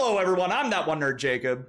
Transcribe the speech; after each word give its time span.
Hello, 0.00 0.18
everyone. 0.18 0.52
I'm 0.52 0.70
that 0.70 0.86
one 0.86 1.00
nerd, 1.00 1.18
Jacob. 1.18 1.66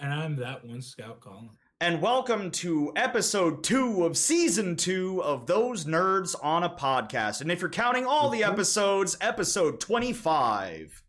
And 0.00 0.12
I'm 0.12 0.34
that 0.36 0.64
one 0.64 0.82
scout 0.82 1.20
Colin. 1.20 1.50
And 1.80 2.02
welcome 2.02 2.50
to 2.50 2.92
episode 2.96 3.62
two 3.62 4.04
of 4.04 4.16
season 4.16 4.74
two 4.74 5.22
of 5.22 5.46
Those 5.46 5.84
Nerds 5.84 6.34
on 6.42 6.64
a 6.64 6.68
Podcast. 6.68 7.42
And 7.42 7.52
if 7.52 7.60
you're 7.60 7.70
counting 7.70 8.06
all 8.06 8.28
the 8.28 8.42
episodes, 8.42 9.16
episode 9.20 9.78
25. 9.78 11.00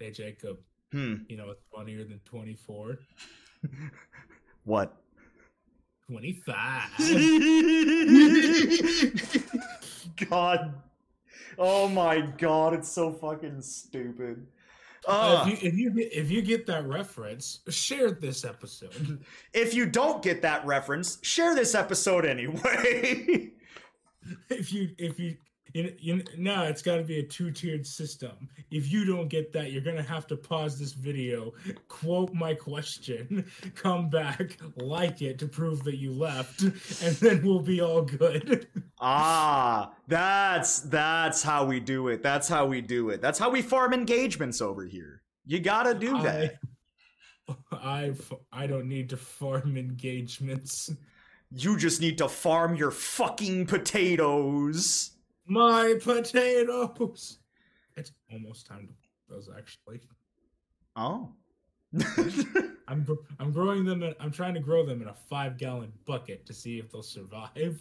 Hey 0.00 0.10
Jacob, 0.10 0.56
Hmm. 0.92 1.16
you 1.28 1.36
know 1.36 1.48
what's 1.48 1.60
funnier 1.70 2.02
than 2.04 2.20
24? 2.24 2.96
What? 4.64 4.96
25. 6.08 6.84
God. 10.30 10.74
Oh 11.58 11.86
my 11.86 12.20
god, 12.38 12.72
it's 12.74 12.88
so 12.88 13.12
fucking 13.12 13.60
stupid. 13.62 14.46
Uh, 15.06 15.44
if, 15.46 15.62
you, 15.62 15.68
if 15.68 15.78
you 15.78 15.90
get 15.90 16.12
if 16.12 16.30
you 16.30 16.42
get 16.42 16.66
that 16.66 16.86
reference, 16.86 17.60
share 17.68 18.10
this 18.10 18.44
episode. 18.44 19.24
if 19.52 19.74
you 19.74 19.86
don't 19.86 20.22
get 20.22 20.42
that 20.42 20.64
reference, 20.64 21.18
share 21.22 21.54
this 21.54 21.74
episode 21.74 22.24
anyway. 22.24 23.50
if 24.50 24.72
you 24.72 24.90
if 24.98 25.18
you 25.18 25.36
you, 25.74 25.92
you 25.98 26.22
no, 26.38 26.62
it's 26.62 26.82
got 26.82 26.96
to 26.96 27.02
be 27.02 27.18
a 27.18 27.22
two 27.22 27.50
tiered 27.50 27.84
system. 27.84 28.48
If 28.70 28.90
you 28.92 29.04
don't 29.04 29.26
get 29.28 29.52
that, 29.52 29.72
you're 29.72 29.82
gonna 29.82 30.04
have 30.04 30.26
to 30.28 30.36
pause 30.36 30.78
this 30.78 30.92
video, 30.92 31.52
quote 31.88 32.32
my 32.32 32.54
question, 32.54 33.44
come 33.74 34.08
back, 34.08 34.56
like 34.76 35.20
it 35.20 35.38
to 35.40 35.48
prove 35.48 35.82
that 35.84 35.96
you 35.96 36.12
left, 36.12 36.62
and 36.62 37.16
then 37.16 37.44
we'll 37.44 37.58
be 37.58 37.80
all 37.80 38.02
good. 38.02 38.68
ah, 39.00 39.92
that's 40.06 40.80
that's 40.80 41.42
how 41.42 41.64
we 41.64 41.80
do 41.80 42.06
it. 42.06 42.22
That's 42.22 42.48
how 42.48 42.66
we 42.66 42.80
do 42.80 43.10
it. 43.10 43.20
That's 43.20 43.38
how 43.38 43.50
we 43.50 43.60
farm 43.60 43.92
engagements 43.92 44.62
over 44.62 44.84
here. 44.84 45.22
You 45.44 45.58
gotta 45.58 45.94
do 45.94 46.22
that. 46.22 46.54
I 47.72 48.12
I 48.52 48.68
don't 48.68 48.88
need 48.88 49.10
to 49.10 49.16
farm 49.16 49.76
engagements. 49.76 50.92
You 51.50 51.76
just 51.76 52.00
need 52.00 52.18
to 52.18 52.28
farm 52.28 52.76
your 52.76 52.92
fucking 52.92 53.66
potatoes. 53.66 55.13
My 55.46 55.94
potatoes. 56.02 57.38
It's 57.96 58.12
almost 58.32 58.66
time 58.66 58.88
to 58.88 58.94
those 59.28 59.48
actually. 59.56 60.00
Oh. 60.96 61.30
I'm 62.88 63.06
I'm 63.38 63.52
growing 63.52 63.84
them. 63.84 64.02
In, 64.02 64.14
I'm 64.20 64.30
trying 64.32 64.54
to 64.54 64.60
grow 64.60 64.84
them 64.84 65.00
in 65.00 65.08
a 65.08 65.14
five 65.14 65.58
gallon 65.58 65.92
bucket 66.06 66.44
to 66.46 66.52
see 66.54 66.78
if 66.78 66.90
they'll 66.90 67.02
survive. 67.02 67.80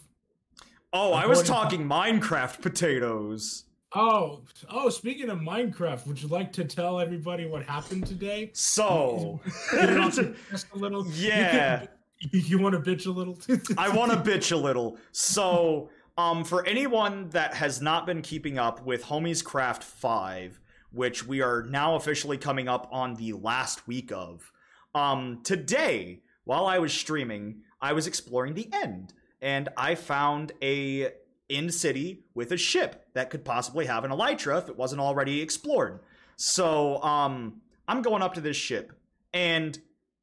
oh, 0.94 1.14
I 1.14 1.26
was 1.26 1.42
talking 1.44 1.86
Minecraft 1.88 2.62
potatoes. 2.62 3.66
Oh, 3.96 4.42
oh! 4.70 4.90
Speaking 4.90 5.30
of 5.30 5.40
Minecraft, 5.40 6.08
would 6.08 6.22
you 6.22 6.28
like 6.28 6.52
to 6.54 6.66
tell 6.66 7.00
everybody 7.00 7.46
what 7.46 7.64
happened 7.64 8.08
today? 8.08 8.50
So, 8.54 9.40
Get 9.72 9.90
it 9.90 9.98
off 10.00 10.18
your 10.18 10.34
chest 10.50 10.68
a 10.74 10.78
little. 10.78 11.06
You 11.08 11.28
yeah. 11.28 11.78
can- 11.80 11.88
You, 12.32 12.58
want 12.58 12.74
to 12.74 12.80
bitch 12.80 13.06
a 13.06 13.12
little? 13.12 13.38
I 13.78 13.90
want 13.90 14.12
to 14.14 14.18
bitch 14.18 14.54
a 14.54 14.56
little. 14.56 14.98
So, 15.12 15.90
um, 16.18 16.44
for 16.44 16.66
anyone 16.66 17.30
that 17.30 17.56
has 17.56 17.82
not 17.82 18.06
been 18.06 18.22
keeping 18.22 18.58
up 18.58 18.86
with 18.86 19.06
Homies 19.06 19.44
Craft 19.44 19.84
5, 19.84 20.60
which 20.92 21.26
we 21.26 21.42
are 21.42 21.64
now 21.64 21.96
officially 21.96 22.38
coming 22.38 22.68
up 22.68 22.88
on 22.92 23.16
the 23.16 23.34
last 23.34 23.88
week 23.88 24.12
of, 24.12 24.52
um, 24.94 25.42
today, 25.44 26.22
while 26.44 26.68
I 26.68 26.78
was 26.78 26.94
streaming, 26.94 27.62
I 27.82 27.94
was 27.94 28.06
exploring 28.06 28.54
the 28.54 28.70
end, 28.72 29.14
and 29.42 29.70
I 29.76 29.96
found 29.96 30.52
a 30.62 31.12
end 31.50 31.74
city 31.74 32.24
with 32.34 32.52
a 32.52 32.58
ship 32.58 33.08
that 33.14 33.30
could 33.30 33.44
possibly 33.44 33.86
have 33.88 34.04
an 34.04 34.12
elytra 34.12 34.60
if 34.60 34.70
it 34.70 34.78
wasn't 34.78 35.02
already 35.02 35.42
explored. 35.42 36.00
So, 36.36 37.02
um, 37.02 37.62
I'm 37.88 38.02
going 38.02 38.22
up 38.22 38.36
to 38.36 38.42
this 38.42 38.56
ship, 38.56 38.94
and 39.34 39.78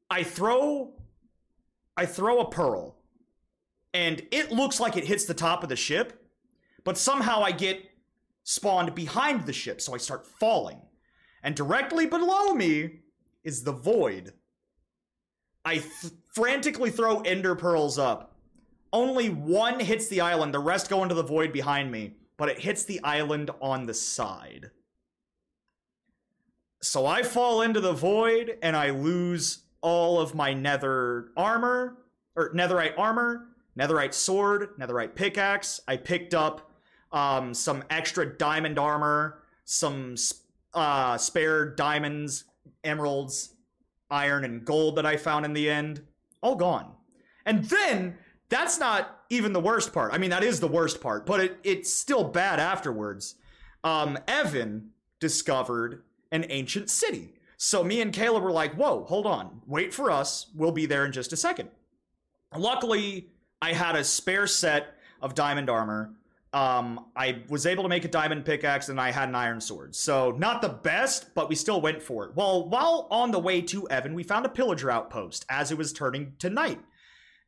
I 0.09 0.23
throw, 0.23 0.93
I 1.97 2.05
throw 2.05 2.39
a 2.39 2.49
pearl 2.49 2.95
and 3.93 4.21
it 4.31 4.51
looks 4.51 4.79
like 4.79 4.97
it 4.97 5.05
hits 5.05 5.25
the 5.25 5.33
top 5.33 5.63
of 5.63 5.69
the 5.69 5.75
ship, 5.75 6.25
but 6.83 6.97
somehow 6.97 7.41
I 7.41 7.51
get 7.51 7.91
spawned 8.43 8.95
behind 8.95 9.45
the 9.45 9.53
ship, 9.53 9.81
so 9.81 9.93
I 9.93 9.97
start 9.97 10.25
falling. 10.25 10.81
And 11.43 11.55
directly 11.55 12.05
below 12.05 12.53
me 12.53 12.99
is 13.43 13.63
the 13.63 13.71
void. 13.71 14.33
I 15.65 15.75
th- 15.75 16.13
frantically 16.33 16.89
throw 16.89 17.21
ender 17.21 17.55
pearls 17.55 17.97
up. 17.97 18.35
Only 18.93 19.29
one 19.29 19.79
hits 19.79 20.07
the 20.07 20.21
island, 20.21 20.53
the 20.53 20.59
rest 20.59 20.89
go 20.89 21.03
into 21.03 21.15
the 21.15 21.23
void 21.23 21.53
behind 21.53 21.91
me, 21.91 22.15
but 22.37 22.49
it 22.49 22.59
hits 22.59 22.83
the 22.83 23.01
island 23.03 23.51
on 23.61 23.85
the 23.85 23.93
side. 23.93 24.71
So 26.81 27.05
I 27.05 27.23
fall 27.23 27.61
into 27.61 27.79
the 27.79 27.93
void 27.93 28.57
and 28.61 28.75
I 28.75 28.89
lose 28.89 29.63
all 29.81 30.19
of 30.19 30.35
my 30.35 30.53
nether 30.53 31.29
armor, 31.37 31.97
or 32.35 32.53
netherite 32.53 32.97
armor, 32.97 33.50
netherite 33.77 34.13
sword, 34.13 34.69
netherite 34.79 35.15
pickaxe. 35.15 35.79
I 35.87 35.97
picked 35.97 36.33
up 36.33 36.71
um, 37.11 37.53
some 37.53 37.83
extra 37.89 38.25
diamond 38.37 38.79
armor, 38.79 39.43
some 39.65 40.15
uh, 40.73 41.17
spare 41.17 41.65
diamonds, 41.75 42.45
emeralds, 42.83 43.55
iron, 44.09 44.43
and 44.43 44.65
gold 44.65 44.95
that 44.97 45.05
I 45.05 45.17
found 45.17 45.45
in 45.45 45.53
the 45.53 45.69
end. 45.69 46.01
All 46.41 46.55
gone. 46.55 46.91
And 47.45 47.65
then 47.65 48.17
that's 48.49 48.79
not 48.79 49.21
even 49.29 49.53
the 49.53 49.59
worst 49.59 49.93
part. 49.93 50.13
I 50.13 50.17
mean, 50.17 50.29
that 50.29 50.43
is 50.43 50.59
the 50.59 50.67
worst 50.67 51.01
part, 51.01 51.25
but 51.25 51.39
it, 51.39 51.57
it's 51.63 51.93
still 51.93 52.23
bad 52.23 52.59
afterwards. 52.59 53.35
Um, 53.83 54.17
Evan 54.27 54.89
discovered 55.19 56.03
an 56.31 56.45
ancient 56.49 56.89
city. 56.89 57.33
So 57.57 57.83
me 57.83 58.01
and 58.01 58.11
Caleb 58.11 58.43
were 58.43 58.51
like, 58.51 58.73
whoa, 58.73 59.05
hold 59.05 59.25
on. 59.25 59.61
Wait 59.67 59.93
for 59.93 60.09
us. 60.09 60.47
We'll 60.55 60.71
be 60.71 60.85
there 60.85 61.05
in 61.05 61.11
just 61.11 61.31
a 61.31 61.37
second. 61.37 61.69
Luckily, 62.55 63.29
I 63.61 63.73
had 63.73 63.95
a 63.95 64.03
spare 64.03 64.47
set 64.47 64.95
of 65.21 65.35
diamond 65.35 65.69
armor. 65.69 66.13
Um, 66.53 67.05
I 67.15 67.43
was 67.47 67.65
able 67.65 67.83
to 67.83 67.89
make 67.89 68.03
a 68.03 68.09
diamond 68.09 68.43
pickaxe 68.43 68.89
and 68.89 68.99
I 68.99 69.11
had 69.11 69.29
an 69.29 69.35
iron 69.35 69.61
sword. 69.61 69.95
So, 69.95 70.31
not 70.31 70.61
the 70.61 70.69
best, 70.69 71.33
but 71.33 71.47
we 71.47 71.55
still 71.55 71.79
went 71.79 72.01
for 72.01 72.25
it. 72.25 72.35
Well, 72.35 72.67
while 72.67 73.07
on 73.09 73.31
the 73.31 73.39
way 73.39 73.61
to 73.61 73.87
Evan, 73.89 74.13
we 74.13 74.23
found 74.23 74.45
a 74.45 74.49
pillager 74.49 74.91
outpost 74.91 75.45
as 75.49 75.71
it 75.71 75.77
was 75.77 75.93
turning 75.93 76.33
to 76.39 76.49
night. 76.49 76.79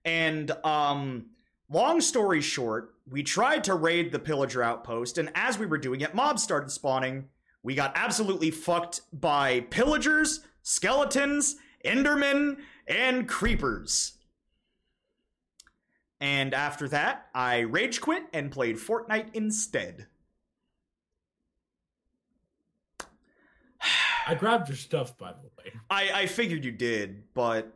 And, 0.05 0.51
um, 0.63 1.25
long 1.69 1.99
story 1.99 2.39
short, 2.39 2.93
we 3.09 3.23
tried 3.23 3.65
to 3.65 3.75
raid 3.75 4.11
the 4.11 4.19
pillager 4.19 4.63
outpost, 4.63 5.17
and 5.17 5.29
as 5.35 5.57
we 5.57 5.65
were 5.65 5.77
doing 5.77 6.01
it, 6.01 6.15
mobs 6.15 6.43
started 6.43 6.71
spawning. 6.71 7.25
We 7.61 7.75
got 7.75 7.91
absolutely 7.95 8.51
fucked 8.51 9.01
by 9.11 9.61
pillagers, 9.69 10.41
skeletons, 10.61 11.57
endermen, 11.83 12.59
and 12.87 13.27
creepers. 13.27 14.13
And 16.23 16.53
after 16.53 16.87
that, 16.87 17.27
I 17.35 17.59
rage 17.59 17.99
quit 17.99 18.23
and 18.31 18.49
played 18.49 18.77
Fortnite 18.77 19.31
instead. 19.33 20.07
I 24.27 24.33
grabbed 24.35 24.69
your 24.69 24.77
stuff, 24.77 25.17
by 25.17 25.33
the 25.33 25.49
way. 25.57 25.73
I, 25.89 26.21
I 26.21 26.25
figured 26.27 26.63
you 26.63 26.71
did, 26.71 27.23
but 27.33 27.73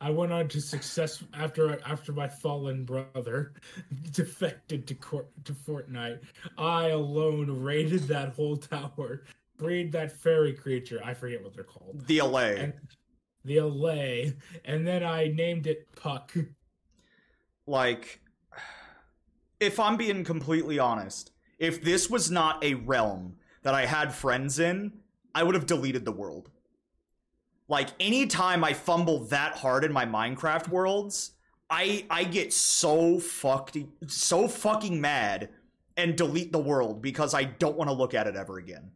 I 0.00 0.10
went 0.10 0.32
on 0.32 0.46
to 0.50 0.60
success 0.60 1.24
after 1.34 1.80
after 1.84 2.12
my 2.12 2.28
fallen 2.28 2.84
brother 2.84 3.54
defected 4.12 4.86
to 4.86 4.94
court 4.94 5.26
to 5.42 5.52
Fortnite. 5.52 6.20
I 6.56 6.90
alone 6.90 7.50
raided 7.50 8.02
that 8.02 8.34
whole 8.34 8.56
tower, 8.56 9.24
freed 9.58 9.90
that 9.90 10.12
fairy 10.12 10.52
creature. 10.52 11.00
I 11.04 11.12
forget 11.12 11.42
what 11.42 11.54
they're 11.54 11.64
called. 11.64 12.06
the 12.06 12.18
allay. 12.18 12.56
And 12.56 12.74
the 13.44 13.56
allay, 13.56 14.36
and 14.64 14.86
then 14.86 15.02
I 15.02 15.26
named 15.26 15.66
it 15.66 15.88
Puck. 15.96 16.32
like, 17.66 18.20
if 19.60 19.80
I'm 19.80 19.96
being 19.96 20.24
completely 20.24 20.78
honest, 20.78 21.32
if 21.58 21.82
this 21.82 22.10
was 22.10 22.30
not 22.30 22.62
a 22.62 22.74
realm 22.74 23.36
that 23.62 23.74
I 23.74 23.86
had 23.86 24.14
friends 24.14 24.58
in, 24.58 24.92
I 25.34 25.42
would 25.42 25.54
have 25.54 25.66
deleted 25.66 26.04
the 26.04 26.12
world. 26.12 26.50
Like 27.68 27.88
anytime 27.98 28.62
I 28.62 28.74
fumble 28.74 29.24
that 29.26 29.56
hard 29.56 29.84
in 29.84 29.92
my 29.92 30.04
Minecraft 30.04 30.68
worlds, 30.68 31.32
I 31.70 32.04
I 32.10 32.24
get 32.24 32.52
so 32.52 33.18
fucked 33.18 33.78
so 34.06 34.46
fucking 34.46 35.00
mad 35.00 35.48
and 35.96 36.16
delete 36.16 36.52
the 36.52 36.58
world 36.58 37.00
because 37.00 37.34
I 37.34 37.44
don't 37.44 37.76
want 37.76 37.88
to 37.88 37.94
look 37.94 38.12
at 38.12 38.26
it 38.26 38.36
ever 38.36 38.58
again. 38.58 38.90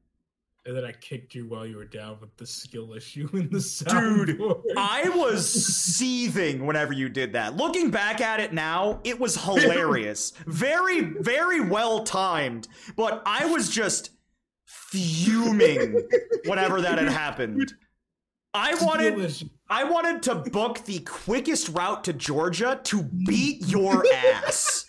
And 0.67 0.77
then 0.77 0.85
I 0.85 0.93
kicked 0.93 1.35
you 1.35 1.47
while 1.49 1.65
you 1.65 1.77
were 1.77 1.87
down 1.87 2.19
with 2.21 2.37
the 2.37 2.47
skill 2.47 2.93
issue 2.93 3.29
in 3.33 3.45
the 3.51 3.59
Dude, 3.59 4.39
soundboard. 4.39 4.63
I 4.77 5.09
was 5.09 5.49
seething 5.97 6.67
whenever 6.67 6.93
you 6.93 7.09
did 7.09 7.33
that. 7.33 7.57
Looking 7.57 7.91
back 7.91 8.21
at 8.21 8.39
it 8.41 8.53
now, 8.53 9.01
it 9.05 9.19
was 9.19 9.37
hilarious. 9.45 10.33
very, 10.47 11.01
very 11.01 11.61
well 11.61 12.05
timed. 12.05 12.69
But 12.97 13.23
I 13.25 13.47
was 13.47 13.71
just 13.71 14.11
fuming 14.67 16.03
whenever 16.45 16.83
that 16.83 16.99
had 16.99 17.09
happened. 17.09 17.73
I 18.53 18.75
wanted 18.85 19.49
I 19.71 19.85
wanted 19.85 20.23
to 20.25 20.35
book 20.35 20.85
the 20.85 20.99
quickest 21.01 21.69
route 21.71 22.05
to 22.05 22.13
Georgia 22.13 22.81
to 22.85 23.03
beat 23.03 23.67
your 23.69 24.05
ass. 24.15 24.85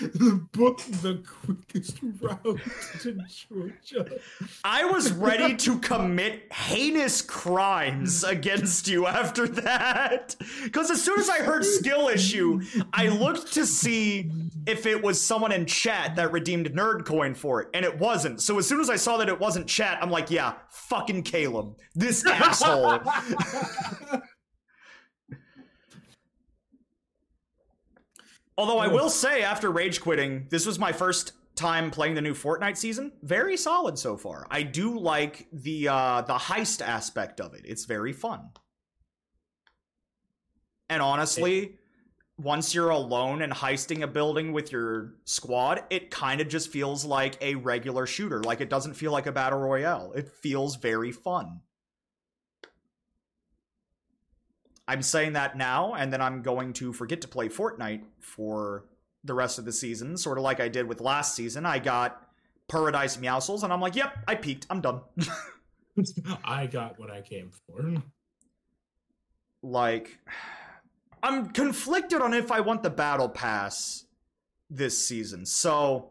The 0.00 0.46
book 0.52 0.78
the 1.02 1.22
quickest 1.44 1.98
route 2.20 2.60
to 3.00 3.18
Georgia. 3.28 4.18
I 4.64 4.84
was 4.84 5.12
ready 5.12 5.56
to 5.56 5.78
commit 5.78 6.50
heinous 6.52 7.20
crimes 7.20 8.24
against 8.24 8.88
you 8.88 9.06
after 9.06 9.46
that. 9.48 10.36
Because 10.64 10.90
as 10.90 11.02
soon 11.02 11.20
as 11.20 11.28
I 11.28 11.38
heard 11.38 11.64
skill 11.64 12.08
issue, 12.08 12.62
I 12.92 13.08
looked 13.08 13.52
to 13.54 13.66
see 13.66 14.30
if 14.66 14.86
it 14.86 15.02
was 15.02 15.20
someone 15.20 15.52
in 15.52 15.66
chat 15.66 16.16
that 16.16 16.32
redeemed 16.32 16.72
nerd 16.72 17.04
coin 17.04 17.34
for 17.34 17.62
it, 17.62 17.68
and 17.74 17.84
it 17.84 17.98
wasn't. 17.98 18.40
So 18.40 18.58
as 18.58 18.66
soon 18.66 18.80
as 18.80 18.88
I 18.88 18.96
saw 18.96 19.18
that 19.18 19.28
it 19.28 19.38
wasn't 19.38 19.66
chat, 19.66 19.98
I'm 20.02 20.10
like, 20.10 20.30
yeah, 20.30 20.54
fucking 20.70 21.22
Caleb, 21.24 21.76
this 21.94 22.24
asshole. 22.26 23.00
Although 28.60 28.76
I 28.76 28.88
will 28.88 29.08
say, 29.08 29.42
after 29.42 29.70
rage 29.70 30.02
quitting, 30.02 30.46
this 30.50 30.66
was 30.66 30.78
my 30.78 30.92
first 30.92 31.32
time 31.54 31.90
playing 31.90 32.14
the 32.14 32.20
new 32.20 32.34
Fortnite 32.34 32.76
season. 32.76 33.10
Very 33.22 33.56
solid 33.56 33.98
so 33.98 34.18
far. 34.18 34.46
I 34.50 34.64
do 34.64 34.98
like 34.98 35.46
the 35.50 35.88
uh, 35.88 36.20
the 36.20 36.34
heist 36.34 36.82
aspect 36.86 37.40
of 37.40 37.54
it. 37.54 37.62
It's 37.64 37.86
very 37.86 38.12
fun. 38.12 38.50
And 40.90 41.00
honestly, 41.00 41.78
once 42.36 42.74
you're 42.74 42.90
alone 42.90 43.40
and 43.40 43.50
heisting 43.50 44.02
a 44.02 44.06
building 44.06 44.52
with 44.52 44.70
your 44.70 45.14
squad, 45.24 45.84
it 45.88 46.10
kind 46.10 46.42
of 46.42 46.48
just 46.48 46.68
feels 46.68 47.02
like 47.02 47.38
a 47.40 47.54
regular 47.54 48.04
shooter. 48.04 48.42
Like 48.42 48.60
it 48.60 48.68
doesn't 48.68 48.92
feel 48.92 49.10
like 49.10 49.26
a 49.26 49.32
battle 49.32 49.58
royale. 49.58 50.12
It 50.12 50.28
feels 50.28 50.76
very 50.76 51.12
fun. 51.12 51.62
I'm 54.90 55.02
saying 55.02 55.34
that 55.34 55.56
now, 55.56 55.94
and 55.94 56.12
then 56.12 56.20
I'm 56.20 56.42
going 56.42 56.72
to 56.74 56.92
forget 56.92 57.20
to 57.20 57.28
play 57.28 57.48
Fortnite 57.48 58.02
for 58.18 58.86
the 59.22 59.34
rest 59.34 59.56
of 59.60 59.64
the 59.64 59.72
season, 59.72 60.16
sort 60.16 60.36
of 60.36 60.42
like 60.42 60.58
I 60.58 60.66
did 60.66 60.88
with 60.88 61.00
last 61.00 61.36
season. 61.36 61.64
I 61.64 61.78
got 61.78 62.26
Paradise 62.66 63.16
Meowscles, 63.16 63.62
and 63.62 63.72
I'm 63.72 63.80
like, 63.80 63.94
yep, 63.94 64.18
I 64.26 64.34
peaked. 64.34 64.66
I'm 64.68 64.80
done. 64.80 65.02
I 66.44 66.66
got 66.66 66.98
what 66.98 67.08
I 67.08 67.20
came 67.20 67.52
for. 67.68 68.02
like, 69.62 70.18
I'm 71.22 71.50
conflicted 71.50 72.20
on 72.20 72.34
if 72.34 72.50
I 72.50 72.58
want 72.58 72.82
the 72.82 72.90
Battle 72.90 73.28
Pass 73.28 74.06
this 74.70 75.06
season. 75.06 75.46
So, 75.46 76.10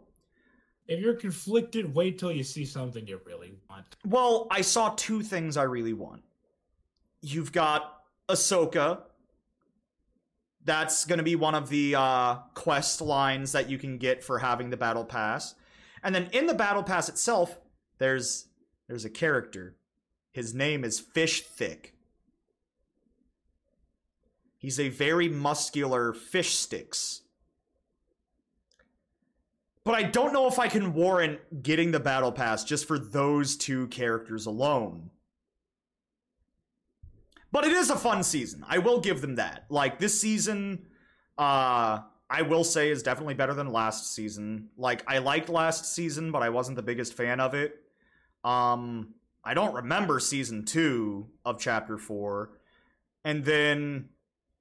If 0.88 1.02
you're 1.02 1.16
conflicted, 1.16 1.94
wait 1.94 2.18
till 2.18 2.32
you 2.32 2.44
see 2.46 2.64
something 2.64 3.06
you 3.06 3.20
really 3.26 3.56
want. 3.70 3.98
well, 4.06 4.48
I 4.50 4.62
saw 4.62 4.94
two 4.96 5.22
things 5.22 5.58
I 5.58 5.64
really 5.64 5.92
want. 5.92 6.24
You've 7.22 7.52
got 7.52 7.99
Ahsoka. 8.30 9.02
That's 10.64 11.06
going 11.06 11.18
to 11.18 11.24
be 11.24 11.36
one 11.36 11.56
of 11.56 11.70
the 11.70 11.96
uh, 11.96 12.36
quest 12.54 13.02
lines 13.02 13.54
that 13.54 13.70
you 13.70 13.78
can 13.78 13.98
get 13.98 14.24
for 14.24 14.40
having 14.40 14.70
the 14.70 14.78
battle 14.78 15.06
pass. 15.06 15.56
And 16.04 16.14
then 16.14 16.30
in 16.32 16.46
the 16.46 16.54
battle 16.54 16.84
pass 16.84 17.10
itself, 17.10 17.60
there's 17.98 18.48
there's 18.88 19.06
a 19.06 19.10
character. 19.10 19.76
His 20.32 20.54
name 20.54 20.84
is 20.84 21.00
Fish 21.00 21.42
Thick. 21.42 21.96
He's 24.58 24.80
a 24.80 24.90
very 24.90 25.30
muscular 25.30 26.14
fish 26.14 26.56
sticks. 26.56 27.22
But 29.86 29.96
I 29.96 30.04
don't 30.04 30.34
know 30.34 30.48
if 30.48 30.60
I 30.60 30.68
can 30.68 30.94
warrant 30.94 31.64
getting 31.64 31.92
the 31.92 32.00
battle 32.00 32.32
pass 32.32 32.64
just 32.64 32.86
for 32.86 33.00
those 33.00 33.56
two 33.56 33.88
characters 33.88 34.46
alone. 34.46 35.10
But 37.52 37.66
it 37.66 37.74
is 37.74 37.90
a 37.90 37.96
fun 37.96 38.24
season. 38.24 38.64
I 38.68 38.78
will 38.78 39.00
give 39.00 39.22
them 39.22 39.36
that. 39.36 39.66
Like 39.70 40.00
this 40.00 40.20
season, 40.20 40.86
uh, 41.38 42.00
I 42.30 42.44
will 42.44 42.64
say 42.64 42.92
is 42.92 43.02
definitely 43.02 43.34
better 43.34 43.54
than 43.54 43.72
last 43.72 44.14
season. 44.14 44.70
Like 44.78 45.04
I 45.08 45.18
liked 45.18 45.50
last 45.50 45.94
season, 45.94 46.32
but 46.32 46.44
I 46.44 46.50
wasn't 46.50 46.76
the 46.76 46.84
biggest 46.84 47.16
fan 47.16 47.40
of 47.40 47.56
it. 47.56 47.76
Um, 48.44 49.16
I 49.44 49.54
don't 49.54 49.74
remember 49.74 50.20
season 50.20 50.66
two 50.66 51.28
of 51.44 51.60
chapter 51.60 51.98
four, 51.98 52.52
and 53.26 53.44
then 53.44 54.10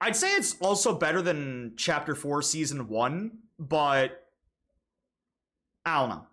I'd 0.01 0.15
say 0.15 0.35
it's 0.35 0.55
also 0.59 0.97
better 0.97 1.21
than 1.21 1.73
chapter 1.77 2.15
four, 2.15 2.41
season 2.41 2.87
one, 2.87 3.39
but 3.59 4.25
I 5.85 5.99
don't 5.99 6.09
know. 6.09 6.25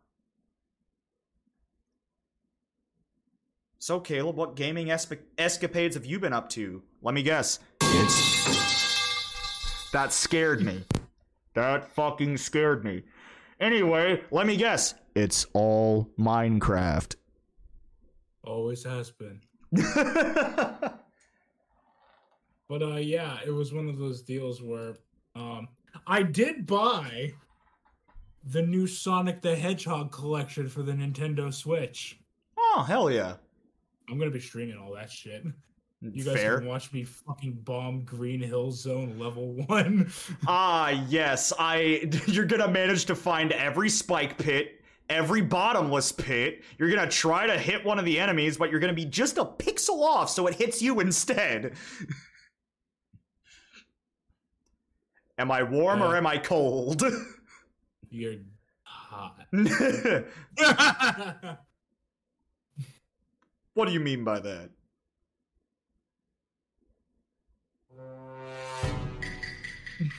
So, 3.87 4.01
Caleb, 4.01 4.35
what 4.35 4.57
gaming 4.57 4.89
esp- 4.89 5.21
escapades 5.39 5.95
have 5.95 6.05
you 6.05 6.19
been 6.19 6.33
up 6.33 6.49
to? 6.49 6.83
Let 7.03 7.15
me 7.15 7.23
guess. 7.23 7.61
It's. 7.81 8.57
That 9.93 10.13
scared 10.13 10.61
me. 10.61 10.83
That 11.55 11.93
fucking 11.93 12.39
scared 12.39 12.85
me. 12.85 13.05
Anyway, 13.61 14.25
let 14.33 14.49
me 14.49 14.57
guess. 14.57 14.95
It's 15.15 15.47
all 15.53 16.11
Minecraft. 16.19 17.15
Always 18.43 18.83
has 18.83 19.13
been. 19.13 19.41
But 22.69 22.83
uh 22.83 22.97
yeah, 22.97 23.39
it 23.47 23.53
was 23.53 23.73
one 23.73 23.89
of 23.89 23.99
those 23.99 24.23
deals 24.23 24.61
where 24.61 24.97
um 25.37 25.69
I 26.09 26.25
did 26.25 26.67
buy 26.67 27.35
the 28.43 28.63
new 28.63 28.89
Sonic 28.89 29.43
the 29.43 29.55
Hedgehog 29.55 30.11
collection 30.11 30.69
for 30.69 30.83
the 30.83 30.91
Nintendo 30.91 31.55
Switch. 31.55 32.19
oh, 32.59 32.85
hell 32.85 33.09
yeah. 33.09 33.35
I'm 34.09 34.19
gonna 34.19 34.31
be 34.31 34.41
streaming 34.41 34.79
all 34.79 34.95
that 34.95 35.11
shit. 35.11 35.45
You 36.01 36.25
guys 36.25 36.35
Fair. 36.37 36.59
can 36.59 36.69
watch 36.69 36.93
me 36.93 37.05
fucking 37.05 37.61
bomb 37.65 38.05
Green 38.05 38.41
Hill 38.41 38.71
Zone 38.71 39.19
level 39.19 39.55
one. 39.67 40.11
Ah, 40.47 40.91
yes. 41.09 41.53
I. 41.59 42.11
You're 42.27 42.45
gonna 42.45 42.69
manage 42.69 43.07
to 43.07 43.15
find 43.15 43.53
every 43.53 43.89
spike 43.89 44.37
pit, 44.39 44.83
every 45.09 45.41
bottomless 45.41 46.13
pit. 46.13 46.63
You're 46.79 46.91
gonna 46.91 47.11
try 47.11 47.47
to 47.47 47.59
hit 47.59 47.85
one 47.85 47.99
of 47.99 48.05
the 48.05 48.19
enemies, 48.19 48.57
but 48.57 48.71
you're 48.71 48.81
gonna 48.81 48.93
be 48.93 49.07
just 49.07 49.39
a 49.39 49.45
pixel 49.45 50.03
off, 50.03 50.31
so 50.31 50.47
it 50.47 50.55
hits 50.55 50.83
you 50.83 51.01
instead. 51.01 51.73
am 55.39 55.51
I 55.51 55.63
warm 55.63 56.03
or 56.03 56.17
am 56.17 56.27
I 56.27 56.39
cold? 56.39 57.03
You're 58.11 58.37
hot. 58.83 59.47
What 63.77 63.87
do 63.87 63.93
you 63.93 64.01
mean 64.01 64.25
by 64.25 64.41
that? 64.41 64.71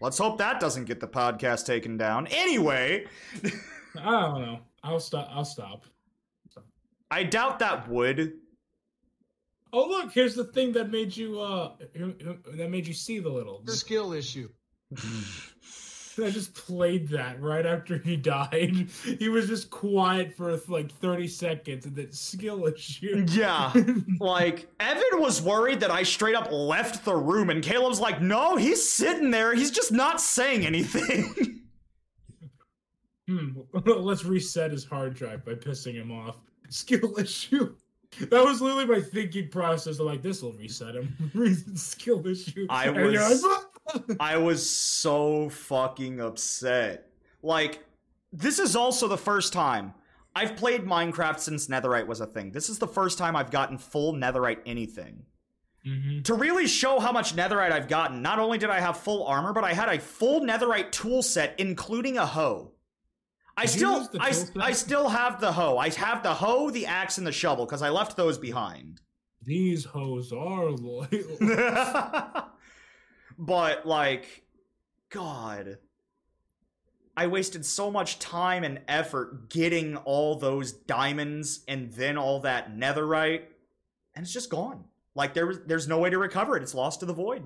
Let's 0.00 0.16
hope 0.18 0.38
that 0.38 0.60
doesn't 0.60 0.84
get 0.84 1.00
the 1.00 1.08
podcast 1.08 1.66
taken 1.66 1.96
down. 1.96 2.28
Anyway, 2.28 3.06
I 4.00 4.10
don't 4.10 4.40
know. 4.40 4.60
I'll 4.84 5.00
stop. 5.00 5.28
I'll 5.32 5.44
stop. 5.44 5.84
I 7.10 7.24
doubt 7.24 7.58
that 7.58 7.88
would. 7.88 8.34
Oh 9.72 9.88
look, 9.88 10.12
here's 10.12 10.36
the 10.36 10.44
thing 10.44 10.70
that 10.72 10.90
made 10.90 11.16
you 11.16 11.40
uh 11.40 11.72
that 12.54 12.70
made 12.70 12.86
you 12.86 12.94
see 12.94 13.18
the 13.18 13.30
little. 13.30 13.62
The 13.64 13.72
skill 13.72 14.12
issue. 14.12 14.48
I 16.24 16.30
just 16.30 16.54
played 16.54 17.08
that 17.08 17.40
right 17.40 17.66
after 17.66 17.98
he 17.98 18.16
died. 18.16 18.88
He 19.18 19.28
was 19.28 19.48
just 19.48 19.70
quiet 19.70 20.34
for 20.34 20.58
like 20.68 20.90
30 20.92 21.28
seconds 21.28 21.86
and 21.86 21.94
then 21.94 22.12
skill 22.12 22.66
issue. 22.66 23.24
Yeah. 23.28 23.72
like, 24.20 24.68
Evan 24.80 25.20
was 25.20 25.40
worried 25.42 25.80
that 25.80 25.90
I 25.90 26.02
straight 26.02 26.34
up 26.34 26.50
left 26.50 27.04
the 27.04 27.14
room, 27.14 27.50
and 27.50 27.62
Caleb's 27.62 28.00
like, 28.00 28.20
no, 28.20 28.56
he's 28.56 28.88
sitting 28.90 29.30
there. 29.30 29.54
He's 29.54 29.70
just 29.70 29.92
not 29.92 30.20
saying 30.20 30.66
anything. 30.66 31.62
Hmm. 33.28 33.60
Let's 33.84 34.24
reset 34.24 34.70
his 34.70 34.84
hard 34.84 35.14
drive 35.14 35.44
by 35.44 35.54
pissing 35.54 35.94
him 35.94 36.12
off. 36.12 36.36
Skill 36.68 37.18
issue. 37.18 37.74
That 38.20 38.44
was 38.44 38.60
literally 38.60 38.86
my 38.86 39.00
thinking 39.00 39.48
process. 39.48 39.98
Of 39.98 40.06
like, 40.06 40.22
this 40.22 40.42
will 40.42 40.52
reset 40.52 40.94
him. 40.94 41.74
Skill 41.74 42.26
issue. 42.26 42.66
I 42.70 42.90
was- 42.90 43.44
I 44.20 44.36
was 44.36 44.68
so 44.68 45.48
fucking 45.48 46.20
upset. 46.20 47.10
Like, 47.42 47.84
this 48.32 48.58
is 48.58 48.76
also 48.76 49.08
the 49.08 49.18
first 49.18 49.52
time. 49.52 49.94
I've 50.34 50.56
played 50.56 50.84
Minecraft 50.84 51.38
since 51.38 51.66
Netherite 51.68 52.06
was 52.06 52.20
a 52.20 52.26
thing. 52.26 52.52
This 52.52 52.68
is 52.68 52.78
the 52.78 52.86
first 52.88 53.16
time 53.16 53.34
I've 53.36 53.50
gotten 53.50 53.78
full 53.78 54.12
Netherite 54.12 54.60
anything. 54.66 55.24
Mhm. 55.86 56.24
To 56.24 56.34
really 56.34 56.66
show 56.66 56.98
how 56.98 57.12
much 57.12 57.36
Netherite 57.36 57.72
I've 57.72 57.88
gotten, 57.88 58.20
not 58.20 58.38
only 58.38 58.58
did 58.58 58.68
I 58.70 58.80
have 58.80 58.98
full 58.98 59.24
armor, 59.26 59.52
but 59.52 59.64
I 59.64 59.72
had 59.72 59.88
a 59.88 59.98
full 60.00 60.40
Netherite 60.40 60.90
tool 60.90 61.22
set, 61.22 61.54
including 61.58 62.18
a 62.18 62.26
hoe. 62.26 62.72
I 63.56 63.62
Did 63.62 63.70
still, 63.70 64.08
I. 64.20 64.34
I 64.60 64.72
still 64.72 65.08
have 65.08 65.40
the 65.40 65.52
hoe. 65.52 65.78
I 65.78 65.88
have 65.90 66.22
the 66.22 66.34
hoe, 66.34 66.70
the 66.70 66.84
axe, 66.86 67.16
and 67.16 67.26
the 67.26 67.32
shovel 67.32 67.64
because 67.64 67.80
I 67.80 67.88
left 67.88 68.16
those 68.16 68.36
behind. 68.36 69.00
These 69.42 69.84
hoes 69.84 70.32
are 70.32 70.70
loyal. 70.72 71.06
but 73.38 73.86
like, 73.86 74.42
God, 75.10 75.78
I 77.16 77.26
wasted 77.28 77.64
so 77.64 77.90
much 77.90 78.18
time 78.18 78.64
and 78.64 78.80
effort 78.88 79.48
getting 79.48 79.96
all 79.98 80.36
those 80.36 80.72
diamonds 80.72 81.60
and 81.66 81.92
then 81.92 82.18
all 82.18 82.40
that 82.40 82.76
Netherite, 82.76 83.42
and 84.14 84.24
it's 84.24 84.32
just 84.32 84.50
gone. 84.50 84.84
Like 85.14 85.34
there 85.34 85.46
was, 85.46 85.60
there's 85.66 85.88
no 85.88 85.98
way 85.98 86.10
to 86.10 86.18
recover 86.18 86.56
it. 86.56 86.62
It's 86.62 86.74
lost 86.74 87.00
to 87.00 87.06
the 87.06 87.14
void. 87.14 87.44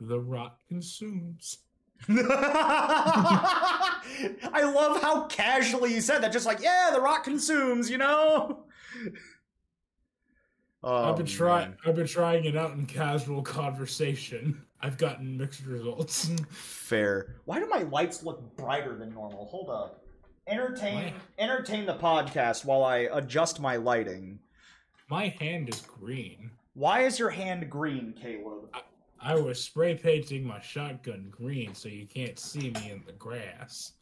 the 0.00 0.20
rot 0.20 0.58
consumes. 0.68 1.58
I 2.08 2.22
love 4.74 5.02
how 5.02 5.26
casually 5.26 5.94
you 5.94 6.00
said 6.00 6.20
that. 6.20 6.32
Just 6.32 6.46
like, 6.46 6.62
yeah, 6.62 6.90
The 6.92 7.00
Rock 7.00 7.24
consumes, 7.24 7.90
you 7.90 7.98
know. 7.98 8.64
Oh, 10.82 11.10
I've 11.10 11.16
been 11.16 11.26
oh, 11.26 11.28
trying. 11.28 11.74
I've 11.84 11.96
been 11.96 12.06
trying 12.06 12.44
it 12.44 12.56
out 12.56 12.72
in 12.72 12.86
casual 12.86 13.42
conversation. 13.42 14.62
I've 14.82 14.96
gotten 14.96 15.36
mixed 15.36 15.66
results. 15.66 16.30
Fair. 16.50 17.36
Why 17.44 17.60
do 17.60 17.66
my 17.68 17.82
lights 17.82 18.22
look 18.22 18.56
brighter 18.56 18.96
than 18.96 19.12
normal? 19.12 19.44
Hold 19.46 19.68
up. 19.68 20.02
Entertain 20.46 21.12
Why? 21.12 21.12
entertain 21.38 21.84
the 21.84 21.96
podcast 21.96 22.64
while 22.64 22.82
I 22.82 23.08
adjust 23.12 23.60
my 23.60 23.76
lighting. 23.76 24.38
My 25.10 25.28
hand 25.38 25.68
is 25.68 25.82
green. 25.82 26.50
Why 26.74 27.00
is 27.00 27.18
your 27.18 27.30
hand 27.30 27.68
green, 27.68 28.14
Caleb? 28.20 28.74
I 29.20 29.34
was 29.34 29.62
spray 29.62 29.96
painting 29.96 30.44
my 30.44 30.60
shotgun 30.60 31.26
green 31.30 31.74
so 31.74 31.90
you 31.90 32.06
can't 32.06 32.38
see 32.38 32.70
me 32.70 32.90
in 32.90 33.02
the 33.04 33.12
grass. 33.12 33.92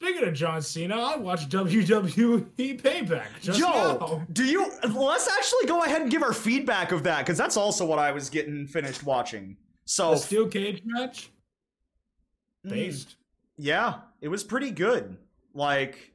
Speaking 0.00 0.28
of 0.28 0.34
John 0.34 0.62
Cena, 0.62 0.96
I 0.96 1.16
watched 1.16 1.48
WWE 1.50 2.46
Payback 2.80 3.26
just 3.40 3.58
Joe, 3.58 3.98
now. 4.00 4.26
do 4.32 4.44
you? 4.44 4.70
Let's 4.88 5.28
actually 5.28 5.66
go 5.66 5.82
ahead 5.82 6.02
and 6.02 6.10
give 6.10 6.22
our 6.22 6.32
feedback 6.32 6.92
of 6.92 7.02
that 7.02 7.18
because 7.26 7.36
that's 7.36 7.56
also 7.56 7.84
what 7.84 7.98
I 7.98 8.12
was 8.12 8.30
getting 8.30 8.66
finished 8.66 9.02
watching. 9.02 9.56
So, 9.86 10.12
The 10.12 10.16
steel 10.18 10.46
cage 10.48 10.82
match, 10.84 11.30
mm, 12.64 12.70
based. 12.70 13.16
yeah, 13.56 13.94
it 14.20 14.28
was 14.28 14.44
pretty 14.44 14.70
good. 14.70 15.16
Like, 15.52 16.12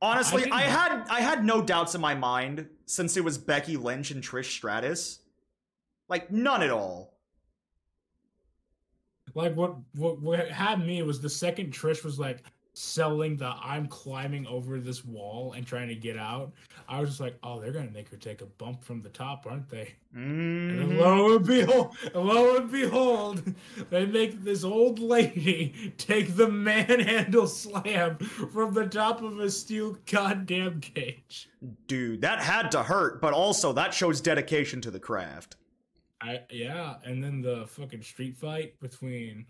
honestly, 0.00 0.42
didn't- 0.44 0.54
I 0.54 0.62
had 0.62 1.06
I 1.10 1.20
had 1.20 1.44
no 1.44 1.60
doubts 1.60 1.94
in 1.94 2.00
my 2.00 2.14
mind 2.14 2.66
since 2.86 3.18
it 3.18 3.24
was 3.24 3.36
Becky 3.36 3.76
Lynch 3.76 4.12
and 4.12 4.22
Trish 4.22 4.46
Stratus. 4.50 5.18
Like, 6.08 6.30
none 6.30 6.62
at 6.62 6.70
all. 6.70 7.12
Like 9.34 9.54
what, 9.54 9.76
what 9.94 10.22
what 10.22 10.48
had 10.48 10.86
me 10.86 11.02
was 11.02 11.20
the 11.20 11.28
second 11.28 11.70
Trish 11.72 12.02
was 12.02 12.18
like 12.18 12.42
selling 12.78 13.38
the 13.38 13.54
I'm 13.62 13.86
climbing 13.86 14.46
over 14.46 14.78
this 14.78 15.02
wall 15.02 15.54
and 15.54 15.66
trying 15.66 15.88
to 15.88 15.94
get 15.94 16.18
out. 16.18 16.52
I 16.86 17.00
was 17.00 17.08
just 17.08 17.20
like, 17.20 17.38
oh, 17.42 17.58
they're 17.58 17.72
gonna 17.72 17.90
make 17.90 18.10
her 18.10 18.18
take 18.18 18.42
a 18.42 18.46
bump 18.46 18.84
from 18.84 19.00
the 19.00 19.08
top, 19.08 19.46
aren't 19.48 19.68
they? 19.70 19.94
And 20.12 20.72
Mhm. 20.72 20.78
then 20.78 20.98
lo 20.98 21.36
and 21.36 21.46
behold, 21.46 21.96
lo 22.14 22.56
and 22.56 22.70
behold, 22.70 23.54
they 23.88 24.04
make 24.04 24.44
this 24.44 24.62
old 24.62 24.98
lady 24.98 25.94
take 25.98 26.36
the 26.36 26.48
manhandle 26.48 27.46
slam 27.46 28.18
from 28.18 28.74
the 28.74 28.86
top 28.86 29.22
of 29.22 29.40
a 29.40 29.50
steel 29.50 29.96
goddamn 30.10 30.80
cage. 30.80 31.48
Dude, 31.86 32.20
that 32.20 32.40
had 32.40 32.70
to 32.72 32.82
hurt, 32.82 33.22
but 33.22 33.32
also 33.32 33.72
that 33.72 33.94
shows 33.94 34.20
dedication 34.20 34.82
to 34.82 34.90
the 34.90 35.00
craft. 35.00 35.56
I 36.20 36.42
yeah, 36.50 36.96
and 37.04 37.24
then 37.24 37.40
the 37.40 37.66
fucking 37.68 38.02
street 38.02 38.36
fight 38.36 38.78
between 38.80 39.46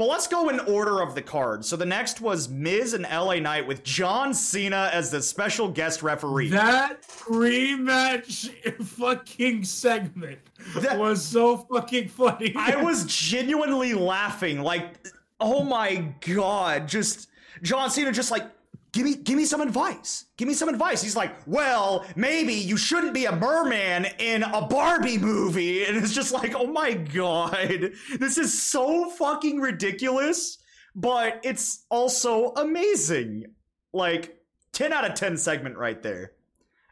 Well, 0.00 0.08
let's 0.08 0.26
go 0.26 0.48
in 0.48 0.60
order 0.60 1.02
of 1.02 1.14
the 1.14 1.20
card. 1.20 1.62
So 1.62 1.76
the 1.76 1.84
next 1.84 2.22
was 2.22 2.48
Miz 2.48 2.94
and 2.94 3.02
LA 3.04 3.34
Knight 3.34 3.66
with 3.66 3.84
John 3.84 4.32
Cena 4.32 4.88
as 4.94 5.10
the 5.10 5.20
special 5.20 5.68
guest 5.68 6.02
referee. 6.02 6.48
that 6.48 7.02
rematch 7.28 8.48
fucking 8.82 9.62
segment 9.64 10.38
That- 10.76 10.98
was 10.98 11.22
so 11.22 11.58
fucking 11.70 12.08
funny. 12.08 12.54
I 12.56 12.76
was 12.82 13.04
genuinely 13.04 13.92
laughing. 13.92 14.62
Like, 14.62 15.06
oh 15.38 15.64
my 15.64 15.96
god, 16.26 16.88
just 16.88 17.28
John 17.62 17.90
Cena 17.90 18.10
just 18.10 18.30
like 18.30 18.44
give 18.92 19.04
me 19.04 19.14
give 19.16 19.36
me 19.36 19.44
some 19.44 19.60
advice. 19.60 20.26
Give 20.36 20.48
me 20.48 20.54
some 20.54 20.68
advice. 20.68 21.02
He's 21.02 21.16
like, 21.16 21.34
"Well, 21.46 22.04
maybe 22.16 22.54
you 22.54 22.76
shouldn't 22.76 23.14
be 23.14 23.26
a 23.26 23.36
merman 23.36 24.06
in 24.18 24.42
a 24.42 24.66
Barbie 24.66 25.18
movie." 25.18 25.84
And 25.84 25.96
it's 25.96 26.14
just 26.14 26.32
like, 26.32 26.54
"Oh 26.54 26.66
my 26.66 26.94
god. 26.94 27.92
This 28.18 28.38
is 28.38 28.62
so 28.62 29.10
fucking 29.10 29.60
ridiculous, 29.60 30.58
but 30.94 31.40
it's 31.42 31.84
also 31.90 32.52
amazing." 32.56 33.46
Like 33.92 34.40
10 34.72 34.92
out 34.92 35.04
of 35.04 35.14
10 35.14 35.36
segment 35.36 35.76
right 35.76 36.00
there. 36.02 36.32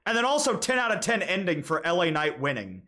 And 0.05 0.17
then 0.17 0.25
also 0.25 0.57
10 0.57 0.79
out 0.79 0.93
of 0.93 1.01
10 1.01 1.23
ending 1.23 1.63
for 1.63 1.83
LA 1.85 2.11
Knight 2.11 2.41
winning. 2.41 2.83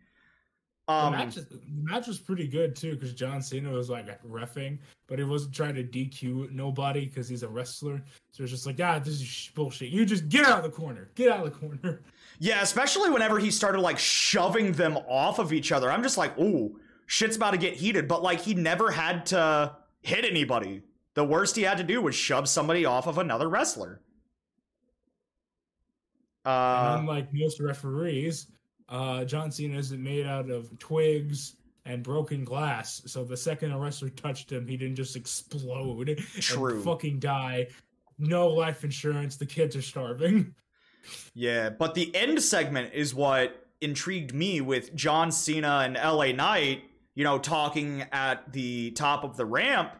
The 0.91 1.05
Um 1.07 1.11
match, 1.13 1.37
is- 1.37 1.45
the 1.45 1.59
match 1.73 2.07
was 2.07 2.19
pretty 2.19 2.47
good 2.47 2.75
too 2.75 2.93
because 2.95 3.13
John 3.13 3.41
Cena 3.41 3.69
was 3.71 3.89
like 3.89 4.21
refing, 4.23 4.77
but 5.07 5.19
he 5.19 5.25
wasn't 5.25 5.53
trying 5.55 5.75
to 5.75 5.83
DQ 5.83 6.51
nobody 6.51 7.05
because 7.05 7.27
he's 7.29 7.43
a 7.43 7.47
wrestler. 7.49 8.01
So 8.31 8.43
it's 8.43 8.51
just 8.51 8.65
like, 8.65 8.79
ah, 8.81 8.99
this 8.99 9.21
is 9.21 9.51
bullshit. 9.55 9.89
You 9.89 10.05
just 10.05 10.27
get 10.29 10.45
out 10.45 10.57
of 10.59 10.63
the 10.63 10.69
corner. 10.69 11.09
Get 11.15 11.29
out 11.31 11.45
of 11.45 11.53
the 11.53 11.59
corner. 11.59 12.01
Yeah, 12.43 12.63
especially 12.63 13.11
whenever 13.11 13.37
he 13.37 13.51
started 13.51 13.81
like 13.81 13.99
shoving 13.99 14.71
them 14.71 14.97
off 15.07 15.37
of 15.37 15.53
each 15.53 15.71
other. 15.71 15.91
I'm 15.91 16.01
just 16.01 16.17
like, 16.17 16.35
ooh, 16.39 16.79
shit's 17.05 17.35
about 17.35 17.51
to 17.51 17.57
get 17.57 17.75
heated. 17.75 18.07
But 18.07 18.23
like, 18.23 18.41
he 18.41 18.55
never 18.55 18.89
had 18.89 19.27
to 19.27 19.75
hit 20.01 20.25
anybody. 20.25 20.81
The 21.13 21.23
worst 21.23 21.55
he 21.55 21.61
had 21.61 21.77
to 21.77 21.83
do 21.83 22.01
was 22.01 22.15
shove 22.15 22.49
somebody 22.49 22.83
off 22.83 23.05
of 23.05 23.19
another 23.19 23.47
wrestler. 23.47 24.01
and 26.45 26.51
Uh, 26.53 26.97
unlike 27.01 27.31
most 27.31 27.59
referees, 27.59 28.47
uh, 28.91 29.23
John 29.23 29.51
Cena 29.51 29.77
isn't 29.77 30.03
made 30.03 30.27
out 30.27 30.49
of 30.49 30.77
twigs 30.77 31.55
and 31.85 32.03
broken 32.03 32.43
glass. 32.43 33.01
So 33.07 33.23
the 33.23 33.37
second 33.37 33.71
a 33.71 33.79
wrestler 33.79 34.09
touched 34.09 34.51
him, 34.51 34.67
he 34.67 34.77
didn't 34.77 34.97
just 34.97 35.15
explode 35.15 36.19
True. 36.39 36.75
and 36.75 36.83
fucking 36.83 37.19
die. 37.19 37.67
No 38.19 38.49
life 38.49 38.83
insurance. 38.83 39.37
The 39.37 39.47
kids 39.47 39.75
are 39.75 39.81
starving. 39.81 40.53
yeah, 41.33 41.69
but 41.69 41.95
the 41.95 42.13
end 42.15 42.41
segment 42.43 42.93
is 42.93 43.15
what 43.15 43.65
intrigued 43.79 44.33
me 44.35 44.61
with 44.61 44.93
John 44.93 45.31
Cena 45.31 45.81
and 45.85 45.95
LA 45.95 46.33
Knight, 46.33 46.83
you 47.15 47.23
know, 47.23 47.39
talking 47.39 48.05
at 48.11 48.51
the 48.53 48.91
top 48.91 49.23
of 49.23 49.37
the 49.37 49.45
ramp. 49.45 49.93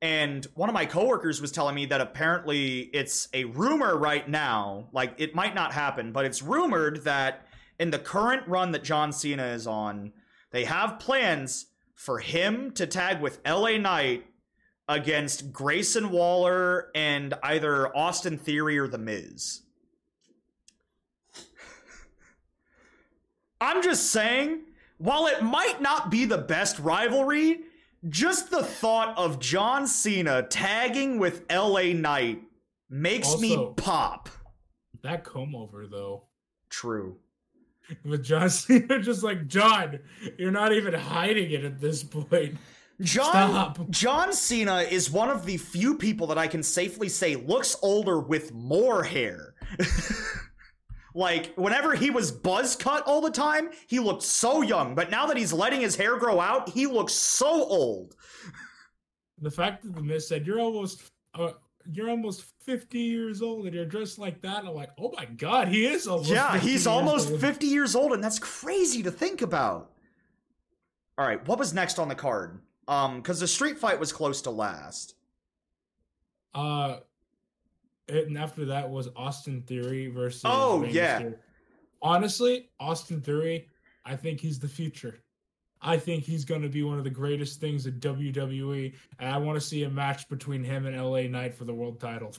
And 0.00 0.44
one 0.54 0.68
of 0.68 0.74
my 0.74 0.86
coworkers 0.86 1.40
was 1.40 1.52
telling 1.52 1.74
me 1.74 1.86
that 1.86 2.00
apparently 2.00 2.80
it's 2.80 3.28
a 3.32 3.44
rumor 3.44 3.96
right 3.96 4.28
now, 4.28 4.88
like 4.92 5.14
it 5.18 5.34
might 5.34 5.54
not 5.54 5.72
happen, 5.72 6.12
but 6.12 6.24
it's 6.24 6.42
rumored 6.42 7.04
that 7.04 7.47
in 7.78 7.90
the 7.90 7.98
current 7.98 8.46
run 8.46 8.72
that 8.72 8.84
John 8.84 9.12
Cena 9.12 9.46
is 9.46 9.66
on, 9.66 10.12
they 10.50 10.64
have 10.64 10.98
plans 10.98 11.66
for 11.94 12.18
him 12.18 12.72
to 12.72 12.86
tag 12.86 13.20
with 13.20 13.40
LA 13.46 13.76
Knight 13.76 14.26
against 14.88 15.52
Grayson 15.52 16.10
Waller 16.10 16.90
and 16.94 17.34
either 17.42 17.94
Austin 17.96 18.38
Theory 18.38 18.78
or 18.78 18.88
The 18.88 18.98
Miz. 18.98 19.62
I'm 23.60 23.82
just 23.82 24.12
saying, 24.12 24.60
while 24.98 25.26
it 25.26 25.42
might 25.42 25.82
not 25.82 26.10
be 26.10 26.24
the 26.24 26.38
best 26.38 26.78
rivalry, 26.78 27.60
just 28.08 28.50
the 28.50 28.62
thought 28.62 29.16
of 29.18 29.40
John 29.40 29.86
Cena 29.86 30.42
tagging 30.42 31.18
with 31.18 31.44
LA 31.50 31.92
Knight 31.92 32.42
makes 32.88 33.38
me 33.38 33.72
pop. 33.76 34.28
That 35.02 35.24
comb 35.24 35.54
over 35.54 35.86
though. 35.86 36.24
True. 36.70 37.16
With 38.04 38.24
John 38.24 38.50
Cena 38.50 38.98
just 39.00 39.22
like 39.22 39.46
John, 39.46 39.98
you're 40.38 40.50
not 40.50 40.72
even 40.72 40.94
hiding 40.94 41.50
it 41.50 41.64
at 41.64 41.80
this 41.80 42.02
point. 42.02 42.56
John 43.00 43.30
Stop. 43.30 43.90
John 43.90 44.32
Cena 44.32 44.78
is 44.78 45.10
one 45.10 45.30
of 45.30 45.46
the 45.46 45.56
few 45.56 45.96
people 45.96 46.26
that 46.28 46.38
I 46.38 46.48
can 46.48 46.62
safely 46.62 47.08
say 47.08 47.36
looks 47.36 47.76
older 47.82 48.18
with 48.18 48.52
more 48.52 49.04
hair. 49.04 49.54
like 51.14 51.54
whenever 51.54 51.94
he 51.94 52.10
was 52.10 52.32
buzz 52.32 52.74
cut 52.74 53.04
all 53.06 53.20
the 53.20 53.30
time, 53.30 53.70
he 53.86 54.00
looked 54.00 54.24
so 54.24 54.62
young, 54.62 54.94
but 54.94 55.10
now 55.10 55.26
that 55.26 55.36
he's 55.36 55.52
letting 55.52 55.80
his 55.80 55.94
hair 55.94 56.16
grow 56.16 56.40
out, 56.40 56.68
he 56.68 56.86
looks 56.86 57.12
so 57.12 57.46
old. 57.64 58.16
The 59.40 59.50
fact 59.50 59.84
that 59.84 59.94
the 59.94 60.02
Miz 60.02 60.26
said 60.26 60.44
you're 60.44 60.60
almost 60.60 61.02
uh, 61.34 61.52
you're 61.90 62.10
almost 62.10 62.44
50 62.64 62.98
years 62.98 63.42
old 63.42 63.66
and 63.66 63.74
you're 63.74 63.86
dressed 63.86 64.18
like 64.18 64.40
that, 64.42 64.64
I'm 64.64 64.74
like, 64.74 64.90
oh 64.98 65.12
my 65.16 65.24
god, 65.24 65.68
he 65.68 65.86
is 65.86 66.06
almost. 66.06 66.30
Yeah, 66.30 66.52
50 66.52 66.68
he's 66.68 66.86
almost 66.86 67.30
old. 67.30 67.40
50 67.40 67.66
years 67.66 67.94
old 67.94 68.12
and 68.12 68.22
that's 68.22 68.38
crazy 68.38 69.02
to 69.02 69.10
think 69.10 69.42
about. 69.42 69.90
All 71.16 71.26
right, 71.26 71.46
what 71.48 71.58
was 71.58 71.72
next 71.72 71.98
on 71.98 72.08
the 72.08 72.14
card? 72.14 72.60
Um 72.86 73.22
cuz 73.22 73.40
the 73.40 73.48
street 73.48 73.78
fight 73.78 73.98
was 73.98 74.12
close 74.12 74.42
to 74.42 74.50
last. 74.50 75.14
Uh, 76.54 76.98
and 78.08 78.38
after 78.38 78.64
that 78.66 78.88
was 78.88 79.08
Austin 79.14 79.62
Theory 79.62 80.08
versus. 80.08 80.42
Oh, 80.44 80.84
yeah. 80.84 81.30
Honestly, 82.00 82.70
Austin 82.80 83.20
Theory, 83.20 83.68
I 84.04 84.16
think 84.16 84.40
he's 84.40 84.58
the 84.58 84.68
future. 84.68 85.20
I 85.80 85.96
think 85.96 86.24
he's 86.24 86.44
going 86.44 86.62
to 86.62 86.68
be 86.68 86.82
one 86.82 86.98
of 86.98 87.04
the 87.04 87.10
greatest 87.10 87.60
things 87.60 87.86
in 87.86 87.94
WWE, 88.00 88.94
and 89.18 89.28
I 89.28 89.38
want 89.38 89.60
to 89.60 89.66
see 89.66 89.84
a 89.84 89.90
match 89.90 90.28
between 90.28 90.64
him 90.64 90.86
and 90.86 90.96
LA 91.00 91.22
Knight 91.22 91.54
for 91.54 91.64
the 91.64 91.74
world 91.74 92.00
title. 92.00 92.34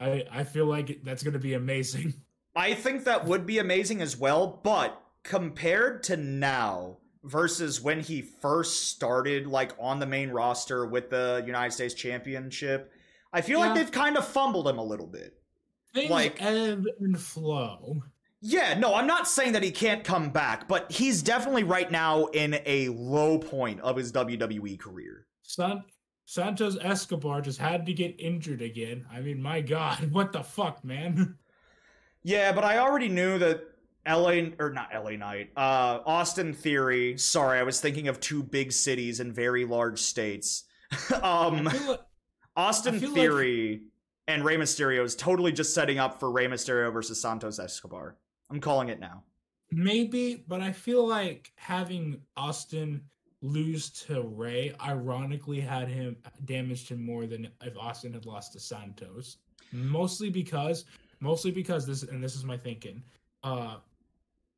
I 0.00 0.24
I 0.30 0.44
feel 0.44 0.66
like 0.66 1.00
that's 1.04 1.22
going 1.22 1.34
to 1.34 1.38
be 1.38 1.54
amazing. 1.54 2.14
I 2.56 2.72
think 2.74 3.04
that 3.04 3.26
would 3.26 3.44
be 3.46 3.58
amazing 3.58 4.00
as 4.00 4.16
well, 4.16 4.60
but 4.62 5.00
compared 5.22 6.02
to 6.04 6.16
now 6.16 6.96
versus 7.22 7.80
when 7.82 8.00
he 8.00 8.22
first 8.22 8.88
started 8.90 9.46
like 9.46 9.72
on 9.78 9.98
the 9.98 10.06
main 10.06 10.30
roster 10.30 10.86
with 10.86 11.10
the 11.10 11.42
United 11.46 11.72
States 11.72 11.92
Championship, 11.92 12.92
I 13.32 13.42
feel 13.42 13.60
like 13.60 13.74
they've 13.74 13.90
kind 13.92 14.16
of 14.16 14.26
fumbled 14.26 14.68
him 14.68 14.78
a 14.78 14.84
little 14.84 15.06
bit. 15.06 15.34
Things 15.92 16.10
Like- 16.10 16.40
ebb 16.40 16.86
and 17.00 17.20
flow. 17.20 18.02
Yeah, 18.42 18.78
no, 18.78 18.94
I'm 18.94 19.06
not 19.06 19.26
saying 19.26 19.52
that 19.52 19.62
he 19.62 19.70
can't 19.70 20.04
come 20.04 20.30
back, 20.30 20.68
but 20.68 20.90
he's 20.92 21.22
definitely 21.22 21.64
right 21.64 21.90
now 21.90 22.26
in 22.26 22.60
a 22.66 22.88
low 22.90 23.38
point 23.38 23.80
of 23.80 23.96
his 23.96 24.12
WWE 24.12 24.78
career. 24.78 25.26
San- 25.42 25.84
Santos 26.26 26.76
Escobar 26.80 27.40
just 27.40 27.58
had 27.58 27.86
to 27.86 27.92
get 27.92 28.20
injured 28.20 28.60
again. 28.62 29.06
I 29.12 29.20
mean, 29.20 29.40
my 29.40 29.60
God, 29.60 30.10
what 30.12 30.32
the 30.32 30.42
fuck, 30.42 30.84
man? 30.84 31.38
Yeah, 32.22 32.52
but 32.52 32.64
I 32.64 32.78
already 32.78 33.08
knew 33.08 33.38
that 33.38 33.62
LA 34.06 34.50
or 34.58 34.70
not 34.70 34.90
LA 34.94 35.12
Knight, 35.12 35.50
uh, 35.56 36.00
Austin 36.04 36.52
Theory. 36.52 37.16
Sorry, 37.18 37.58
I 37.58 37.62
was 37.62 37.80
thinking 37.80 38.08
of 38.08 38.20
two 38.20 38.42
big 38.42 38.70
cities 38.72 39.18
and 39.20 39.34
very 39.34 39.64
large 39.64 40.00
states. 40.00 40.64
um, 41.22 41.64
like- 41.64 42.00
Austin 42.56 43.00
feel 43.00 43.10
like- 43.10 43.18
Theory 43.18 43.82
and 44.28 44.44
Rey 44.44 44.56
Mysterio 44.56 45.04
is 45.04 45.14
totally 45.16 45.52
just 45.52 45.72
setting 45.74 45.98
up 45.98 46.20
for 46.20 46.30
Rey 46.30 46.46
Mysterio 46.48 46.92
versus 46.92 47.20
Santos 47.20 47.58
Escobar. 47.58 48.16
I'm 48.50 48.60
calling 48.60 48.88
it 48.88 49.00
now. 49.00 49.22
Maybe, 49.70 50.44
but 50.46 50.60
I 50.60 50.72
feel 50.72 51.06
like 51.06 51.52
having 51.56 52.20
Austin 52.36 53.02
lose 53.42 53.90
to 53.90 54.22
Rey 54.22 54.74
ironically 54.80 55.60
had 55.60 55.88
him 55.88 56.16
damaged 56.44 56.88
him 56.88 57.04
more 57.04 57.26
than 57.26 57.48
if 57.62 57.76
Austin 57.76 58.12
had 58.12 58.26
lost 58.26 58.52
to 58.52 58.60
Santos. 58.60 59.38
Mostly 59.72 60.30
because 60.30 60.84
mostly 61.20 61.50
because 61.50 61.86
this 61.86 62.02
and 62.02 62.22
this 62.22 62.36
is 62.36 62.44
my 62.44 62.56
thinking. 62.56 63.02
Uh 63.42 63.76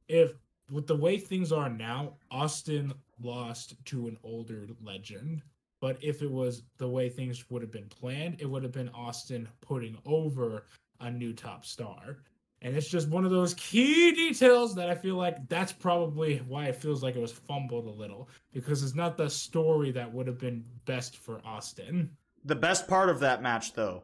if 0.09 0.33
with 0.71 0.87
the 0.87 0.97
way 0.97 1.18
things 1.18 1.50
are 1.50 1.71
now, 1.71 2.14
Austin 2.30 2.92
lost 3.21 3.75
to 3.87 4.07
an 4.07 4.18
older 4.23 4.66
legend. 4.83 5.42
But 5.80 5.97
if 6.02 6.23
it 6.23 6.30
was 6.30 6.62
the 6.76 6.88
way 6.88 7.09
things 7.09 7.49
would 7.50 7.62
have 7.62 7.71
been 7.71 7.88
planned, 7.88 8.40
it 8.40 8.47
would 8.47 8.62
have 8.62 8.73
been 8.73 8.90
Austin 8.90 9.49
putting 9.61 9.97
over 10.04 10.64
a 11.00 11.11
new 11.11 11.33
top 11.33 11.64
star. 11.64 12.18
And 12.62 12.77
it's 12.77 12.88
just 12.88 13.09
one 13.09 13.25
of 13.25 13.31
those 13.31 13.55
key 13.55 14.12
details 14.12 14.75
that 14.75 14.91
I 14.91 14.95
feel 14.95 15.15
like 15.15 15.49
that's 15.49 15.73
probably 15.73 16.38
why 16.49 16.67
it 16.67 16.77
feels 16.77 17.03
like 17.03 17.15
it 17.15 17.21
was 17.21 17.33
fumbled 17.33 17.87
a 17.87 17.91
little 17.91 18.29
because 18.53 18.83
it's 18.83 18.97
not 18.97 19.17
the 19.17 19.31
story 19.31 19.93
that 19.93 20.12
would 20.12 20.27
have 20.27 20.38
been 20.38 20.65
best 20.85 21.19
for 21.19 21.41
Austin. 21.45 22.11
The 22.45 22.57
best 22.57 22.88
part 22.88 23.11
of 23.11 23.21
that 23.21 23.43
match, 23.43 23.75
though, 23.75 24.03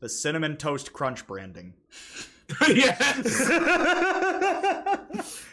the 0.00 0.08
cinnamon 0.08 0.56
toast 0.56 0.92
crunch 0.92 1.26
branding. 1.26 1.74
yes. 2.68 3.22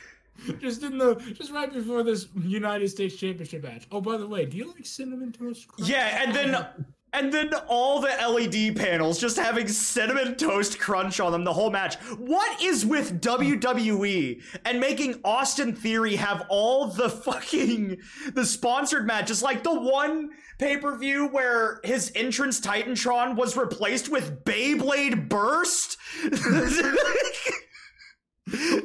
just 0.59 0.83
in 0.83 0.97
the 0.97 1.15
just 1.35 1.51
right 1.51 1.71
before 1.71 2.03
this 2.03 2.27
United 2.41 2.89
States 2.89 3.15
Championship 3.15 3.63
match. 3.63 3.87
Oh, 3.91 4.01
by 4.01 4.17
the 4.17 4.27
way, 4.27 4.45
do 4.45 4.57
you 4.57 4.67
like 4.67 4.85
cinnamon 4.85 5.31
toast? 5.31 5.67
Crunch? 5.67 5.89
yeah, 5.89 6.23
and 6.23 6.35
then 6.35 6.67
and 7.13 7.33
then 7.33 7.53
all 7.67 8.01
the 8.01 8.07
LED 8.07 8.75
panels 8.75 9.19
just 9.19 9.37
having 9.37 9.67
cinnamon 9.67 10.35
toast 10.35 10.79
crunch 10.79 11.19
on 11.19 11.31
them 11.31 11.43
the 11.43 11.53
whole 11.53 11.69
match. 11.69 11.95
What 12.17 12.61
is 12.61 12.85
with 12.85 13.21
WWE 13.21 14.41
and 14.65 14.79
making 14.79 15.19
Austin 15.23 15.75
Theory 15.75 16.15
have 16.15 16.45
all 16.49 16.87
the 16.87 17.09
fucking 17.09 17.97
the 18.33 18.45
sponsored 18.45 19.07
matches 19.07 19.41
like 19.41 19.63
the 19.63 19.79
one 19.79 20.29
pay-per-view 20.59 21.27
where 21.27 21.79
his 21.83 22.11
entrance 22.15 22.59
Titantron 22.59 23.35
was 23.35 23.57
replaced 23.57 24.09
with 24.09 24.43
Beyblade 24.43 25.29
Burst? 25.29 25.97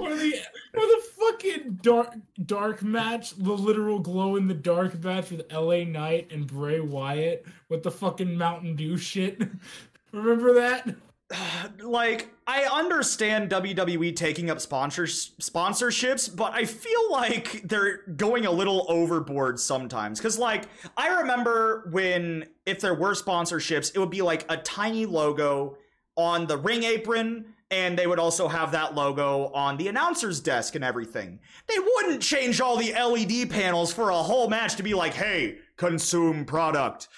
or 0.01 0.15
the 0.15 0.35
or 0.75 0.81
the 0.81 1.03
fucking 1.19 1.79
dark 1.83 2.15
dark 2.45 2.83
match, 2.83 3.37
the 3.37 3.53
literal 3.53 3.99
glow 3.99 4.37
in 4.37 4.49
the 4.49 4.55
dark 4.55 5.03
match 5.03 5.31
with 5.31 5.53
LA 5.53 5.85
Knight 5.85 6.31
and 6.33 6.47
Bray 6.47 6.81
Wyatt 6.81 7.47
with 7.69 7.83
the 7.83 7.91
fucking 7.91 8.37
Mountain 8.37 8.77
Dew 8.77 8.97
shit. 8.97 9.43
Remember 10.13 10.55
that? 10.55 10.95
like 11.83 12.29
I 12.47 12.65
understand 12.65 13.51
WWE 13.51 14.15
taking 14.15 14.51
up 14.51 14.61
sponsors 14.61 15.33
sponsorships, 15.41 16.35
but 16.35 16.53
I 16.53 16.65
feel 16.65 17.11
like 17.11 17.63
they're 17.63 18.03
going 18.17 18.47
a 18.47 18.51
little 18.51 18.87
overboard 18.89 19.59
sometimes. 19.59 20.21
Cause 20.21 20.39
like 20.39 20.65
I 20.97 21.21
remember 21.21 21.89
when 21.91 22.47
if 22.67 22.81
there 22.81 22.95
were 22.95 23.15
sponsorships, 23.15 23.93
it 23.95 23.99
would 23.99 24.11
be 24.11 24.23
like 24.23 24.45
a 24.51 24.57
tiny 24.59 25.07
logo 25.07 25.79
on 26.17 26.47
the 26.47 26.57
ring 26.57 26.85
apron, 26.85 27.54
and 27.71 27.99
they 27.99 28.07
would 28.07 28.19
also 28.19 28.49
have 28.49 28.73
that 28.73 28.95
logo 28.95 29.47
on 29.55 29.77
the 29.77 29.89
announcer's 29.89 30.41
desk 30.41 30.75
and 30.75 30.85
everything. 30.85 31.41
They 31.67 31.79
wouldn't 31.79 32.23
change 32.23 32.61
all 32.61 32.77
the 32.77 32.93
LED 32.93 33.51
panels 33.51 33.93
for 33.93 34.11
a 34.11 34.17
whole 34.17 34.49
match 34.49 34.77
to 34.77 34.83
be 34.83 34.95
like, 34.95 35.15
hey, 35.15 35.59
consume 35.77 36.45
product. 36.45 37.09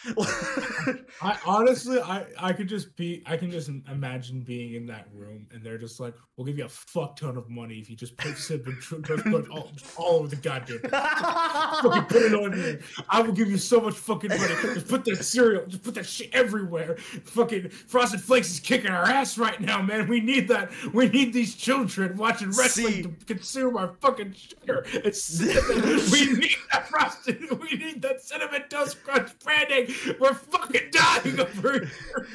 I 1.23 1.38
honestly, 1.45 2.01
I 2.01 2.25
I 2.38 2.53
could 2.53 2.69
just 2.69 2.97
be, 2.97 3.23
I 3.27 3.37
can 3.37 3.51
just 3.51 3.69
imagine 3.69 4.40
being 4.40 4.75
in 4.75 4.87
that 4.87 5.09
room, 5.14 5.47
and 5.53 5.62
they're 5.62 5.79
just 5.79 6.01
like, 6.01 6.14
"We'll 6.37 6.47
give 6.47 6.59
you 6.59 6.64
a 6.64 6.69
fuck 6.69 7.16
ton 7.16 7.37
of 7.37 7.49
money 7.51 7.75
if 7.79 7.90
you 7.90 7.97
just 7.97 8.16
put 8.16 8.37
cinnamon 8.38 8.79
tr- 8.81 9.01
toast 9.01 9.25
crunch 9.25 9.49
all, 9.51 9.71
all 9.97 10.16
over 10.21 10.29
the 10.29 10.37
goddamn." 10.37 10.79
fucking 11.83 12.05
put 12.05 12.23
it 12.23 12.35
on 12.35 12.53
here. 12.53 12.81
I 13.11 13.21
will 13.21 13.33
give 13.33 13.51
you 13.51 13.59
so 13.59 13.81
much 13.81 13.95
fucking 13.95 14.31
money. 14.31 14.55
Just 14.75 14.88
put 14.88 15.05
that 15.05 15.23
cereal, 15.25 15.66
just 15.66 15.83
put 15.83 15.95
that 15.95 16.07
shit 16.07 16.31
everywhere. 16.33 16.97
Fucking 16.97 17.69
Frosted 17.71 18.21
Flakes 18.21 18.51
is 18.51 18.61
kicking 18.61 18.90
our 18.90 19.05
ass 19.05 19.37
right 19.38 19.61
now, 19.61 19.83
man. 19.83 20.09
We 20.09 20.21
need 20.21 20.49
that. 20.49 20.71
We 20.92 21.09
need 21.09 21.33
these 21.33 21.55
children 21.55 22.16
watching 22.16 22.49
wrestling 22.49 22.92
See- 22.92 23.03
to 23.03 23.09
consume 23.27 23.77
our 23.77 23.95
fucking 24.01 24.35
sugar. 24.35 24.85
It's 24.92 25.40
we 26.12 26.33
need 26.33 26.57
that 26.73 26.88
frosted. 26.88 27.47
We 27.61 27.77
need 27.77 28.03
that 28.03 28.23
cinnamon 28.23 28.45
toast 28.68 29.02
crunch 29.04 29.30
branding. 29.40 29.94
We're 30.18 30.35
fucking 30.35 30.90
dying 30.90 31.40
over 31.40 31.72
here. 31.72 31.90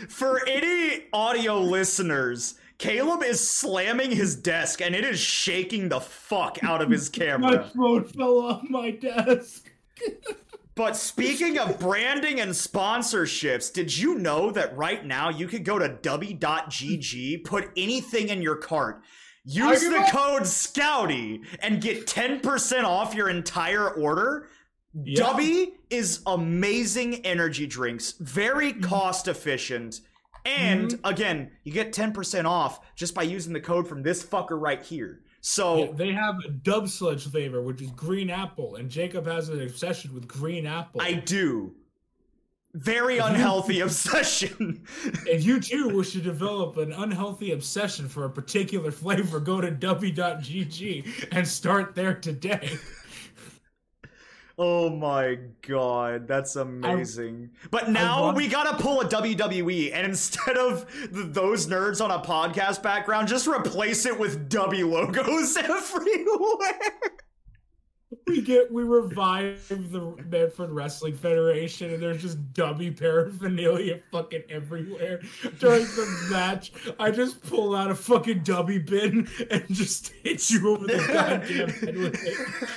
For 0.10 0.47
any 0.47 1.06
audio 1.13 1.60
listeners, 1.60 2.56
Caleb 2.78 3.24
is 3.24 3.47
slamming 3.47 4.12
his 4.12 4.36
desk 4.36 4.82
and 4.82 4.95
it 4.95 5.06
is 5.06 5.19
shaking 5.19 5.89
the 5.89 6.02
fuck 6.02 6.63
out 6.63 6.82
of 6.82 6.89
his 6.89 7.10
camera. 7.10 7.58
My 7.58 7.63
phone 7.69 8.06
fell 8.06 8.39
off 8.39 8.63
my 8.69 8.91
desk. 8.91 9.71
But 10.74 10.95
speaking 10.95 11.60
of 11.60 11.80
branding 11.80 12.39
and 12.39 12.52
sponsorships, 12.52 13.71
did 13.71 13.95
you 13.95 14.15
know 14.15 14.52
that 14.52 14.76
right 14.76 15.06
now 15.06 15.30
you 15.30 15.47
could 15.47 15.65
go 15.65 15.78
to 15.78 15.89
dubby.gg, 15.89 17.43
put 17.43 17.69
anything 17.76 18.30
in 18.30 18.41
your 18.41 18.56
cart, 18.56 19.04
use 19.43 19.82
the 19.82 20.08
code 20.10 20.47
SCOUTY, 20.47 21.41
and 21.60 21.82
get 21.82 22.08
10% 22.08 22.84
off 22.86 23.13
your 23.13 23.30
entire 23.30 23.89
order? 23.89 24.47
Yeah. 24.93 25.23
Dubby 25.23 25.73
is 25.89 26.21
amazing 26.25 27.25
energy 27.25 27.65
drinks, 27.67 28.13
very 28.19 28.73
Mm-hmm. 28.73 28.84
cost 28.84 29.27
efficient. 29.27 30.01
And 30.45 30.99
again, 31.04 31.51
you 31.63 31.71
get 31.71 31.93
10% 31.93 32.45
off 32.45 32.80
just 32.95 33.13
by 33.13 33.21
using 33.23 33.54
the 33.54 33.60
code 33.62 33.88
from 33.88 34.01
this 34.01 34.23
fucker 34.23 34.60
right 34.60 34.84
here. 34.84 35.21
So 35.39 35.77
Yeah, 35.86 35.91
they 35.93 36.12
have 36.13 36.36
a 36.45 36.49
dub 36.49 36.89
sludge 36.89 37.27
flavor, 37.30 37.62
which 37.62 37.82
is 37.82 37.91
green 37.91 38.30
apple, 38.30 38.75
and 38.75 38.89
Jacob 38.89 39.25
has 39.27 39.49
an 39.49 39.62
obsession 39.62 40.13
with 40.13 40.27
green 40.27 40.65
apple. 40.65 40.99
I 41.01 41.13
do. 41.13 41.75
Very 42.73 43.17
unhealthy 43.30 43.82
obsession. 43.82 44.84
If 45.27 45.43
you 45.43 45.60
too 45.60 45.89
wish 45.89 46.13
to 46.13 46.21
develop 46.21 46.77
an 46.77 46.91
unhealthy 46.91 47.51
obsession 47.51 48.08
for 48.10 48.25
a 48.25 48.30
particular 48.30 48.91
flavor, 48.91 49.39
go 49.39 49.62
to 49.62 49.71
dubby.gg 49.71 51.27
and 51.32 51.47
start 51.47 51.95
there 51.95 52.13
today. 52.15 52.77
oh 54.63 54.91
my 54.91 55.39
god, 55.67 56.28
that's 56.28 56.56
amazing. 56.56 57.50
but 57.71 57.89
now 57.89 58.21
want- 58.26 58.38
we 58.38 58.47
gotta 58.47 58.78
pull 58.82 59.02
a 59.02 59.06
WWE, 59.10 59.91
and 59.91 60.06
instead 60.06 60.56
of 60.56 60.86
th- 60.91 61.10
those 61.34 61.65
nerds 61.65 62.00
on 62.04 62.12
a 62.12 62.19
podcast 62.19 62.84
background, 62.84 63.28
just 63.28 63.47
replace 63.47 64.06
it 64.06 64.17
with 64.19 64.50
Dubby 64.50 64.88
logos 64.88 65.58
everywhere. 65.58 66.91
We 68.28 68.41
get 68.41 68.71
we 68.71 68.84
revive 68.84 69.65
the 69.69 70.15
Medford 70.30 70.69
Wrestling 70.71 71.15
Federation, 71.15 71.93
and 71.93 72.04
there's 72.04 72.21
just 72.21 72.54
Dubby 72.54 72.97
paraphernalia 72.97 74.02
fucking 74.12 74.43
everywhere. 74.50 75.21
During 75.60 75.84
the 75.86 76.28
match, 76.30 76.71
I 77.00 77.10
just 77.12 77.41
pull 77.41 77.74
out 77.74 77.89
a 77.89 77.95
fucking 77.95 78.41
Dubby 78.41 78.86
bin 78.86 79.28
and 79.50 79.65
just 79.69 80.10
hit 80.24 80.50
you 80.50 80.69
over 80.69 80.86
the 80.88 80.97
goddamn 81.13 81.69
head 81.69 81.97
with 81.97 82.21
it. 82.24 82.69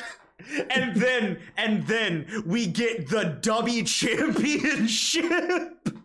And 0.71 0.97
then, 0.97 1.39
and 1.57 1.87
then 1.87 2.27
we 2.47 2.67
get 2.67 3.09
the 3.09 3.39
Dubby 3.41 3.87
championship. 3.87 5.89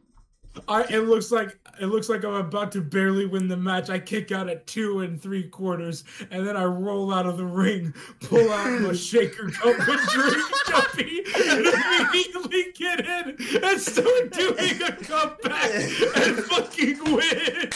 I, 0.68 0.84
it 0.90 1.02
looks 1.02 1.32
like 1.32 1.58
it 1.80 1.86
looks 1.86 2.10
like 2.10 2.26
I'm 2.26 2.34
about 2.34 2.72
to 2.74 2.82
barely 2.82 3.26
win 3.26 3.48
the 3.48 3.56
match. 3.56 3.90
I 3.90 4.00
kick 4.00 4.32
out 4.32 4.50
at 4.50 4.68
two 4.68 5.00
and 5.00 5.22
three 5.22 5.48
quarters, 5.48 6.04
and 6.32 6.46
then 6.46 6.58
I 6.58 6.66
roll 6.66 7.14
out 7.14 7.26
of 7.26 7.38
the 7.38 7.46
ring, 7.46 7.94
pull 8.22 8.52
out 8.52 8.82
my 8.82 8.92
shaker 8.94 9.50
cup 9.50 9.80
and 9.88 10.10
drink 10.10 10.44
Dubby, 10.66 11.24
and 11.50 11.66
immediately 12.08 12.74
get 12.74 13.00
in 13.00 13.38
and 13.64 13.80
start 13.80 14.32
doing 14.32 14.82
a 14.82 14.92
comeback 14.92 15.72
and 16.18 16.44
fucking 16.46 17.00
win. 17.06 17.70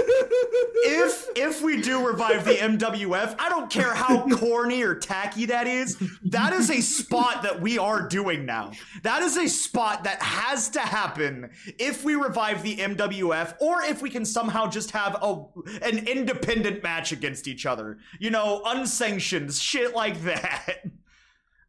if 0.86 1.28
if 1.36 1.62
we 1.62 1.82
do 1.82 2.06
revive 2.06 2.46
the 2.46 2.54
MWF, 2.56 3.36
I 3.40 3.50
don't 3.50 3.70
care 3.70 3.94
how 3.94 4.28
corny 4.38 4.84
or 4.84 4.96
tacky 4.96 5.46
that 5.46 5.68
is. 5.68 5.98
That 6.24 6.54
is 6.54 6.70
a 6.70 6.82
spot 6.82 7.44
that 7.44 7.62
we 7.62 7.78
are 7.78 8.08
doing 8.08 8.46
now. 8.46 8.72
That 9.04 9.22
is 9.22 9.38
a 9.38 9.48
spot 9.48 10.04
that 10.04 10.22
has 10.22 10.70
to 10.70 10.80
happen 10.80 11.50
if 11.80 12.04
we 12.04 12.16
revive 12.16 12.64
the 12.64 12.78
MWF, 12.78 13.56
or 13.60 13.84
if 13.84 14.02
we 14.02 14.10
can 14.10 14.26
somehow 14.26 14.68
just 14.68 14.92
have 14.92 15.18
a 15.22 15.44
an 15.82 16.08
independent 16.08 16.84
match 16.84 17.12
against 17.12 17.48
each 17.48 17.66
other. 17.66 17.98
You 18.20 18.30
know, 18.30 18.62
unsanctioned 18.66 19.54
shit 19.54 19.96
like 19.96 20.22
that. 20.24 20.84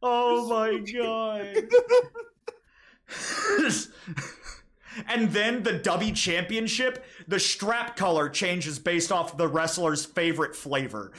Oh 0.01 0.47
my 0.47 0.79
god. 0.93 1.55
and 5.07 5.31
then 5.31 5.63
the 5.63 5.73
Dubby 5.73 6.15
Championship, 6.15 7.05
the 7.27 7.39
strap 7.39 7.95
color 7.95 8.29
changes 8.29 8.79
based 8.79 9.11
off 9.11 9.37
the 9.37 9.47
wrestler's 9.47 10.05
favorite 10.05 10.55
flavor. 10.55 11.11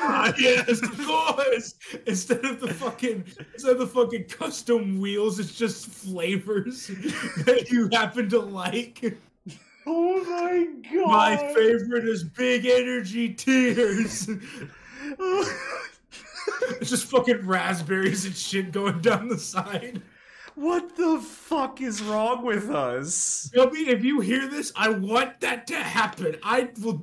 ah, 0.00 0.32
yes, 0.38 0.82
of 0.82 1.06
course. 1.06 1.74
Instead 2.06 2.44
of 2.44 2.60
the 2.60 2.72
fucking 2.74 3.24
instead 3.54 3.72
of 3.72 3.78
the 3.78 3.86
fucking 3.86 4.24
custom 4.24 5.00
wheels, 5.00 5.38
it's 5.38 5.56
just 5.56 5.86
flavors 5.86 6.88
that 7.44 7.68
you 7.70 7.88
happen 7.92 8.28
to 8.28 8.40
like. 8.40 9.16
Oh 9.86 10.24
my 10.24 10.68
god. 10.92 11.08
My 11.08 11.36
favorite 11.54 12.06
is 12.06 12.22
big 12.24 12.66
energy 12.66 13.32
tears. 13.34 14.28
it's 16.78 16.90
just 16.90 17.06
fucking 17.06 17.46
raspberries 17.46 18.24
and 18.24 18.34
shit 18.36 18.72
going 18.72 19.00
down 19.00 19.28
the 19.28 19.38
side. 19.38 20.02
What 20.60 20.94
the 20.94 21.20
fuck 21.20 21.80
is 21.80 22.02
wrong 22.02 22.44
with 22.44 22.68
us? 22.68 23.50
Dubby, 23.56 23.86
if 23.88 24.04
you 24.04 24.20
hear 24.20 24.46
this, 24.46 24.74
I 24.76 24.90
want 24.90 25.40
that 25.40 25.66
to 25.68 25.76
happen. 25.76 26.36
I 26.42 26.68
will. 26.82 27.00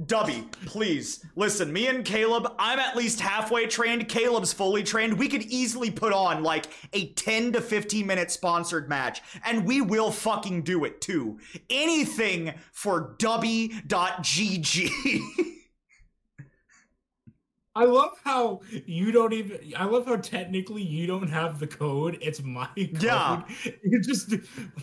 Dubby, 0.00 0.48
please 0.64 1.26
listen. 1.34 1.72
Me 1.72 1.88
and 1.88 2.04
Caleb, 2.04 2.54
I'm 2.56 2.78
at 2.78 2.96
least 2.96 3.18
halfway 3.18 3.66
trained. 3.66 4.08
Caleb's 4.08 4.52
fully 4.52 4.84
trained. 4.84 5.18
We 5.18 5.26
could 5.26 5.42
easily 5.42 5.90
put 5.90 6.12
on 6.12 6.44
like 6.44 6.66
a 6.92 7.08
10 7.14 7.54
to 7.54 7.60
15 7.60 8.06
minute 8.06 8.30
sponsored 8.30 8.88
match, 8.88 9.22
and 9.44 9.66
we 9.66 9.80
will 9.80 10.12
fucking 10.12 10.62
do 10.62 10.84
it 10.84 11.00
too. 11.00 11.40
Anything 11.68 12.54
for 12.70 13.16
Dubby.gg. 13.18 14.90
I 17.76 17.84
love 17.84 18.18
how 18.24 18.62
you 18.86 19.12
don't 19.12 19.34
even. 19.34 19.74
I 19.76 19.84
love 19.84 20.06
how 20.06 20.16
technically 20.16 20.82
you 20.82 21.06
don't 21.06 21.28
have 21.28 21.60
the 21.60 21.66
code. 21.66 22.16
It's 22.22 22.42
my 22.42 22.66
code. 22.76 23.02
Yeah. 23.02 23.42
You 23.82 24.00
just 24.00 24.34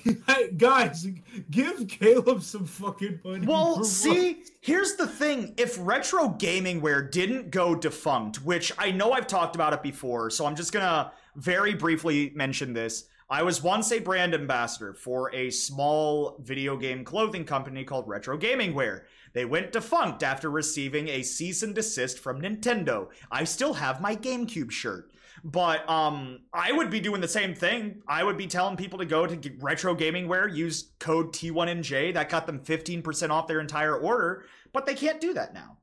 guys 0.58 1.08
give 1.50 1.88
Caleb 1.88 2.44
some 2.44 2.66
fucking 2.66 3.22
money. 3.26 3.48
Well, 3.48 3.84
see, 3.84 4.34
what? 4.34 4.50
here's 4.62 4.94
the 4.94 5.08
thing: 5.08 5.56
if 5.58 5.76
Retro 5.80 6.30
Gamingware 6.30 7.10
didn't 7.10 7.50
go 7.50 7.74
defunct, 7.74 8.46
which 8.46 8.72
I 8.78 8.92
know 8.92 9.12
I've 9.12 9.28
talked 9.28 9.56
about 9.56 9.74
it 9.74 9.82
before, 9.82 10.30
so 10.30 10.46
I'm 10.46 10.56
just 10.56 10.72
gonna 10.72 11.12
very 11.36 11.74
briefly 11.74 12.32
mention 12.36 12.74
this. 12.74 13.06
I 13.28 13.42
was 13.42 13.64
once 13.64 13.92
a 13.92 13.98
brand 13.98 14.36
ambassador 14.36 14.94
for 14.94 15.34
a 15.34 15.50
small 15.50 16.38
video 16.40 16.78
game 16.78 17.04
clothing 17.04 17.46
company 17.46 17.84
called 17.84 18.08
Retro 18.08 18.38
Gamingware. 18.38 19.06
They 19.34 19.46
went 19.46 19.72
defunct 19.72 20.24
after 20.24 20.50
receiving 20.50 21.08
a 21.10 21.24
cease 21.24 21.64
and 21.64 21.74
desist 21.74 22.20
from 22.20 22.42
Nintendo. 22.42 23.10
I 23.32 23.44
still 23.44 23.74
have 23.74 24.02
my 24.02 24.16
GameCube 24.16 24.72
shirt. 24.72 25.12
But 25.44 25.88
um, 25.90 26.40
I 26.54 26.72
would 26.72 26.90
be 26.90 27.02
doing 27.02 27.20
the 27.20 27.28
same 27.28 27.54
thing. 27.54 28.02
I 28.08 28.24
would 28.24 28.38
be 28.38 28.48
telling 28.48 28.78
people 28.78 29.00
to 29.00 29.06
go 29.06 29.28
to 29.28 29.52
Retro 29.60 29.96
Gamingware, 29.96 30.56
use 30.56 30.92
code 31.00 31.34
T1NJ. 31.34 32.14
That 32.14 32.30
got 32.30 32.48
them 32.48 32.60
15% 32.60 33.30
off 33.30 33.48
their 33.48 33.60
entire 33.60 33.98
order. 33.98 34.46
But 34.72 34.86
they 34.86 34.96
can't 34.96 35.20
do 35.20 35.34
that 35.34 35.54
now. 35.54 35.80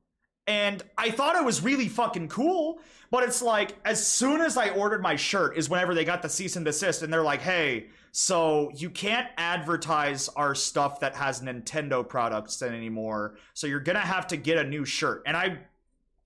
And 0.47 0.81
I 0.97 1.11
thought 1.11 1.35
it 1.35 1.45
was 1.45 1.61
really 1.61 1.87
fucking 1.87 2.29
cool. 2.29 2.79
But 3.11 3.23
it's 3.23 3.41
like, 3.41 3.75
as 3.85 4.05
soon 4.05 4.41
as 4.41 4.57
I 4.57 4.69
ordered 4.69 5.03
my 5.03 5.15
shirt, 5.15 5.57
is 5.57 5.69
whenever 5.69 5.93
they 5.93 6.05
got 6.05 6.23
the 6.23 6.29
cease 6.29 6.55
and 6.55 6.65
desist. 6.65 7.03
And 7.03 7.13
they're 7.13 7.21
like, 7.21 7.41
hey, 7.41 7.87
so 8.11 8.71
you 8.75 8.89
can't 8.89 9.27
advertise 9.37 10.27
our 10.29 10.53
stuff 10.53 10.99
that 10.99 11.15
has 11.15 11.41
Nintendo 11.41 12.07
products 12.07 12.61
anymore. 12.61 13.35
So 13.53 13.67
you're 13.67 13.79
gonna 13.79 13.99
have 13.99 14.27
to 14.27 14.37
get 14.37 14.57
a 14.57 14.63
new 14.63 14.85
shirt. 14.85 15.23
And 15.25 15.37
I 15.37 15.59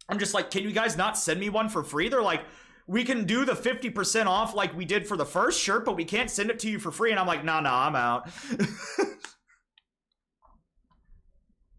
I'm 0.07 0.19
just 0.19 0.33
like, 0.33 0.51
can 0.51 0.63
you 0.63 0.71
guys 0.71 0.97
not 0.97 1.17
send 1.17 1.39
me 1.39 1.49
one 1.49 1.69
for 1.69 1.83
free? 1.83 2.09
They're 2.09 2.21
like, 2.21 2.41
we 2.87 3.03
can 3.03 3.25
do 3.25 3.45
the 3.45 3.53
50% 3.53 4.27
off 4.27 4.53
like 4.53 4.75
we 4.75 4.85
did 4.85 5.07
for 5.07 5.17
the 5.17 5.25
first 5.25 5.59
shirt, 5.59 5.85
but 5.85 5.95
we 5.95 6.05
can't 6.05 6.29
send 6.29 6.51
it 6.51 6.59
to 6.59 6.69
you 6.69 6.77
for 6.77 6.91
free. 6.91 7.09
And 7.09 7.19
I'm 7.19 7.25
like, 7.25 7.43
nah, 7.43 7.59
nah, 7.59 7.87
I'm 7.87 7.95
out. 7.95 8.29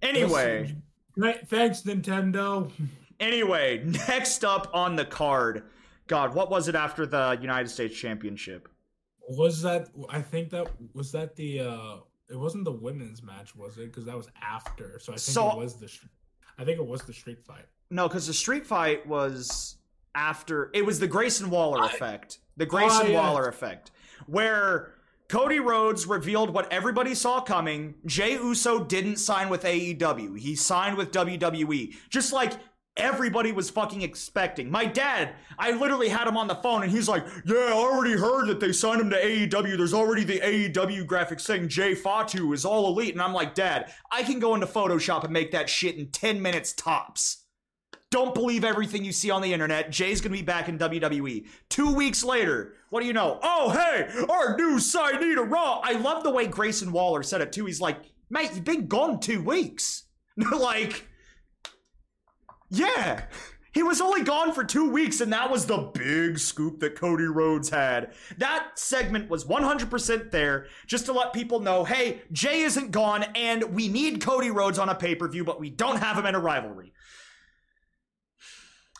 anyway. 0.03 0.75
Thanks, 1.47 1.83
Nintendo. 1.83 2.71
Anyway, 3.21 3.83
next 4.09 4.45
up 4.45 4.71
on 4.75 4.97
the 4.97 5.05
card. 5.05 5.63
God, 6.09 6.35
what 6.35 6.51
was 6.51 6.69
it 6.69 6.75
after 6.75 7.07
the 7.07 7.39
United 7.41 7.69
States 7.69 7.97
Championship? 7.97 8.69
Was 9.29 9.63
that 9.63 9.89
I 10.09 10.21
think 10.21 10.51
that 10.51 10.69
was 10.95 11.13
that 11.13 11.37
the 11.37 11.61
uh 11.61 11.97
it 12.29 12.37
wasn't 12.37 12.65
the 12.65 12.73
women's 12.73 13.23
match, 13.23 13.55
was 13.55 13.79
it? 13.79 13.87
Because 13.87 14.05
that 14.07 14.17
was 14.17 14.29
after. 14.43 14.99
So 15.01 15.13
I 15.13 15.17
think 15.17 15.35
so, 15.35 15.51
it 15.51 15.57
was 15.57 15.75
the 15.75 15.91
I 16.59 16.65
think 16.65 16.79
it 16.79 16.87
was 16.87 17.03
the 17.03 17.13
street 17.13 17.45
fight. 17.45 17.67
No, 17.91 18.09
because 18.09 18.27
the 18.27 18.35
street 18.35 18.67
fight 18.67 19.07
was 19.07 19.77
after 20.15 20.71
it 20.75 20.85
was 20.85 20.99
the 20.99 21.07
Grayson 21.07 21.51
Waller 21.51 21.81
I, 21.81 21.87
effect. 21.87 22.39
The 22.57 22.67
Grayson 22.67 23.07
oh, 23.07 23.11
yeah. 23.11 23.21
Waller 23.21 23.47
effect. 23.49 23.91
Where 24.27 24.95
Cody 25.29 25.61
Rhodes 25.61 26.07
revealed 26.07 26.51
what 26.51 26.73
everybody 26.73 27.15
saw 27.15 27.41
coming. 27.41 27.95
Jey 28.07 28.35
Uso 28.35 28.85
didn't 28.85 29.17
sign 29.17 29.49
with 29.49 29.65
AEW. 29.65 30.39
He 30.39 30.55
signed 30.55 30.97
with 30.97 31.11
WWE. 31.11 31.95
Just 32.09 32.33
like 32.33 32.53
everybody 32.97 33.53
was 33.53 33.71
fucking 33.71 34.03
expecting. 34.03 34.71
My 34.71 34.85
dad, 34.85 35.35
I 35.59 35.73
literally 35.73 36.09
had 36.09 36.27
him 36.27 36.37
on 36.37 36.49
the 36.49 36.55
phone 36.57 36.83
and 36.83 36.91
he's 36.91 37.09
like, 37.09 37.27
Yeah, 37.45 37.57
I 37.57 37.73
already 37.73 38.17
heard 38.17 38.47
that 38.47 38.61
they 38.61 38.73
signed 38.73 39.01
him 39.01 39.11
to 39.11 39.17
AEW. 39.17 39.77
There's 39.77 39.95
already 39.95 40.25
the 40.25 40.41
AEW 40.41 41.07
graphics 41.07 41.43
saying 41.43 41.69
Jay 41.69 41.95
Fatu 41.95 42.53
is 42.53 42.65
all 42.65 42.89
elite. 42.89 43.13
And 43.13 43.23
I'm 43.23 43.35
like, 43.35 43.55
Dad, 43.55 43.93
I 44.11 44.23
can 44.23 44.39
go 44.39 44.55
into 44.55 44.67
Photoshop 44.67 45.25
and 45.25 45.33
make 45.33 45.53
that 45.53 45.69
shit 45.69 45.97
in 45.97 46.09
10 46.09 46.41
minutes 46.41 46.73
tops. 46.73 47.45
Don't 48.11 48.35
believe 48.35 48.65
everything 48.65 49.05
you 49.05 49.13
see 49.13 49.31
on 49.31 49.43
the 49.43 49.53
internet. 49.53 49.91
Jey's 49.91 50.21
gonna 50.21 50.33
be 50.33 50.43
back 50.43 50.69
in 50.69 50.79
WWE. 50.79 51.47
Two 51.69 51.93
weeks 51.93 52.23
later, 52.23 52.75
what 52.91 53.01
do 53.01 53.07
you 53.07 53.13
know? 53.13 53.41
Oh, 53.43 53.71
hey, 53.71 54.09
our 54.29 54.57
new 54.57 54.77
signee 54.77 55.35
to 55.35 55.43
Raw. 55.43 55.81
I 55.83 55.93
love 55.93 56.23
the 56.23 56.31
way 56.31 56.47
Grayson 56.47 56.93
Waller 56.93 57.25
said 57.25 57.41
it 57.41 57.53
too. 57.53 57.67
He's 57.67 57.81
like, 57.81 57.99
mate, 58.31 58.53
you've 58.55 58.65
been 58.65 58.87
gone 58.87 59.19
two 59.19 59.43
weeks. 59.43 60.05
like, 60.59 61.09
yeah. 62.71 63.25
He 63.77 63.83
was 63.83 64.01
only 64.01 64.23
gone 64.23 64.55
for 64.55 64.65
two 64.65 64.91
weeks, 64.91 65.21
and 65.21 65.31
that 65.35 65.51
was 65.51 65.67
the 65.67 65.77
big 65.77 66.39
scoop 66.39 66.81
that 66.81 66.95
Cody 66.99 67.25
Rhodes 67.25 67.69
had. 67.69 68.15
That 68.39 68.71
segment 68.77 69.29
was 69.29 69.45
100% 69.45 70.31
there 70.31 70.69
just 70.87 71.05
to 71.07 71.13
let 71.13 71.35
people 71.35 71.61
know 71.61 71.85
hey, 71.85 72.23
Jey 72.33 72.63
isn't 72.63 72.91
gone, 72.91 73.25
and 73.35 73.75
we 73.75 73.89
need 73.89 74.23
Cody 74.23 74.51
Rhodes 74.51 74.79
on 74.79 74.89
a 74.89 74.95
pay 74.95 75.15
per 75.15 75.29
view, 75.29 75.45
but 75.45 75.61
we 75.61 75.69
don't 75.69 75.99
have 75.99 76.17
him 76.17 76.25
in 76.25 76.35
a 76.35 76.41
rivalry. 76.41 76.95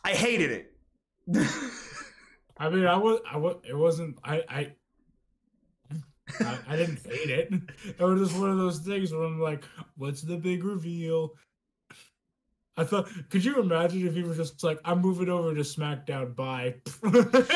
I 0.03 0.11
hated 0.11 0.51
it. 0.51 0.73
I 2.59 2.69
mean, 2.69 2.85
I 2.85 2.97
was, 2.97 3.19
I 3.29 3.37
was, 3.37 3.55
it 3.67 3.75
wasn't, 3.75 4.19
I, 4.23 4.43
I, 4.47 4.71
I, 6.39 6.57
I, 6.69 6.75
didn't 6.75 6.99
hate 7.03 7.29
it. 7.31 7.49
It 7.99 7.99
was 7.99 8.29
just 8.29 8.39
one 8.39 8.51
of 8.51 8.57
those 8.57 8.79
things 8.79 9.11
where 9.11 9.23
I'm 9.23 9.41
like, 9.41 9.63
what's 9.95 10.21
the 10.21 10.37
big 10.37 10.63
reveal? 10.63 11.31
I 12.77 12.83
thought, 12.83 13.09
could 13.29 13.43
you 13.43 13.59
imagine 13.59 14.07
if 14.07 14.13
he 14.13 14.23
was 14.23 14.37
just 14.37 14.63
like, 14.63 14.79
I'm 14.85 15.01
moving 15.01 15.29
over 15.29 15.53
to 15.55 15.61
SmackDown, 15.61 16.35
bye. 16.35 16.75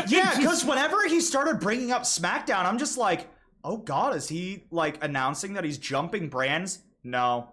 yeah, 0.07 0.35
because 0.37 0.65
whenever 0.65 1.07
he 1.07 1.21
started 1.21 1.59
bringing 1.59 1.91
up 1.91 2.03
SmackDown, 2.03 2.65
I'm 2.65 2.79
just 2.79 2.97
like, 2.97 3.27
oh 3.63 3.77
God, 3.77 4.15
is 4.15 4.27
he 4.27 4.63
like 4.71 5.03
announcing 5.03 5.53
that 5.53 5.63
he's 5.63 5.77
jumping 5.77 6.27
brands? 6.27 6.79
No. 7.03 7.49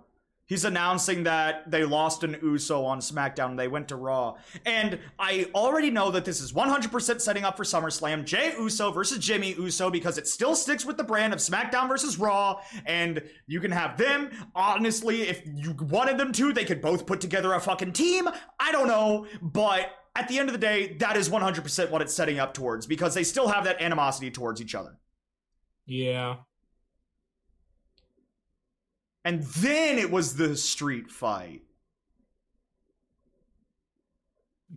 He's 0.48 0.64
announcing 0.64 1.24
that 1.24 1.70
they 1.70 1.84
lost 1.84 2.24
an 2.24 2.38
Uso 2.42 2.82
on 2.82 3.00
SmackDown. 3.00 3.58
They 3.58 3.68
went 3.68 3.88
to 3.88 3.96
Raw. 3.96 4.37
And 4.64 4.98
I 5.18 5.50
already 5.54 5.90
know 5.90 6.11
that 6.11 6.24
this 6.24 6.40
is 6.40 6.54
100% 6.54 7.20
setting 7.20 7.44
up 7.44 7.58
for 7.58 7.64
SummerSlam. 7.64 8.24
Jey 8.24 8.54
Uso 8.58 8.90
versus 8.90 9.18
Jimmy 9.18 9.52
Uso 9.52 9.90
because 9.90 10.16
it 10.16 10.26
still 10.26 10.54
sticks 10.54 10.87
with 10.87 10.96
the 10.96 11.04
brand 11.04 11.34
of 11.34 11.38
SmackDown 11.38 11.87
versus 11.87 12.18
Raw. 12.18 12.62
And 12.87 13.22
you 13.46 13.61
can 13.61 13.70
have 13.70 13.98
them. 13.98 14.30
Honestly, 14.54 15.28
if 15.28 15.42
you 15.44 15.74
wanted 15.78 16.16
them 16.16 16.32
to, 16.32 16.54
they 16.54 16.64
could 16.64 16.80
both 16.80 17.04
put 17.04 17.20
together 17.20 17.52
a 17.52 17.61
fucking 17.61 17.92
team. 17.92 18.26
I 18.58 18.72
don't 18.72 18.88
know. 18.88 19.26
But 19.42 19.90
at 20.16 20.28
the 20.28 20.38
end 20.38 20.48
of 20.48 20.54
the 20.54 20.58
day, 20.58 20.96
that 21.00 21.18
is 21.18 21.28
100% 21.28 21.90
what 21.90 22.00
it's 22.00 22.14
setting 22.14 22.38
up 22.38 22.54
towards 22.54 22.87
because 22.87 23.12
they 23.12 23.22
still 23.22 23.48
have 23.48 23.64
that 23.64 23.82
animosity 23.82 24.30
towards 24.30 24.62
each 24.62 24.74
other. 24.74 24.96
Yeah. 25.84 26.37
And 29.29 29.43
then 29.43 29.99
it 29.99 30.11
was 30.11 30.37
the 30.37 30.57
street 30.57 31.11
fight. 31.11 31.61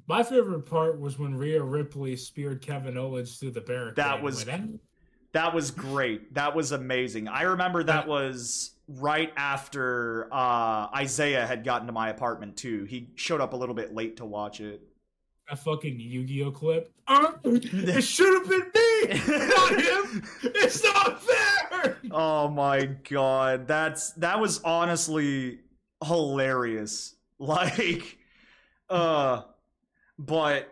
My 0.08 0.24
favorite 0.24 0.66
part 0.66 1.00
was 1.00 1.18
when 1.18 1.36
Rhea 1.36 1.64
Ripley 1.64 2.18
speared 2.18 2.62
Kevin 2.62 2.98
Owens 2.98 3.38
through 3.38 3.52
the 3.52 3.62
barricade. 3.62 3.96
That 3.96 4.22
was 4.22 4.44
That 5.32 5.56
was 5.56 5.72
great. 5.72 6.34
That 6.34 6.54
was 6.54 6.74
amazing. 6.74 7.30
I 7.30 7.44
remember 7.44 7.82
that 7.84 8.10
was 8.10 8.72
right 8.90 9.32
after 9.38 10.28
uh, 10.34 10.90
Isaiah 10.94 11.48
had 11.48 11.64
gotten 11.64 11.88
to 11.88 11.94
my 11.94 12.10
apartment 12.10 12.58
too. 12.58 12.84
He 12.84 13.14
showed 13.16 13.40
up 13.40 13.54
a 13.54 13.56
little 13.56 13.76
bit 13.76 13.96
late 13.96 14.18
to 14.18 14.26
watch 14.26 14.60
it. 14.60 14.82
A 15.50 15.56
fucking 15.56 15.98
Yu-Gi-Oh 15.98 16.52
clip. 16.52 16.92
It 17.46 18.02
should 18.02 18.34
have 18.34 18.50
been 18.50 18.70
me, 18.76 18.91
not 19.10 19.82
him. 19.82 20.24
It's 20.44 20.84
not 20.84 21.22
fair. 21.22 21.98
Oh 22.12 22.48
my 22.50 22.86
god, 23.10 23.68
that's 23.68 24.12
that 24.14 24.40
was 24.40 24.62
honestly 24.64 25.60
hilarious. 26.04 27.16
Like, 27.42 28.20
uh, 28.88 29.42
but 30.20 30.72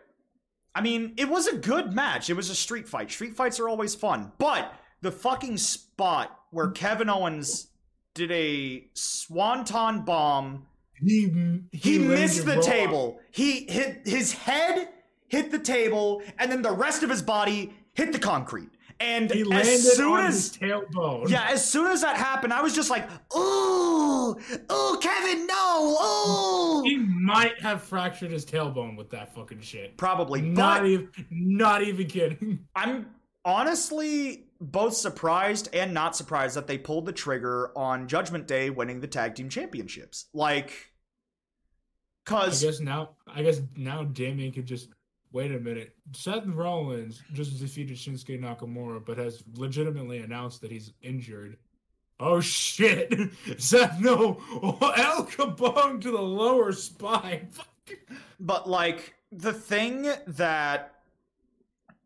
I 0.75 0.81
mean, 0.81 1.15
it 1.17 1.27
was 1.27 1.47
a 1.47 1.57
good 1.57 1.93
match. 1.93 2.29
It 2.29 2.35
was 2.35 2.51
a 2.51 2.55
street 2.55 2.87
fight. 2.87 3.09
Street 3.09 3.35
fights 3.35 3.59
are 3.59 3.67
always 3.67 3.95
fun. 3.95 4.31
But 4.37 4.71
the 5.01 5.11
fucking 5.11 5.57
spot 5.57 6.39
where 6.51 6.69
Kevin 6.69 7.09
Owens 7.09 7.69
did 8.13 8.31
a 8.31 8.87
swanton 8.93 10.05
bomb, 10.05 10.67
He 10.93 11.63
he, 11.71 11.97
missed 11.97 12.45
the 12.45 12.61
table. 12.61 13.19
He 13.31 13.65
hit 13.67 14.07
his 14.07 14.33
head 14.33 14.89
hit 15.29 15.51
the 15.51 15.59
table, 15.59 16.21
and 16.37 16.51
then 16.51 16.61
the 16.61 16.71
rest 16.71 17.03
of 17.03 17.09
his 17.09 17.21
body 17.21 17.73
hit 17.99 18.13
the 18.13 18.19
concrete. 18.19 18.69
And 19.01 19.31
He 19.31 19.45
landed 19.45 19.67
as 19.75 19.95
soon 19.95 20.11
on 20.11 20.25
as 20.25 20.35
his 20.35 20.57
tailbone. 20.57 21.29
yeah, 21.29 21.47
as 21.49 21.65
soon 21.65 21.87
as 21.89 22.01
that 22.01 22.17
happened, 22.17 22.51
I 22.51 22.61
was 22.61 22.75
just 22.75 22.89
like, 22.89 23.07
"Ooh, 23.33 24.31
ooh, 24.35 24.97
Kevin, 25.01 25.47
no, 25.47 25.97
ooh." 26.03 26.83
He 26.83 26.97
might 26.97 27.61
have 27.61 27.81
fractured 27.81 28.31
his 28.31 28.45
tailbone 28.45 28.97
with 28.97 29.09
that 29.11 29.33
fucking 29.33 29.61
shit. 29.61 29.95
Probably, 29.95 30.41
Not 30.41 30.85
even, 30.85 31.09
not 31.31 31.81
even 31.81 32.07
kidding. 32.07 32.67
I'm 32.75 33.05
honestly 33.45 34.47
both 34.59 34.95
surprised 34.95 35.69
and 35.73 35.93
not 35.93 36.17
surprised 36.17 36.57
that 36.57 36.67
they 36.67 36.77
pulled 36.77 37.05
the 37.05 37.13
trigger 37.13 37.71
on 37.77 38.05
Judgment 38.09 38.47
Day 38.47 38.69
winning 38.69 38.99
the 38.99 39.07
tag 39.07 39.33
team 39.35 39.47
championships. 39.47 40.25
Like, 40.33 40.91
cause 42.25 42.61
I 42.61 42.67
guess 42.67 42.79
now, 42.81 43.11
I 43.27 43.43
guess 43.43 43.61
now 43.77 44.03
Damian 44.03 44.51
could 44.51 44.65
just 44.65 44.89
wait 45.31 45.51
a 45.51 45.59
minute. 45.59 45.95
Seth 46.13 46.45
Rollins 46.45 47.21
just 47.33 47.59
defeated 47.59 47.97
Shinsuke 47.97 48.39
Nakamura, 48.39 49.03
but 49.05 49.17
has 49.17 49.43
legitimately 49.55 50.19
announced 50.19 50.61
that 50.61 50.71
he's 50.71 50.93
injured. 51.01 51.57
Oh 52.19 52.39
shit! 52.41 53.13
Seth, 53.57 53.99
no, 53.99 54.41
El 54.97 55.25
Capone 55.25 56.01
to 56.01 56.11
the 56.11 56.21
lower 56.21 56.71
spine. 56.73 57.47
Fuck. 57.51 57.67
but 58.39 58.69
like 58.69 59.13
the 59.31 59.53
thing 59.53 60.07
that 60.27 60.95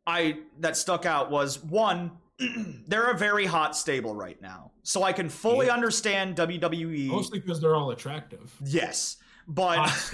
I 0.05 0.37
that 0.59 0.77
stuck 0.77 1.05
out 1.05 1.31
was 1.31 1.63
one. 1.63 2.11
they're 2.87 3.11
a 3.11 3.17
very 3.17 3.45
hot 3.45 3.77
stable 3.77 4.15
right 4.15 4.41
now, 4.41 4.71
so 4.81 5.03
I 5.03 5.13
can 5.13 5.29
fully 5.29 5.67
Yeah. 5.67 5.73
understand 5.73 6.35
WWE. 6.35 7.07
Mostly 7.07 7.39
because 7.39 7.61
they're 7.61 7.75
all 7.75 7.91
attractive. 7.91 8.53
Yes, 8.65 9.17
but 9.47 10.13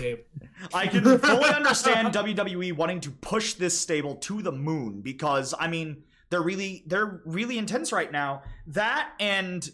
I 0.74 0.88
can 0.88 1.04
fully 1.20 1.50
understand 1.56 2.14
WWE 2.14 2.74
wanting 2.74 3.02
to 3.02 3.12
push 3.12 3.54
this 3.54 3.80
stable 3.80 4.16
to 4.16 4.42
the 4.42 4.52
moon 4.52 5.02
because 5.02 5.54
I 5.60 5.68
mean 5.68 6.04
they're 6.30 6.42
really 6.42 6.84
they're 6.88 7.22
really 7.26 7.58
intense 7.58 7.92
right 7.92 8.12
now. 8.12 8.44
That 8.68 9.12
and 9.20 9.70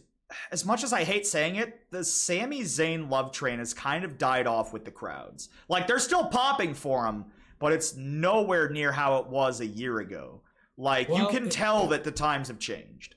as 0.52 0.66
much 0.66 0.84
as 0.84 0.92
I 0.94 1.04
hate 1.04 1.28
saying 1.28 1.56
it, 1.56 1.92
the 1.92 2.04
Sami 2.04 2.62
Zayn 2.62 3.10
love 3.10 3.32
train 3.32 3.60
has 3.60 3.74
kind 3.74 4.04
of 4.04 4.18
died 4.18 4.48
off 4.48 4.74
with 4.74 4.86
the 4.86 4.92
crowds. 4.92 5.50
Like 5.70 5.88
they're 5.88 6.00
still 6.00 6.26
popping 6.26 6.74
for 6.74 7.06
him, 7.06 7.26
but 7.60 7.74
it's 7.74 7.96
nowhere 7.96 8.70
near 8.70 8.92
how 8.92 9.18
it 9.18 9.28
was 9.28 9.62
a 9.62 9.66
year 9.66 10.00
ago. 10.00 10.42
Like 10.78 11.08
you 11.10 11.28
can 11.28 11.50
tell 11.50 11.88
that 11.88 12.04
the 12.04 12.12
times 12.12 12.50
have 12.50 12.60
changed. 12.60 13.15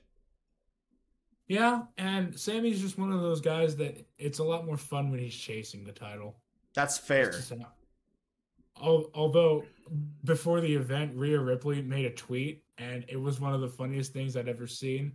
Yeah, 1.49 1.81
and 1.97 2.39
Sami's 2.39 2.79
just 2.79 2.97
one 2.99 3.11
of 3.11 3.21
those 3.21 3.41
guys 3.41 3.75
that 3.77 4.05
it's 4.19 4.37
a 4.39 4.43
lot 4.43 4.65
more 4.67 4.77
fun 4.77 5.09
when 5.09 5.19
he's 5.19 5.35
chasing 5.35 5.83
the 5.83 5.91
title. 5.91 6.37
That's 6.75 6.97
fair. 6.97 7.29
It's 7.29 7.37
just 7.37 7.57
not- 7.57 7.75
Al- 8.81 9.09
Although 9.15 9.65
before 10.23 10.61
the 10.61 10.73
event, 10.73 11.15
Rhea 11.17 11.39
Ripley 11.39 11.81
made 11.81 12.05
a 12.05 12.11
tweet, 12.13 12.63
and 12.77 13.03
it 13.09 13.17
was 13.17 13.39
one 13.41 13.53
of 13.53 13.61
the 13.61 13.67
funniest 13.67 14.13
things 14.13 14.37
I'd 14.37 14.47
ever 14.47 14.67
seen 14.67 15.11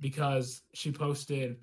because 0.00 0.62
she 0.74 0.90
posted 0.90 1.60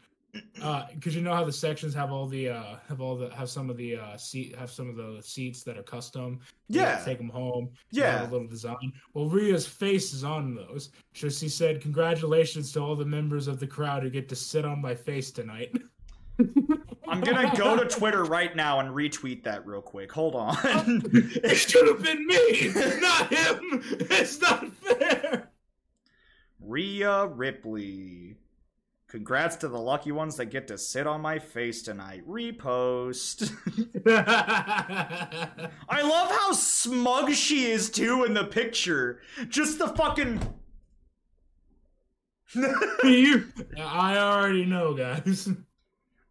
because 0.93 1.15
you 1.15 1.21
know 1.21 1.33
how 1.33 1.43
the 1.43 1.51
sections 1.51 1.93
have 1.93 2.11
all 2.11 2.27
the 2.27 2.49
uh 2.49 2.75
have 2.87 3.01
all 3.01 3.15
the 3.15 3.29
have 3.33 3.49
some 3.49 3.69
of 3.69 3.77
the 3.77 3.95
uh 3.95 4.15
seat 4.17 4.55
have 4.55 4.69
some 4.69 4.87
of 4.89 4.95
the 4.95 5.19
seats 5.23 5.63
that 5.63 5.77
are 5.77 5.83
custom 5.83 6.39
Yeah. 6.67 7.01
take 7.03 7.17
them 7.17 7.29
home 7.29 7.69
Yeah. 7.91 8.23
a 8.23 8.29
little 8.29 8.47
design 8.47 8.93
well 9.13 9.27
Rhea's 9.27 9.65
face 9.65 10.13
is 10.13 10.23
on 10.23 10.53
those 10.53 10.91
so 11.13 11.29
she 11.29 11.49
said 11.49 11.81
congratulations 11.81 12.71
to 12.73 12.79
all 12.79 12.95
the 12.95 13.05
members 13.05 13.47
of 13.47 13.59
the 13.59 13.67
crowd 13.67 14.03
who 14.03 14.09
get 14.11 14.29
to 14.29 14.35
sit 14.35 14.65
on 14.65 14.81
my 14.81 14.93
face 14.93 15.31
tonight 15.31 15.75
I'm 17.07 17.21
gonna 17.21 17.51
go 17.57 17.75
to 17.75 17.85
Twitter 17.85 18.23
right 18.23 18.55
now 18.55 18.79
and 18.79 18.89
retweet 18.91 19.43
that 19.43 19.65
real 19.65 19.81
quick. 19.81 20.09
Hold 20.11 20.35
on. 20.35 20.55
it 20.63 21.55
should 21.55 21.85
have 21.87 22.01
been 22.01 22.25
me 22.25 22.71
not 23.01 23.33
him 23.33 23.81
it's 24.09 24.39
not 24.39 24.65
fair 24.75 25.49
Rhea 26.61 27.25
Ripley. 27.27 28.37
Congrats 29.09 29.55
to 29.55 29.67
the 29.67 29.79
lucky 29.79 30.11
ones 30.11 30.35
that 30.37 30.45
get 30.47 30.67
to 30.67 30.77
sit 30.77 31.07
on 31.07 31.19
my 31.19 31.39
face 31.39 31.81
tonight. 31.81 32.23
Repost. 32.27 33.51
I 35.89 36.01
love 36.01 36.29
how 36.29 36.51
smug 36.51 37.33
she 37.33 37.65
is 37.65 37.89
too 37.89 38.23
in 38.23 38.35
the 38.35 38.43
picture. 38.43 39.19
Just 39.47 39.79
the 39.79 39.87
fucking. 39.87 40.39
you 43.03 43.47
I 43.79 44.17
already 44.17 44.65
know 44.65 44.93
guys 44.95 45.49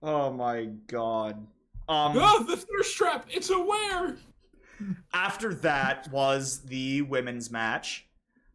oh 0.03 0.33
my 0.33 0.67
god. 0.87 1.47
Um, 1.89 2.13
oh 2.17 2.45
the 2.45 2.57
thirst 2.57 2.97
trap 2.97 3.27
it's 3.31 3.51
aware 3.51 4.17
after 5.15 5.55
that 5.55 6.11
was 6.13 6.61
the 6.63 7.03
women's 7.03 7.51
match 7.51 8.07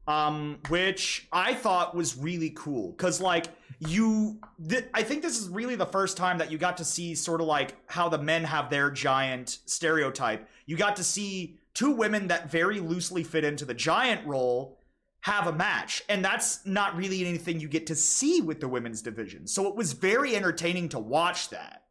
um 0.07 0.59
which 0.69 1.27
i 1.31 1.53
thought 1.53 1.95
was 1.95 2.17
really 2.17 2.51
cool 2.51 2.91
because 2.91 3.19
like 3.19 3.47
you 3.87 4.39
th- 4.69 4.85
i 4.93 5.03
think 5.03 5.21
this 5.21 5.39
is 5.39 5.49
really 5.49 5.75
the 5.75 5.85
first 5.85 6.17
time 6.17 6.37
that 6.37 6.51
you 6.51 6.57
got 6.57 6.77
to 6.77 6.85
see 6.85 7.15
sort 7.15 7.41
of 7.41 7.47
like 7.47 7.75
how 7.87 8.07
the 8.09 8.17
men 8.17 8.43
have 8.43 8.69
their 8.69 8.89
giant 8.91 9.59
stereotype. 9.65 10.47
You 10.65 10.77
got 10.77 10.95
to 10.97 11.03
see 11.03 11.57
two 11.73 11.91
women 11.91 12.27
that 12.27 12.51
very 12.51 12.79
loosely 12.79 13.23
fit 13.23 13.43
into 13.43 13.65
the 13.65 13.73
giant 13.73 14.25
role 14.27 14.79
have 15.21 15.47
a 15.47 15.53
match. 15.53 16.03
And 16.09 16.23
that's 16.23 16.65
not 16.65 16.95
really 16.95 17.25
anything 17.25 17.59
you 17.59 17.67
get 17.67 17.87
to 17.87 17.95
see 17.95 18.41
with 18.41 18.59
the 18.59 18.67
women's 18.67 19.01
division. 19.01 19.47
So 19.47 19.67
it 19.67 19.75
was 19.75 19.93
very 19.93 20.35
entertaining 20.35 20.89
to 20.89 20.99
watch 20.99 21.49
that. 21.49 21.83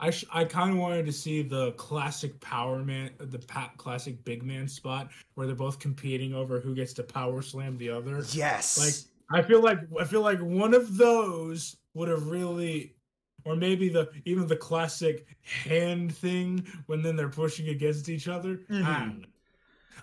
I 0.00 0.10
sh- 0.10 0.24
I 0.32 0.44
kind 0.44 0.70
of 0.70 0.78
wanted 0.78 1.06
to 1.06 1.12
see 1.12 1.42
the 1.42 1.72
classic 1.72 2.40
power 2.40 2.84
man, 2.84 3.10
the 3.18 3.40
pa- 3.40 3.72
classic 3.76 4.24
big 4.24 4.44
man 4.44 4.68
spot 4.68 5.10
where 5.34 5.46
they're 5.48 5.56
both 5.56 5.80
competing 5.80 6.32
over 6.34 6.60
who 6.60 6.74
gets 6.74 6.92
to 6.94 7.02
power 7.02 7.42
slam 7.42 7.76
the 7.76 7.90
other. 7.90 8.22
yes. 8.30 8.78
Like 8.78 8.94
I 9.30 9.42
feel 9.42 9.62
like 9.62 9.78
I 10.00 10.04
feel 10.04 10.22
like 10.22 10.40
one 10.40 10.74
of 10.74 10.96
those 10.96 11.76
would 11.94 12.08
have 12.08 12.28
really, 12.28 12.96
or 13.44 13.56
maybe 13.56 13.88
the 13.88 14.10
even 14.24 14.46
the 14.46 14.56
classic 14.56 15.26
hand 15.42 16.14
thing 16.14 16.66
when 16.86 17.02
then 17.02 17.16
they're 17.16 17.28
pushing 17.28 17.68
against 17.68 18.08
each 18.08 18.28
other. 18.28 18.60
I, 18.70 18.72
Mhm. 18.72 19.04
don't. 19.10 19.26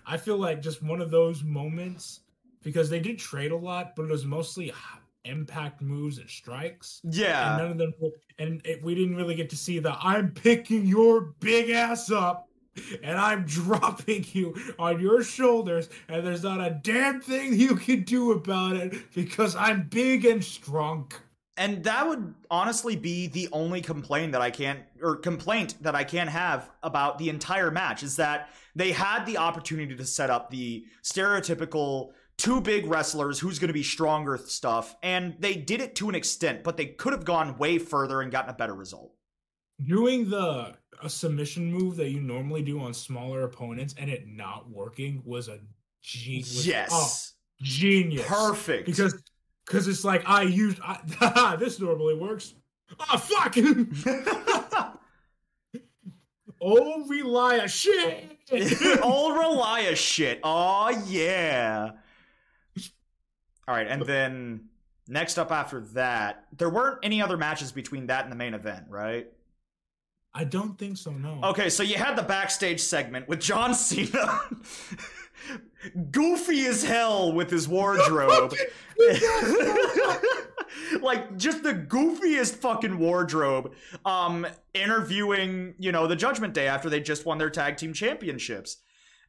I 0.05 0.17
feel 0.17 0.37
like 0.37 0.61
just 0.61 0.83
one 0.83 1.01
of 1.01 1.09
those 1.11 1.43
moments 1.43 2.21
because 2.63 2.89
they 2.89 2.99
did 2.99 3.17
trade 3.19 3.51
a 3.51 3.57
lot, 3.57 3.95
but 3.95 4.03
it 4.03 4.11
was 4.11 4.25
mostly 4.25 4.71
impact 5.23 5.81
moves 5.81 6.19
and 6.19 6.29
strikes 6.29 7.01
yeah 7.03 7.47
and 7.47 7.57
none 7.57 7.71
of 7.71 7.77
them 7.79 7.91
and 8.37 8.61
it, 8.63 8.83
we 8.83 8.93
didn't 8.93 9.15
really 9.15 9.33
get 9.33 9.49
to 9.49 9.57
see 9.57 9.79
the 9.79 9.91
i'm 10.05 10.31
picking 10.31 10.85
your 10.85 11.33
big 11.39 11.71
ass 11.71 12.11
up 12.11 12.47
and 13.03 13.17
i'm 13.17 13.45
dropping 13.45 14.25
you 14.33 14.55
on 14.77 14.99
your 14.99 15.23
shoulders 15.23 15.89
and 16.09 16.25
there's 16.25 16.43
not 16.43 16.59
a 16.59 16.71
damn 16.83 17.21
thing 17.21 17.53
you 17.53 17.75
can 17.75 18.03
do 18.03 18.31
about 18.31 18.75
it 18.75 18.93
because 19.13 19.55
i'm 19.55 19.83
big 19.89 20.25
and 20.25 20.43
strong 20.43 21.11
And 21.57 21.83
that 21.85 22.07
would 22.07 22.33
honestly 22.51 22.95
be 22.97 23.27
the 23.27 23.47
only 23.53 23.79
complaint 23.81 24.33
that 24.33 24.41
I 24.41 24.51
can't, 24.51 24.81
or 25.01 25.15
complaint 25.15 25.75
that 25.81 25.95
I 25.95 26.03
can't 26.03 26.29
have 26.29 26.69
about 26.83 27.17
the 27.17 27.29
entire 27.29 27.71
match 27.71 28.03
is 28.03 28.17
that 28.17 28.49
they 28.75 28.91
had 28.91 29.25
the 29.25 29.37
opportunity 29.37 29.95
to 29.95 30.05
set 30.05 30.29
up 30.29 30.49
the 30.49 30.85
stereotypical 31.01 32.11
two 32.37 32.59
big 32.59 32.87
wrestlers 32.87 33.39
who's 33.39 33.59
going 33.59 33.69
to 33.69 33.73
be 33.73 33.83
stronger 33.83 34.37
stuff, 34.37 34.95
and 35.01 35.35
they 35.39 35.55
did 35.55 35.79
it 35.79 35.95
to 35.95 36.09
an 36.09 36.15
extent, 36.15 36.63
but 36.63 36.75
they 36.75 36.87
could 36.87 37.13
have 37.13 37.23
gone 37.23 37.57
way 37.57 37.77
further 37.77 38.21
and 38.21 38.31
gotten 38.31 38.49
a 38.49 38.53
better 38.53 38.75
result. 38.75 39.13
doing 39.81 40.29
the 40.29 40.75
a 41.03 41.09
submission 41.09 41.71
move 41.71 41.95
that 41.97 42.09
you 42.09 42.19
normally 42.21 42.61
do 42.61 42.79
on 42.79 42.93
smaller 42.93 43.43
opponents 43.43 43.95
and 43.97 44.09
it 44.09 44.27
not 44.27 44.69
working 44.69 45.21
was 45.25 45.47
a 45.47 45.59
genius 46.01 46.65
Yes. 46.65 46.89
oh, 46.91 47.63
genius 47.63 48.25
Perfect. 48.27 48.85
because 48.85 49.21
because 49.65 49.87
it's 49.87 50.03
like 50.03 50.23
i 50.27 50.41
used 50.43 50.79
I, 50.83 51.55
this 51.59 51.79
normally 51.79 52.15
works 52.15 52.53
oh 52.99 53.17
fuck 53.17 53.55
Oh, 56.61 57.05
Relia, 57.07 57.67
shit! 57.67 58.39
Old 59.03 59.37
Relia 59.37 59.95
shit. 59.95 60.39
Oh, 60.43 60.89
yeah. 61.05 61.91
All 63.67 63.75
right, 63.75 63.87
and 63.87 64.01
then 64.03 64.69
next 65.07 65.37
up 65.37 65.51
after 65.51 65.81
that, 65.93 66.45
there 66.57 66.69
weren't 66.69 66.99
any 67.03 67.21
other 67.21 67.37
matches 67.37 67.71
between 67.71 68.07
that 68.07 68.23
and 68.23 68.31
the 68.31 68.35
main 68.35 68.53
event, 68.55 68.85
right? 68.89 69.27
I 70.37 70.43
don't 70.43 70.77
think 70.77 70.97
so. 70.97 71.11
No. 71.11 71.39
Okay, 71.45 71.69
so 71.69 71.81
you 71.81 71.95
had 71.95 72.17
the 72.17 72.23
backstage 72.23 72.81
segment 72.81 73.29
with 73.29 73.39
John 73.39 73.73
Cena. 73.73 74.41
Goofy 76.11 76.65
as 76.65 76.83
hell 76.83 77.31
with 77.31 77.49
his 77.49 77.69
wardrobe. 77.69 78.53
like 81.01 81.37
just 81.37 81.63
the 81.63 81.73
goofiest 81.73 82.55
fucking 82.55 82.97
wardrobe. 82.97 83.73
Um 84.03 84.45
interviewing, 84.73 85.75
you 85.79 85.93
know, 85.93 86.05
the 86.05 86.17
Judgment 86.17 86.53
Day 86.53 86.67
after 86.67 86.89
they 86.89 86.99
just 86.99 87.25
won 87.25 87.37
their 87.37 87.49
tag 87.49 87.77
team 87.77 87.93
championships. 87.93 88.77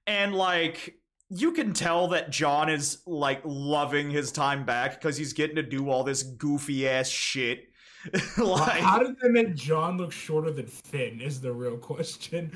And 0.09 0.35
like 0.35 0.97
you 1.29 1.53
can 1.53 1.73
tell 1.73 2.09
that 2.09 2.31
John 2.31 2.69
is 2.69 3.03
like 3.07 3.43
loving 3.45 4.11
his 4.11 4.33
time 4.33 4.65
back 4.65 5.01
because 5.01 5.17
he's 5.17 5.35
getting 5.35 5.57
to 5.57 5.63
do 5.63 5.91
all 5.91 6.03
this 6.03 6.25
goofy 6.25 6.89
ass 6.89 7.09
shit. 7.09 7.69
like, 8.39 8.81
how 8.81 8.99
did 8.99 9.17
they 9.21 9.29
make 9.29 9.55
John 9.55 9.99
look 9.99 10.13
shorter 10.13 10.51
than 10.51 10.67
Finn? 10.67 11.21
Is 11.21 11.41
the 11.41 11.53
real 11.53 11.77
question. 11.77 12.53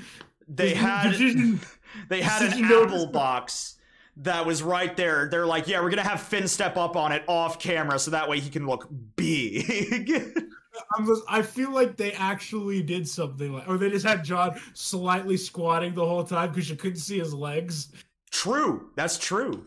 They 0.49 0.75
had 0.75 1.15
they 2.09 2.21
had 2.21 2.53
an 2.53 2.65
apple 2.65 3.07
box 3.07 3.77
that 4.19 4.45
was 4.45 4.63
right 4.63 4.97
there. 4.97 5.29
They're 5.29 5.47
like, 5.47 5.69
yeah, 5.69 5.81
we're 5.81 5.91
gonna 5.91 6.03
have 6.03 6.21
Finn 6.21 6.49
step 6.49 6.77
up 6.77 6.97
on 6.97 7.13
it 7.13 7.25
off 7.27 7.59
camera 7.59 7.99
so 7.99 8.11
that 8.11 8.29
way 8.29 8.41
he 8.41 8.51
can 8.51 8.67
look 8.67 8.89
big. 9.17 10.07
just, 11.07 11.23
i 11.29 11.43
feel 11.43 11.73
like 11.73 11.97
they 11.97 12.13
actually 12.13 12.83
did 12.83 13.09
something 13.09 13.53
like, 13.53 13.69
or 13.69 13.79
they 13.79 13.91
just 13.91 14.07
had 14.07 14.25
John 14.25 14.59
slightly 14.75 15.37
squatting 15.37 15.95
the 15.95 16.07
whole 16.07 16.25
time 16.25 16.51
because 16.51 16.69
you 16.71 16.77
couldn't 16.77 16.99
see 16.99 17.19
his 17.19 17.35
legs. 17.35 17.89
True, 18.31 18.91
that's 18.97 19.19
true. 19.19 19.67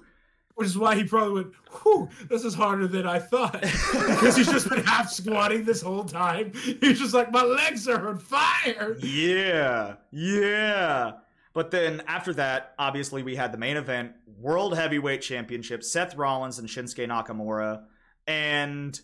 Which 0.56 0.68
is 0.68 0.78
why 0.78 0.96
he 0.96 1.04
probably 1.04 1.34
went, 1.34 1.54
whew, 1.82 2.10
this 2.30 2.44
is 2.44 2.54
harder 2.54 2.88
than 2.88 3.08
I 3.08 3.18
thought. 3.18 3.62
because 3.62 4.38
he's 4.38 4.52
just 4.52 4.70
been 4.70 4.84
half 4.84 5.10
squatting 5.10 5.64
this 5.64 5.82
whole 5.82 6.04
time. 6.04 6.52
He's 6.54 7.00
just 7.00 7.14
like, 7.14 7.32
my 7.32 7.44
legs 7.44 7.88
are 7.88 8.08
on 8.08 8.20
fire. 8.20 8.96
Yeah, 9.00 9.96
yeah. 10.12 11.14
But 11.54 11.72
then 11.72 12.04
after 12.08 12.34
that, 12.36 12.74
obviously, 12.78 13.24
we 13.24 13.36
had 13.36 13.52
the 13.52 13.58
main 13.58 13.78
event 13.78 14.14
World 14.38 14.76
Heavyweight 14.76 15.22
Championship 15.22 15.84
Seth 15.84 16.16
Rollins 16.16 16.60
and 16.60 16.70
Shinsuke 16.70 17.08
Nakamura. 17.08 17.84
And, 18.28 19.00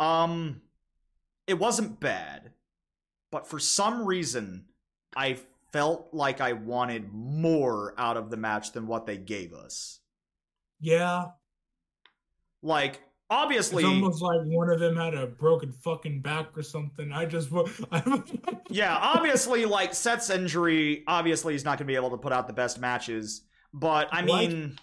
um, 0.00 0.62
it 1.46 1.58
wasn't 1.58 2.00
bad. 2.00 2.52
But 3.30 3.46
for 3.46 3.58
some 3.58 4.04
reason, 4.04 4.66
I 5.14 5.38
felt 5.72 6.08
like 6.12 6.40
I 6.40 6.52
wanted 6.52 7.12
more 7.12 7.94
out 7.98 8.16
of 8.16 8.30
the 8.30 8.36
match 8.36 8.72
than 8.72 8.86
what 8.86 9.06
they 9.06 9.16
gave 9.16 9.52
us. 9.52 10.00
Yeah. 10.80 11.26
Like, 12.62 13.02
obviously 13.28 13.82
it's 13.82 13.88
almost 13.88 14.22
like 14.22 14.40
one 14.44 14.70
of 14.70 14.78
them 14.78 14.96
had 14.96 15.14
a 15.14 15.26
broken 15.26 15.72
fucking 15.72 16.20
back 16.20 16.56
or 16.56 16.62
something. 16.62 17.12
I 17.12 17.26
just 17.26 17.50
yeah 18.70 18.96
obviously 18.96 19.64
like 19.64 19.94
seth's 19.94 20.30
injury 20.30 21.02
obviously 21.08 21.54
he's 21.54 21.64
not 21.64 21.78
going 21.78 21.86
to 21.86 21.92
be 21.92 21.96
able 21.96 22.10
to 22.10 22.18
put 22.18 22.32
out 22.32 22.46
the 22.46 22.52
best 22.52 22.78
matches 22.78 23.42
but 23.72 24.08
i 24.12 24.22
mean 24.22 24.76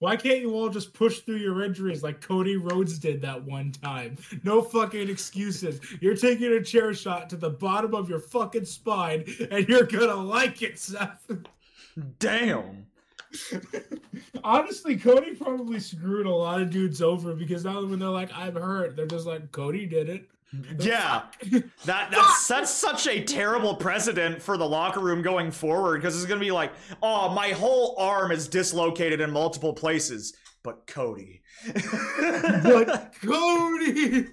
why 0.00 0.16
can't 0.16 0.40
you 0.40 0.54
all 0.54 0.70
just 0.70 0.94
push 0.94 1.20
through 1.20 1.36
your 1.36 1.62
injuries 1.62 2.02
like 2.02 2.22
cody 2.22 2.56
rhodes 2.56 2.98
did 2.98 3.20
that 3.20 3.44
one 3.44 3.70
time? 3.70 4.16
No 4.44 4.62
fucking 4.62 5.10
excuses. 5.10 5.78
You're 6.00 6.16
taking 6.16 6.54
a 6.54 6.62
chair 6.64 6.94
shot 6.94 7.28
to 7.30 7.36
the 7.36 7.50
bottom 7.50 7.94
of 7.94 8.08
your 8.08 8.18
fucking 8.18 8.64
spine 8.64 9.26
and 9.50 9.68
you're 9.68 9.84
gonna 9.84 10.14
like 10.14 10.62
it 10.62 10.78
seth. 10.78 11.30
Damn 12.18 12.86
Honestly, 14.44 14.96
Cody 14.96 15.34
probably 15.34 15.80
screwed 15.80 16.26
a 16.26 16.34
lot 16.34 16.60
of 16.60 16.70
dudes 16.70 17.00
over 17.00 17.34
because 17.34 17.64
now 17.64 17.84
when 17.84 17.98
they're 17.98 18.08
like, 18.08 18.30
"I'm 18.34 18.54
hurt," 18.54 18.96
they're 18.96 19.06
just 19.06 19.26
like, 19.26 19.52
"Cody 19.52 19.86
did 19.86 20.08
it." 20.08 20.28
Yeah, 20.80 21.22
that 21.84 22.10
that's 22.10 22.48
that's 22.48 22.72
such 22.72 23.06
a 23.06 23.22
terrible 23.22 23.76
precedent 23.76 24.42
for 24.42 24.56
the 24.56 24.66
locker 24.66 24.98
room 24.98 25.22
going 25.22 25.52
forward 25.52 26.00
because 26.00 26.16
it's 26.16 26.26
gonna 26.26 26.40
be 26.40 26.50
like, 26.50 26.72
"Oh, 27.02 27.28
my 27.28 27.50
whole 27.50 27.94
arm 27.98 28.32
is 28.32 28.48
dislocated 28.48 29.20
in 29.20 29.30
multiple 29.30 29.72
places," 29.72 30.34
but 30.64 30.88
Cody, 30.88 31.42
but 32.64 33.14
Cody. 33.22 34.26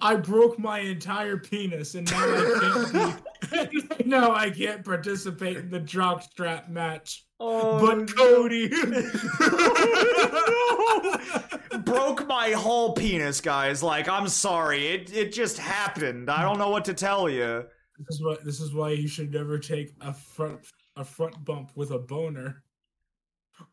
I 0.00 0.16
broke 0.16 0.58
my 0.58 0.80
entire 0.80 1.36
penis, 1.36 1.94
and 1.94 2.10
now 2.10 2.24
I 2.24 3.14
can't. 3.50 3.70
Be, 3.70 4.04
now 4.04 4.32
I 4.32 4.50
can't 4.50 4.84
participate 4.84 5.56
in 5.56 5.70
the 5.70 5.80
jockstrap 5.80 6.68
match. 6.68 7.24
Oh, 7.46 7.78
but 7.78 8.16
Cody 8.16 8.68
no. 11.72 11.78
broke 11.80 12.26
my 12.26 12.52
whole 12.52 12.94
penis, 12.94 13.42
guys. 13.42 13.82
Like, 13.82 14.08
I'm 14.08 14.28
sorry, 14.28 14.86
it 14.88 15.14
it 15.14 15.30
just 15.30 15.58
happened. 15.58 16.30
I 16.30 16.40
don't 16.40 16.58
know 16.58 16.70
what 16.70 16.86
to 16.86 16.94
tell 16.94 17.28
you. 17.28 17.66
This 17.98 18.16
is 18.16 18.22
what 18.22 18.42
this 18.46 18.60
is 18.60 18.72
why 18.72 18.92
you 18.92 19.06
should 19.06 19.30
never 19.30 19.58
take 19.58 19.92
a 20.00 20.14
front 20.14 20.60
a 20.96 21.04
front 21.04 21.44
bump 21.44 21.72
with 21.74 21.90
a 21.90 21.98
boner. 21.98 22.62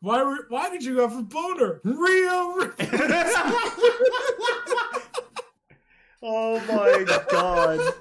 Why 0.00 0.22
were 0.22 0.44
why 0.50 0.68
did 0.68 0.84
you 0.84 0.96
go 0.96 1.08
for 1.08 1.22
boner? 1.22 1.80
Real. 1.84 2.72
Oh 6.22 6.60
my 6.68 7.04
god. 7.30 7.80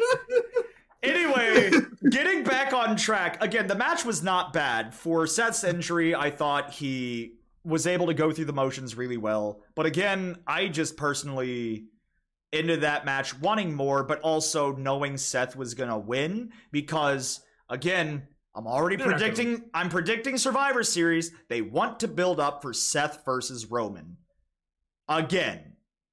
anyway, 1.04 1.72
getting 2.10 2.44
back 2.44 2.74
on 2.74 2.96
track. 2.96 3.42
Again, 3.44 3.68
the 3.68 3.76
match 3.76 4.06
was 4.06 4.24
not 4.24 4.54
bad. 4.54 4.94
For 4.94 5.28
Seth's 5.28 5.64
injury, 5.64 6.16
I 6.16 6.30
thought 6.30 6.72
he 6.72 7.34
was 7.64 7.86
able 7.86 8.08
to 8.08 8.14
go 8.14 8.32
through 8.32 8.46
the 8.46 8.54
motions 8.54 8.96
really 8.96 9.18
well. 9.18 9.62
But 9.76 9.86
again, 9.86 10.38
I 10.48 10.68
just 10.68 10.98
personally 10.98 11.86
into 12.52 12.78
that 12.78 13.06
match 13.06 13.38
wanting 13.40 13.74
more, 13.74 14.04
but 14.04 14.20
also 14.22 14.76
knowing 14.76 15.18
Seth 15.18 15.56
was 15.56 15.74
gonna 15.74 16.00
win 16.00 16.52
because 16.72 17.42
again, 17.70 18.28
I'm 18.56 18.68
already 18.68 18.98
They're 18.98 19.08
predicting 19.08 19.64
I'm 19.74 19.90
predicting 19.90 20.38
Survivor 20.38 20.84
Series. 20.84 21.32
They 21.50 21.62
want 21.62 22.00
to 22.02 22.08
build 22.08 22.40
up 22.40 22.62
for 22.62 22.74
Seth 22.74 23.24
versus 23.24 23.68
Roman. 23.68 24.18
Again, 25.08 25.71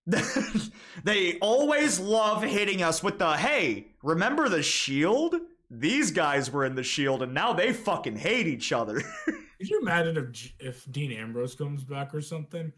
they 1.04 1.38
always 1.40 2.00
love 2.00 2.42
hitting 2.42 2.82
us 2.82 3.02
with 3.02 3.18
the 3.18 3.36
hey, 3.36 3.88
remember 4.02 4.48
the 4.48 4.62
shield? 4.62 5.36
These 5.70 6.12
guys 6.12 6.50
were 6.50 6.64
in 6.64 6.74
the 6.74 6.82
shield 6.82 7.22
and 7.22 7.34
now 7.34 7.52
they 7.52 7.72
fucking 7.72 8.16
hate 8.16 8.46
each 8.46 8.72
other. 8.72 9.00
Could 9.24 9.68
you 9.68 9.80
imagine 9.80 10.16
if 10.16 10.54
if 10.58 10.92
Dean 10.92 11.12
Ambrose 11.12 11.54
comes 11.54 11.84
back 11.84 12.14
or 12.14 12.20
something? 12.20 12.72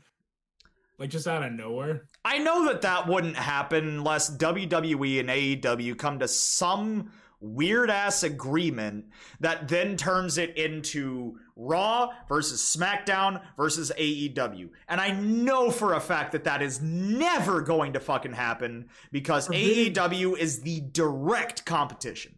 Like 0.99 1.11
just 1.11 1.27
out 1.27 1.43
of 1.43 1.53
nowhere? 1.53 2.09
I 2.25 2.39
know 2.39 2.67
that 2.67 2.83
that 2.83 3.07
wouldn't 3.07 3.37
happen 3.37 3.89
unless 3.89 4.37
WWE 4.37 5.21
and 5.21 5.29
AEW 5.31 5.97
come 5.97 6.19
to 6.19 6.29
some 6.29 7.11
weird 7.41 7.91
ass 7.91 8.23
agreement 8.23 9.07
that 9.41 9.67
then 9.67 9.97
turns 9.97 10.37
it 10.37 10.57
into 10.59 11.39
Raw 11.61 12.11
versus 12.29 12.63
SmackDown 12.63 13.43
versus 13.57 13.93
AEW. 13.99 14.71
And 14.89 15.01
I 15.01 15.11
know 15.11 15.71
for 15.71 15.95
a 15.95 16.01
fact 16.01 16.33
that 16.33 16.45
that 16.45 16.63
is 16.63 16.81
never 16.81 17.61
going 17.61 17.93
to 17.93 18.01
fucking 18.01 18.33
happen 18.33 18.89
because 19.13 19.47
Forbidden, 19.47 19.95
AEW 19.95 20.39
is 20.39 20.63
the 20.63 20.81
direct 20.81 21.67
competition. 21.67 22.37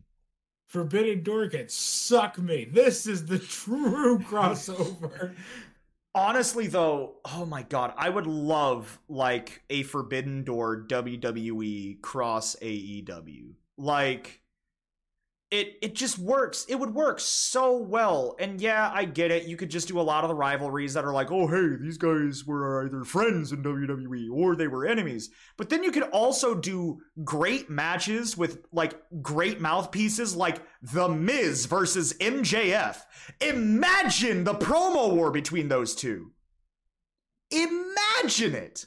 Forbidden 0.66 1.22
Door 1.22 1.48
can 1.48 1.68
suck 1.68 2.38
me. 2.38 2.64
This 2.64 3.06
is 3.06 3.26
the 3.26 3.38
true 3.38 4.18
crossover. 4.30 5.34
Honestly, 6.14 6.66
though, 6.66 7.14
oh 7.24 7.46
my 7.46 7.62
god, 7.62 7.94
I 7.96 8.10
would 8.10 8.26
love 8.26 8.98
like 9.08 9.62
a 9.70 9.82
Forbidden 9.84 10.44
Door 10.44 10.86
WWE 10.88 12.00
cross 12.02 12.56
AEW. 12.60 13.52
Like, 13.78 14.41
it 15.52 15.76
it 15.82 15.94
just 15.94 16.18
works. 16.18 16.64
It 16.66 16.76
would 16.76 16.94
work 16.94 17.20
so 17.20 17.76
well. 17.76 18.34
And 18.40 18.58
yeah, 18.58 18.90
I 18.92 19.04
get 19.04 19.30
it. 19.30 19.44
You 19.44 19.58
could 19.58 19.70
just 19.70 19.86
do 19.86 20.00
a 20.00 20.02
lot 20.02 20.24
of 20.24 20.28
the 20.28 20.34
rivalries 20.34 20.94
that 20.94 21.04
are 21.04 21.12
like, 21.12 21.30
oh 21.30 21.46
hey, 21.46 21.76
these 21.78 21.98
guys 21.98 22.46
were 22.46 22.86
either 22.86 23.04
friends 23.04 23.52
in 23.52 23.62
WWE 23.62 24.30
or 24.32 24.56
they 24.56 24.66
were 24.66 24.86
enemies. 24.86 25.28
But 25.58 25.68
then 25.68 25.84
you 25.84 25.92
could 25.92 26.04
also 26.04 26.54
do 26.54 27.02
great 27.22 27.68
matches 27.68 28.34
with 28.34 28.64
like 28.72 28.98
great 29.20 29.60
mouthpieces 29.60 30.34
like 30.34 30.62
The 30.80 31.08
Miz 31.10 31.66
versus 31.66 32.14
MJF. 32.14 33.02
Imagine 33.42 34.44
the 34.44 34.54
promo 34.54 35.12
war 35.12 35.30
between 35.30 35.68
those 35.68 35.94
two. 35.94 36.32
Imagine 37.50 38.54
it. 38.54 38.86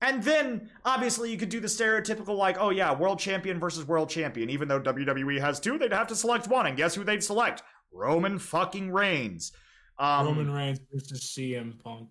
And 0.00 0.22
then, 0.22 0.70
obviously, 0.84 1.30
you 1.30 1.36
could 1.36 1.48
do 1.48 1.58
the 1.58 1.66
stereotypical, 1.66 2.36
like, 2.36 2.56
oh 2.60 2.70
yeah, 2.70 2.94
world 2.94 3.18
champion 3.18 3.58
versus 3.58 3.86
world 3.86 4.08
champion. 4.08 4.48
Even 4.48 4.68
though 4.68 4.80
WWE 4.80 5.40
has 5.40 5.58
two, 5.58 5.76
they'd 5.76 5.92
have 5.92 6.06
to 6.08 6.16
select 6.16 6.46
one. 6.46 6.66
And 6.66 6.76
guess 6.76 6.94
who 6.94 7.02
they'd 7.02 7.22
select? 7.22 7.62
Roman 7.92 8.38
fucking 8.38 8.92
Reigns. 8.92 9.52
Um, 9.98 10.26
Roman 10.26 10.52
Reigns 10.52 10.80
versus 10.92 11.22
CM 11.22 11.82
Punk. 11.82 12.08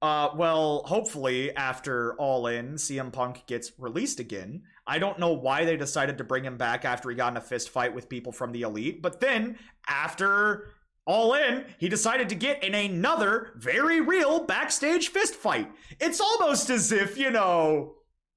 Uh, 0.00 0.28
well, 0.36 0.82
hopefully, 0.84 1.54
after 1.56 2.14
All 2.14 2.46
In, 2.46 2.74
CM 2.74 3.10
Punk 3.10 3.46
gets 3.46 3.72
released 3.78 4.20
again. 4.20 4.62
I 4.86 4.98
don't 4.98 5.18
know 5.18 5.32
why 5.32 5.64
they 5.64 5.76
decided 5.76 6.18
to 6.18 6.24
bring 6.24 6.44
him 6.44 6.56
back 6.56 6.84
after 6.84 7.10
he 7.10 7.16
got 7.16 7.32
in 7.32 7.36
a 7.36 7.40
fist 7.40 7.70
fight 7.70 7.94
with 7.94 8.08
people 8.08 8.32
from 8.32 8.52
the 8.52 8.62
Elite. 8.62 9.02
But 9.02 9.20
then, 9.20 9.58
after 9.88 10.68
All 11.08 11.32
in, 11.32 11.64
he 11.78 11.88
decided 11.88 12.28
to 12.28 12.34
get 12.34 12.62
in 12.62 12.74
another 12.74 13.52
very 13.56 13.98
real 14.02 14.44
backstage 14.44 15.08
fist 15.08 15.34
fight. 15.34 15.72
It's 15.98 16.20
almost 16.20 16.68
as 16.68 16.92
if, 16.92 17.16
you 17.16 17.30
know, 17.30 17.94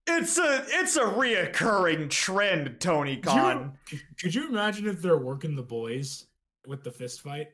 it's 0.08 0.38
a 0.38 0.64
it's 0.68 0.96
a 0.96 1.04
reoccurring 1.04 2.10
trend, 2.10 2.80
Tony 2.80 3.18
Khan. 3.18 3.78
You, 3.92 4.00
could 4.18 4.34
you 4.34 4.48
imagine 4.48 4.88
if 4.88 5.02
they're 5.02 5.18
working 5.18 5.54
the 5.54 5.62
boys 5.62 6.28
with 6.66 6.82
the 6.86 6.92
fist 6.92 7.20
fight? 7.20 7.50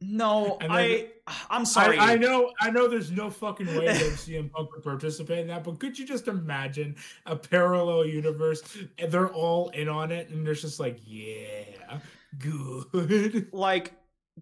No, 0.00 0.56
then, 0.60 0.70
I 0.72 1.08
I'm 1.48 1.64
sorry. 1.64 1.98
I, 1.98 2.14
I, 2.14 2.16
know 2.16 2.52
I 2.60 2.70
know 2.70 2.88
there's 2.88 3.12
no 3.12 3.30
fucking 3.30 3.66
way 3.68 3.86
that 3.86 3.96
CM 3.98 4.50
Punk 4.50 4.72
would 4.72 4.82
participate 4.82 5.38
in 5.38 5.46
that, 5.46 5.62
but 5.62 5.78
could 5.78 5.96
you 5.96 6.04
just 6.04 6.26
imagine 6.26 6.96
a 7.24 7.36
parallel 7.36 8.04
universe 8.04 8.62
and 8.98 9.12
they're 9.12 9.28
all 9.28 9.68
in 9.68 9.88
on 9.88 10.10
it 10.10 10.30
and 10.30 10.44
there's 10.44 10.62
just 10.62 10.80
like, 10.80 10.98
yeah, 11.04 11.98
good. 12.38 13.52
Like, 13.52 13.92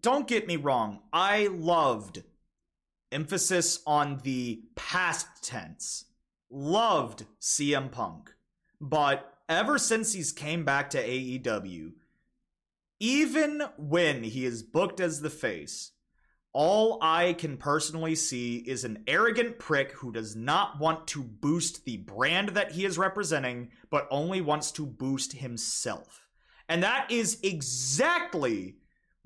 don't 0.00 0.28
get 0.28 0.46
me 0.46 0.56
wrong, 0.56 1.00
I 1.12 1.48
loved 1.48 2.22
emphasis 3.10 3.80
on 3.86 4.20
the 4.22 4.62
past 4.74 5.26
tense. 5.42 6.04
Loved 6.50 7.26
CM 7.40 7.90
Punk. 7.90 8.34
But 8.80 9.34
ever 9.48 9.78
since 9.78 10.12
he's 10.12 10.32
came 10.32 10.64
back 10.64 10.90
to 10.90 11.02
AEW, 11.02 11.92
even 13.00 13.62
when 13.76 14.24
he 14.24 14.44
is 14.44 14.62
booked 14.62 15.00
as 15.00 15.20
the 15.20 15.30
face, 15.30 15.92
all 16.52 16.98
I 17.02 17.34
can 17.34 17.56
personally 17.56 18.14
see 18.14 18.56
is 18.56 18.84
an 18.84 19.04
arrogant 19.06 19.58
prick 19.58 19.92
who 19.92 20.10
does 20.10 20.34
not 20.34 20.80
want 20.80 21.06
to 21.08 21.22
boost 21.22 21.84
the 21.84 21.98
brand 21.98 22.50
that 22.50 22.72
he 22.72 22.84
is 22.84 22.98
representing, 22.98 23.70
but 23.90 24.08
only 24.10 24.40
wants 24.40 24.72
to 24.72 24.86
boost 24.86 25.34
himself. 25.34 26.26
And 26.68 26.82
that 26.82 27.10
is 27.10 27.38
exactly 27.42 28.77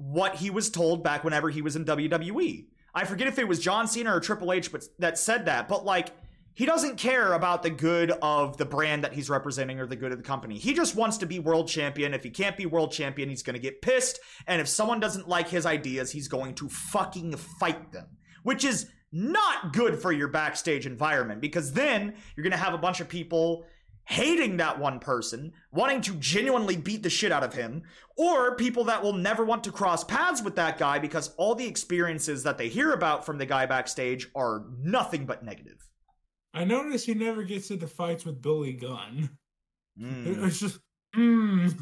what 0.02 0.36
he 0.36 0.50
was 0.50 0.68
told 0.68 1.04
back 1.04 1.22
whenever 1.22 1.48
he 1.48 1.62
was 1.62 1.76
in 1.76 1.84
WWE. 1.84 2.66
I 2.92 3.04
forget 3.04 3.28
if 3.28 3.38
it 3.38 3.46
was 3.46 3.60
John 3.60 3.86
Cena 3.86 4.14
or 4.14 4.20
Triple 4.20 4.52
H 4.52 4.72
but 4.72 4.84
that 4.98 5.16
said 5.16 5.46
that, 5.46 5.68
but 5.68 5.84
like 5.84 6.10
he 6.54 6.66
doesn't 6.66 6.98
care 6.98 7.32
about 7.32 7.62
the 7.62 7.70
good 7.70 8.10
of 8.20 8.56
the 8.56 8.64
brand 8.64 9.04
that 9.04 9.14
he's 9.14 9.30
representing 9.30 9.78
or 9.80 9.86
the 9.86 9.96
good 9.96 10.12
of 10.12 10.18
the 10.18 10.24
company. 10.24 10.58
He 10.58 10.74
just 10.74 10.96
wants 10.96 11.18
to 11.18 11.26
be 11.26 11.38
world 11.38 11.68
champion. 11.68 12.12
If 12.12 12.24
he 12.24 12.30
can't 12.30 12.56
be 12.56 12.66
world 12.66 12.92
champion, 12.92 13.30
he's 13.30 13.42
going 13.42 13.54
to 13.54 13.60
get 13.60 13.80
pissed. 13.80 14.18
And 14.46 14.60
if 14.60 14.68
someone 14.68 15.00
doesn't 15.00 15.28
like 15.28 15.48
his 15.48 15.64
ideas, 15.64 16.10
he's 16.10 16.28
going 16.28 16.54
to 16.56 16.68
fucking 16.68 17.36
fight 17.36 17.92
them, 17.92 18.08
which 18.42 18.64
is 18.64 18.88
not 19.12 19.72
good 19.72 19.98
for 19.98 20.12
your 20.12 20.28
backstage 20.28 20.84
environment 20.84 21.40
because 21.40 21.72
then 21.72 22.14
you're 22.34 22.42
going 22.42 22.50
to 22.50 22.56
have 22.56 22.74
a 22.74 22.78
bunch 22.78 23.00
of 23.00 23.08
people 23.08 23.64
hating 24.12 24.58
that 24.58 24.78
one 24.78 24.98
person, 24.98 25.50
wanting 25.72 26.02
to 26.02 26.14
genuinely 26.16 26.76
beat 26.76 27.02
the 27.02 27.08
shit 27.08 27.32
out 27.32 27.42
of 27.42 27.54
him, 27.54 27.82
or 28.14 28.54
people 28.56 28.84
that 28.84 29.02
will 29.02 29.14
never 29.14 29.42
want 29.42 29.64
to 29.64 29.72
cross 29.72 30.04
paths 30.04 30.42
with 30.42 30.54
that 30.54 30.76
guy 30.76 30.98
because 30.98 31.34
all 31.38 31.54
the 31.54 31.66
experiences 31.66 32.42
that 32.42 32.58
they 32.58 32.68
hear 32.68 32.92
about 32.92 33.24
from 33.24 33.38
the 33.38 33.46
guy 33.46 33.64
backstage 33.64 34.28
are 34.34 34.66
nothing 34.78 35.24
but 35.24 35.42
negative. 35.42 35.88
I 36.52 36.64
notice 36.64 37.06
he 37.06 37.14
never 37.14 37.42
gets 37.42 37.70
into 37.70 37.86
fights 37.86 38.26
with 38.26 38.42
Billy 38.42 38.74
Gunn. 38.74 39.30
Mm. 39.98 40.44
It's 40.46 40.60
just 40.60 40.78
mm, 41.16 41.74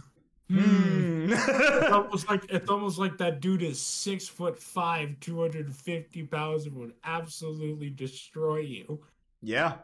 mm. 0.48 1.30
it's 1.82 1.92
almost 1.92 2.28
like 2.28 2.44
it's 2.48 2.70
almost 2.70 2.98
like 2.98 3.18
that 3.18 3.40
dude 3.40 3.62
is 3.62 3.80
six 3.80 4.28
foot 4.28 4.56
five, 4.56 5.18
two 5.18 5.40
hundred 5.40 5.66
and 5.66 5.74
fifty 5.74 6.22
pounds, 6.22 6.66
and 6.66 6.76
would 6.76 6.94
absolutely 7.02 7.90
destroy 7.90 8.58
you. 8.58 9.00
Yeah, 9.42 9.74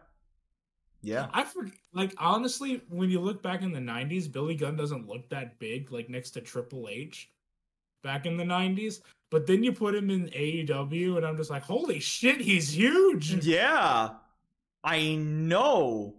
yeah. 1.07 1.29
I 1.33 1.45
forget. 1.45 1.75
Like 1.93 2.15
honestly, 2.19 2.83
when 2.89 3.11
you 3.11 3.21
look 3.21 3.43
back 3.43 3.63
in 3.63 3.73
the 3.73 3.81
'90s, 3.81 4.31
Billy 4.31 4.55
Gunn 4.55 4.77
doesn't 4.77 5.09
look 5.09 5.29
that 5.31 5.59
big, 5.59 5.93
like 5.93 6.11
next 6.11 6.33
to 6.33 6.41
Triple 6.41 6.89
H. 6.91 7.31
Back 8.03 8.27
in 8.27 8.37
the 8.37 8.45
'90s, 8.45 9.01
but 9.31 9.47
then 9.47 9.63
you 9.63 9.73
put 9.73 9.95
him 9.95 10.11
in 10.11 10.29
AEW, 10.29 11.17
and 11.17 11.27
I'm 11.27 11.37
just 11.37 11.51
like, 11.51 11.63
holy 11.63 12.01
shit, 12.01 12.41
he's 12.41 12.77
huge. 12.77 13.33
Yeah. 13.45 14.11
I 14.85 15.17
know. 15.17 16.15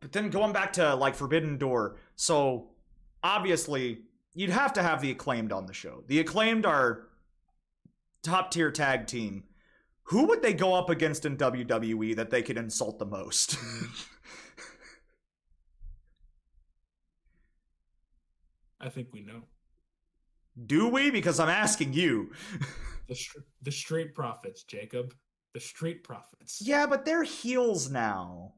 But 0.00 0.12
then 0.12 0.30
going 0.30 0.52
back 0.52 0.72
to 0.74 0.94
like 0.94 1.14
Forbidden 1.14 1.58
Door, 1.58 1.96
so 2.16 2.70
obviously 3.22 4.02
you'd 4.34 4.50
have 4.50 4.72
to 4.74 4.82
have 4.82 5.00
the 5.00 5.10
acclaimed 5.10 5.52
on 5.52 5.66
the 5.66 5.72
show. 5.72 6.04
The 6.06 6.20
acclaimed 6.20 6.64
are 6.64 7.08
top 8.22 8.50
tier 8.50 8.70
tag 8.70 9.06
team. 9.06 9.44
Who 10.08 10.26
would 10.26 10.42
they 10.42 10.52
go 10.54 10.74
up 10.74 10.90
against 10.90 11.24
in 11.24 11.36
WWE 11.36 12.16
that 12.16 12.30
they 12.30 12.42
could 12.42 12.56
insult 12.56 12.98
the 12.98 13.06
most? 13.06 13.56
I 18.80 18.88
think 18.88 19.08
we 19.12 19.22
know. 19.22 19.42
Do 20.66 20.88
we? 20.88 21.10
Because 21.10 21.40
I'm 21.40 21.48
asking 21.48 21.92
you. 21.92 22.32
the, 23.08 23.18
the 23.62 23.72
Street 23.72 24.14
Profits, 24.14 24.62
Jacob 24.62 25.12
the 25.56 25.60
Street 25.60 26.04
Profits. 26.04 26.60
Yeah, 26.62 26.84
but 26.84 27.06
they're 27.06 27.22
heels 27.22 27.90
now. 27.90 28.52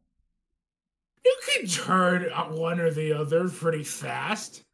You 1.24 1.36
can 1.46 1.68
turn 1.68 2.24
one 2.56 2.80
or 2.80 2.90
the 2.90 3.12
other 3.12 3.48
pretty 3.48 3.84
fast. 3.84 4.64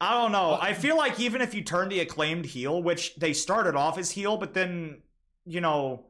I 0.00 0.20
don't 0.20 0.32
know. 0.32 0.58
I 0.60 0.72
feel 0.72 0.96
like 0.96 1.20
even 1.20 1.40
if 1.40 1.54
you 1.54 1.62
turn 1.62 1.88
the 1.88 2.00
acclaimed 2.00 2.46
heel, 2.46 2.82
which 2.82 3.14
they 3.14 3.32
started 3.32 3.76
off 3.76 3.96
as 3.96 4.10
heel, 4.10 4.36
but 4.36 4.54
then, 4.54 5.02
you 5.46 5.60
know, 5.60 6.06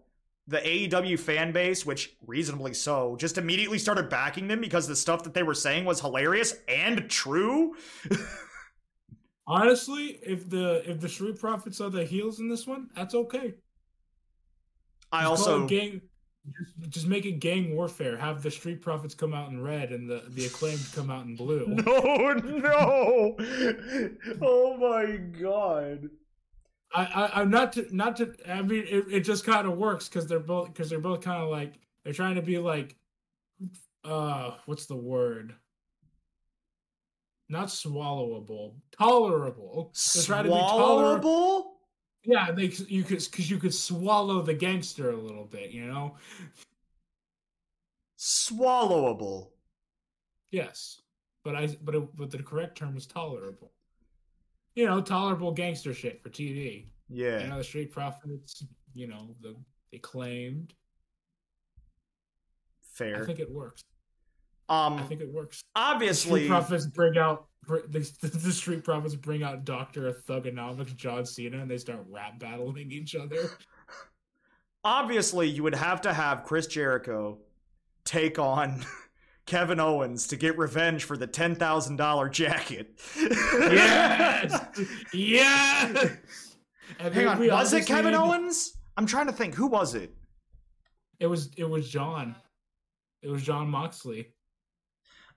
the 0.49 0.59
AEW 0.59 1.19
fan 1.21 1.53
base, 1.53 1.85
which 1.85 2.17
reasonably 2.27 2.73
so, 2.73 3.17
just 3.17 3.37
immediately 3.37 3.79
started 3.79 4.09
backing 4.09 4.49
them 4.49 4.61
because 4.61 4.89
the 4.89 4.97
stuff 4.97 5.23
that 5.25 5.35
they 5.35 5.43
were 5.43 5.55
saying 5.55 5.85
was 5.85 6.01
hilarious 6.01 6.55
and 6.67 7.09
true. 7.11 7.77
Honestly, 9.47 10.19
if 10.23 10.49
the 10.49 10.83
if 10.91 11.01
the 11.01 11.09
Street 11.09 11.39
Profits 11.39 11.81
are 11.81 11.91
the 11.91 12.05
heels 12.05 12.41
in 12.41 12.49
this 12.49 12.67
one, 12.67 12.89
that's 12.97 13.15
okay. 13.15 13.55
I 15.13 15.23
just 15.23 15.31
also 15.31 15.67
gang, 15.67 16.01
just, 16.59 16.91
just 16.91 17.07
make 17.07 17.27
it 17.27 17.41
gang 17.41 17.75
warfare. 17.75 18.17
Have 18.17 18.43
the 18.43 18.51
street 18.51 18.81
profits 18.83 19.15
come 19.15 19.35
out 19.35 19.51
in 19.51 19.63
red 19.63 19.93
and 19.93 20.09
the 20.09 20.25
the 20.29 20.47
acclaimed 20.47 20.87
come 20.95 21.11
out 21.11 21.27
in 21.27 21.37
blue. 21.37 21.67
No, 21.69 22.33
no! 22.35 23.37
Oh 24.43 24.77
my 24.77 25.17
god! 25.17 26.11
I, 26.95 27.05
I 27.05 27.41
I'm 27.41 27.51
not 27.51 27.73
to 27.75 27.87
not 27.95 28.17
to. 28.17 28.35
I 28.49 28.63
mean, 28.63 28.85
it, 28.89 29.05
it 29.11 29.21
just 29.21 29.45
kind 29.45 29.67
of 29.67 29.77
works 29.77 30.09
because 30.09 30.27
they're 30.27 30.41
both 30.41 30.69
because 30.69 30.89
they're 30.89 30.99
both 30.99 31.21
kind 31.21 31.43
of 31.43 31.51
like 31.51 31.75
they're 32.05 32.13
trying 32.13 32.37
to 32.37 32.43
be 32.43 32.59
like, 32.59 32.97
uh, 34.05 34.53
what's 34.67 34.87
the 34.87 34.97
word? 34.97 35.55
Not 37.51 37.69
swallowable, 37.69 38.75
tolerable. 38.97 39.93
They're 40.15 40.23
trying 40.25 40.45
to 40.45 40.51
be 40.51 40.57
tolerable. 40.57 41.79
Yeah, 42.25 42.51
they 42.51 42.73
you 42.89 43.05
could 43.05 43.25
because 43.31 43.51
you 43.51 43.59
could 43.59 43.75
swallow 43.75 44.43
the 44.43 44.55
gangster 44.55 45.11
a 45.11 45.17
little 45.17 45.45
bit, 45.45 45.71
you 45.71 45.87
know. 45.87 46.17
Swallowable. 48.19 49.51
Yes, 50.51 51.01
but 51.45 51.55
I 51.55 51.69
but 51.83 51.95
it, 51.95 52.17
but 52.17 52.31
the 52.31 52.43
correct 52.43 52.77
term 52.77 52.97
is 52.97 53.07
tolerable. 53.07 53.73
You 54.75 54.87
know, 54.87 55.01
tolerable 55.01 55.53
gangster 55.53 55.93
shit 55.93 56.23
for 56.23 56.31
TV. 56.31 56.87
Yeah. 57.09 57.41
You 57.41 57.49
know, 57.49 57.59
the 57.59 57.65
Street 57.65 57.91
Profits. 57.91 58.65
You 58.95 59.09
know, 59.09 59.35
the 59.41 59.57
they 59.93 59.99
claimed. 59.99 60.75
Fair. 62.93 63.23
I 63.23 63.27
think 63.27 63.39
it 63.39 63.51
works. 63.51 63.83
Um, 64.69 64.95
I 64.95 65.03
think 65.03 65.21
it 65.21 65.33
works. 65.33 65.63
Obviously, 65.75 66.41
the 66.41 66.47
Street 66.47 66.49
Profits 66.49 66.87
bring 66.87 67.19
out 67.19 67.47
the, 67.69 68.11
the 68.23 68.53
Street 68.53 68.85
Profits 68.85 69.15
bring 69.15 69.43
out 69.43 69.65
Doctor 69.65 70.13
Thuganomics, 70.29 70.95
John 70.95 71.25
Cena, 71.25 71.59
and 71.59 71.71
they 71.71 71.79
start 71.79 72.05
rap 72.09 72.39
battling 72.39 72.93
each 72.93 73.15
other. 73.15 73.51
Obviously, 74.85 75.49
you 75.49 75.63
would 75.63 75.75
have 75.75 76.01
to 76.03 76.13
have 76.13 76.45
Chris 76.45 76.67
Jericho 76.67 77.39
take 78.05 78.39
on 78.39 78.85
Kevin 79.49 79.81
Owens 79.81 80.27
to 80.27 80.37
get 80.37 80.59
revenge 80.59 81.05
for 81.05 81.17
the 81.17 81.27
ten 81.27 81.55
thousand 81.55 81.97
dollar 81.97 82.29
jacket. 82.29 83.01
yes, 83.17 84.61
yes. 85.15 86.17
Hang 86.99 87.27
on, 87.27 87.49
was 87.49 87.73
it 87.73 87.87
Kevin 87.87 88.15
Owens? 88.15 88.75
I'm 88.99 89.07
trying 89.07 89.27
to 89.27 89.33
think. 89.33 89.55
Who 89.55 89.67
was 89.67 89.95
it? 89.95 90.15
It 91.19 91.27
was. 91.27 91.51
It 91.57 91.65
was 91.65 91.89
John. 91.89 92.37
It 93.23 93.31
was 93.31 93.43
Jon 93.43 93.71
Moxley. 93.71 94.35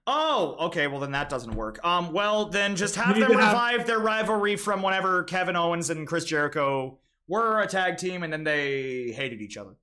Oh, 0.06 0.58
okay. 0.60 0.88
Well, 0.88 1.00
then 1.00 1.12
that 1.12 1.30
doesn't 1.30 1.56
work. 1.56 1.80
Um, 1.86 2.12
well, 2.12 2.46
then 2.46 2.76
just 2.76 2.96
have 2.96 3.18
them 3.18 3.32
revive 3.32 3.80
have... 3.80 3.88
their 3.88 4.00
rivalry 4.00 4.58
from 4.58 4.82
whenever 4.82 5.24
Kevin 5.24 5.56
Owens 5.56 5.90
and 5.90 6.06
Chris 6.06 6.26
Jericho 6.26 7.00
were 7.30 7.62
a 7.62 7.68
tag 7.68 7.98
team, 7.98 8.24
and 8.24 8.34
then 8.34 8.44
they 8.44 9.14
hated 9.16 9.42
each 9.42 9.56
other. 9.56 9.78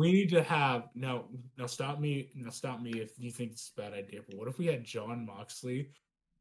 We 0.00 0.12
need 0.12 0.30
to 0.30 0.42
have 0.42 0.84
no. 0.94 1.26
Now 1.58 1.66
stop 1.66 2.00
me. 2.00 2.30
Now 2.34 2.48
stop 2.48 2.80
me 2.80 2.92
if 2.92 3.18
you 3.18 3.30
think 3.30 3.52
it's 3.52 3.70
a 3.76 3.82
bad 3.82 3.92
idea. 3.92 4.20
But 4.26 4.38
what 4.38 4.48
if 4.48 4.58
we 4.58 4.64
had 4.64 4.82
Jon 4.82 5.26
Moxley 5.26 5.90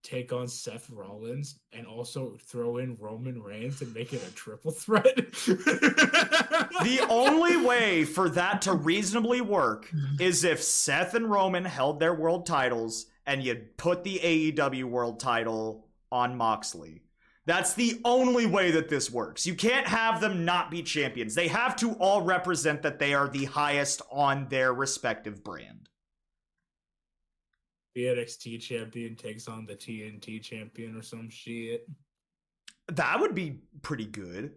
take 0.01 0.32
on 0.32 0.47
Seth 0.47 0.89
Rollins 0.89 1.60
and 1.74 1.86
also 1.86 2.38
throw 2.41 2.78
in 2.78 2.95
Roman 2.97 3.43
Reigns 3.43 3.82
and 3.82 3.93
make 3.93 4.14
it 4.14 4.26
a 4.26 4.34
triple 4.34 4.72
threat? 4.72 5.14
the 5.43 7.05
only 7.10 7.57
way 7.57 8.05
for 8.05 8.30
that 8.30 8.62
to 8.62 8.72
reasonably 8.72 9.41
work 9.41 9.93
is 10.22 10.45
if 10.45 10.64
Seth 10.64 11.14
and 11.14 11.30
Roman 11.30 11.66
held 11.66 11.99
their 11.99 12.14
world 12.14 12.45
titles 12.45 13.07
and 13.26 13.43
you'd 13.43 13.76
put 13.76 14.05
the 14.05 14.20
AEW 14.20 14.86
world 14.86 15.20
title 15.20 15.86
on 16.14 16.38
Moxley. 16.38 17.01
That's 17.50 17.74
the 17.74 18.00
only 18.06 18.45
way 18.45 18.70
that 18.70 18.89
this 18.89 19.10
works. 19.10 19.47
You 19.47 19.56
can't 19.56 19.88
have 19.88 20.22
them 20.22 20.45
not 20.45 20.70
be 20.70 20.84
champions. 20.84 21.34
They 21.34 21.47
have 21.47 21.76
to 21.78 21.93
all 21.93 22.22
represent 22.22 22.84
that 22.84 23.00
they 23.00 23.16
are 23.16 23.28
the 23.28 23.45
highest 23.45 24.04
on 24.12 24.47
their 24.50 24.72
respective 24.72 25.43
brand. 25.43 25.89
The 27.95 28.04
NXT 28.04 28.62
champion 28.62 29.16
takes 29.16 29.47
on 29.47 29.66
the 29.66 29.74
TNT 29.74 30.43
champion 30.43 30.95
or 30.95 31.02
some 31.02 31.28
shit. 31.28 31.88
That 32.88 33.20
would 33.20 33.34
be 33.34 33.62
pretty 33.82 34.06
good. 34.06 34.52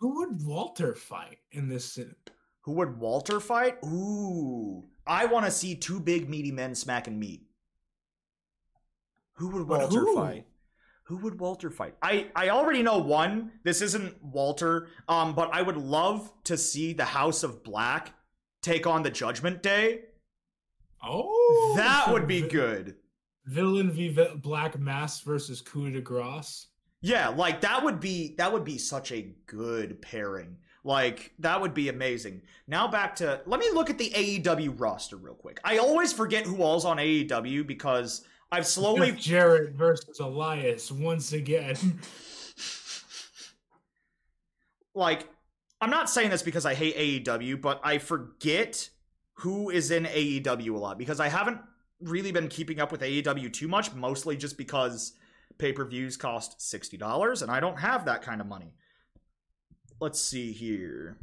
Who 0.00 0.18
would 0.18 0.44
Walter 0.44 0.96
fight 0.96 1.38
in 1.52 1.68
this? 1.68 2.00
Who 2.62 2.72
would 2.72 2.98
Walter 2.98 3.38
fight? 3.38 3.76
Ooh. 3.84 4.82
I 5.06 5.26
want 5.26 5.46
to 5.46 5.52
see 5.52 5.76
two 5.76 6.00
big 6.00 6.28
meaty 6.28 6.50
men 6.50 6.74
smacking 6.74 7.16
meat. 7.16 7.44
Who 9.34 9.50
would 9.50 9.68
Walter 9.68 10.00
who? 10.00 10.16
fight? 10.16 10.47
Who 11.08 11.16
would 11.18 11.40
Walter 11.40 11.70
fight? 11.70 11.94
I 12.02 12.28
I 12.36 12.50
already 12.50 12.82
know 12.82 12.98
one. 12.98 13.52
This 13.64 13.80
isn't 13.82 14.22
Walter. 14.22 14.88
Um, 15.08 15.34
but 15.34 15.48
I 15.52 15.62
would 15.62 15.76
love 15.78 16.30
to 16.44 16.56
see 16.56 16.92
the 16.92 17.04
House 17.06 17.42
of 17.42 17.64
Black 17.64 18.12
take 18.62 18.86
on 18.86 19.02
the 19.02 19.10
Judgment 19.10 19.62
Day. 19.62 20.02
Oh, 21.02 21.74
that 21.76 22.06
so 22.06 22.12
would 22.12 22.26
be 22.26 22.42
vi- 22.42 22.48
good. 22.48 22.96
Villain 23.46 23.90
v 23.90 24.08
Vi- 24.08 24.34
Black 24.36 24.78
Mass 24.78 25.20
versus 25.22 25.60
Coup 25.62 25.90
de 25.90 26.00
Grace. 26.00 26.66
Yeah, 27.00 27.28
like 27.28 27.60
that 27.62 27.82
would 27.82 28.00
be 28.00 28.34
that 28.36 28.52
would 28.52 28.64
be 28.64 28.76
such 28.78 29.12
a 29.12 29.34
good 29.46 30.02
pairing. 30.02 30.56
Like 30.84 31.32
that 31.38 31.60
would 31.60 31.72
be 31.74 31.88
amazing. 31.88 32.42
Now 32.66 32.88
back 32.88 33.14
to 33.16 33.40
let 33.46 33.60
me 33.60 33.70
look 33.72 33.88
at 33.88 33.98
the 33.98 34.10
AEW 34.10 34.78
roster 34.78 35.16
real 35.16 35.34
quick. 35.34 35.60
I 35.64 35.78
always 35.78 36.12
forget 36.12 36.44
who 36.44 36.62
all's 36.62 36.84
on 36.84 36.96
AEW 36.98 37.66
because 37.66 38.24
I've 38.50 38.66
slowly 38.66 39.10
Jeff 39.12 39.20
Jarrett 39.20 39.72
versus 39.74 40.20
Elias 40.20 40.90
once 40.90 41.32
again. 41.32 41.76
like 44.94 45.28
I'm 45.80 45.90
not 45.90 46.10
saying 46.10 46.30
this 46.30 46.42
because 46.42 46.66
I 46.66 46.74
hate 46.74 47.24
AEW, 47.24 47.60
but 47.60 47.80
I 47.84 47.98
forget 47.98 48.88
who 49.34 49.70
is 49.70 49.90
in 49.90 50.04
AEW 50.04 50.74
a 50.74 50.78
lot 50.78 50.98
because 50.98 51.20
I 51.20 51.28
haven't 51.28 51.60
really 52.00 52.32
been 52.32 52.48
keeping 52.48 52.80
up 52.80 52.90
with 52.90 53.02
AEW 53.02 53.52
too 53.52 53.68
much, 53.68 53.92
mostly 53.94 54.36
just 54.36 54.56
because 54.58 55.12
pay-per-views 55.58 56.16
cost 56.16 56.58
$60 56.58 57.42
and 57.42 57.50
I 57.50 57.60
don't 57.60 57.78
have 57.78 58.04
that 58.06 58.22
kind 58.22 58.40
of 58.40 58.46
money. 58.46 58.72
Let's 60.00 60.20
see 60.20 60.52
here. 60.52 61.16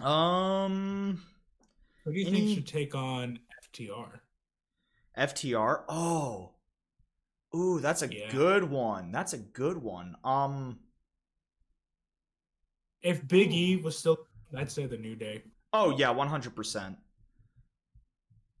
Um 0.00 1.22
Who 2.04 2.12
do 2.12 2.18
you 2.20 2.26
Any- 2.28 2.40
think 2.46 2.58
should 2.58 2.66
take 2.68 2.94
on 2.94 3.40
FTR? 3.74 4.20
FTR. 5.18 5.84
Oh. 5.88 6.52
Ooh, 7.54 7.80
that's 7.80 8.02
a 8.02 8.12
Yeah. 8.14 8.30
good 8.30 8.64
one. 8.64 9.10
That's 9.12 9.32
a 9.32 9.38
good 9.38 9.78
one. 9.78 10.16
Um 10.24 10.80
If 13.02 13.26
Big 13.28 13.52
E 13.52 13.76
was 13.76 13.96
still, 13.98 14.26
I'd 14.56 14.70
say 14.70 14.86
the 14.86 14.98
New 14.98 15.14
Day. 15.16 15.44
Oh 15.72 15.96
yeah, 15.96 16.10
one 16.10 16.28
hundred 16.28 16.56
percent. 16.56 16.98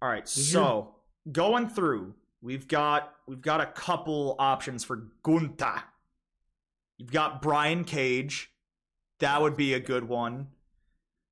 All 0.00 0.08
right, 0.08 0.24
Did 0.24 0.30
so 0.30 0.94
going 1.32 1.68
through, 1.68 2.14
we've 2.40 2.68
got 2.68 3.14
we've 3.26 3.40
got 3.40 3.60
a 3.60 3.66
couple 3.66 4.36
options 4.38 4.84
for 4.84 5.08
Gunther. 5.22 5.82
You've 6.98 7.12
got 7.12 7.42
Brian 7.42 7.84
Cage. 7.84 8.52
That 9.20 9.42
would 9.42 9.56
be 9.56 9.74
a 9.74 9.80
good 9.80 10.04
one. 10.08 10.48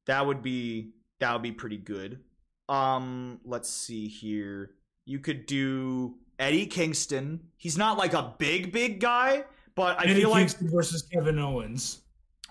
That 0.06 0.26
would 0.26 0.42
be 0.42 0.92
that 1.20 1.32
would 1.32 1.42
be 1.42 1.52
pretty 1.52 1.78
good. 1.78 2.24
Um, 2.68 3.40
let's 3.44 3.68
see 3.70 4.08
here. 4.08 4.72
You 5.06 5.18
could 5.18 5.46
do 5.46 6.16
Eddie 6.38 6.66
Kingston. 6.66 7.48
He's 7.56 7.78
not 7.78 7.96
like 7.96 8.12
a 8.12 8.34
big 8.36 8.72
big 8.72 9.00
guy, 9.00 9.44
but 9.74 9.98
I 9.98 10.04
Eddie 10.04 10.20
feel 10.20 10.30
like 10.30 10.40
Kingston 10.40 10.70
versus 10.70 11.02
Kevin 11.02 11.38
Owens 11.38 12.02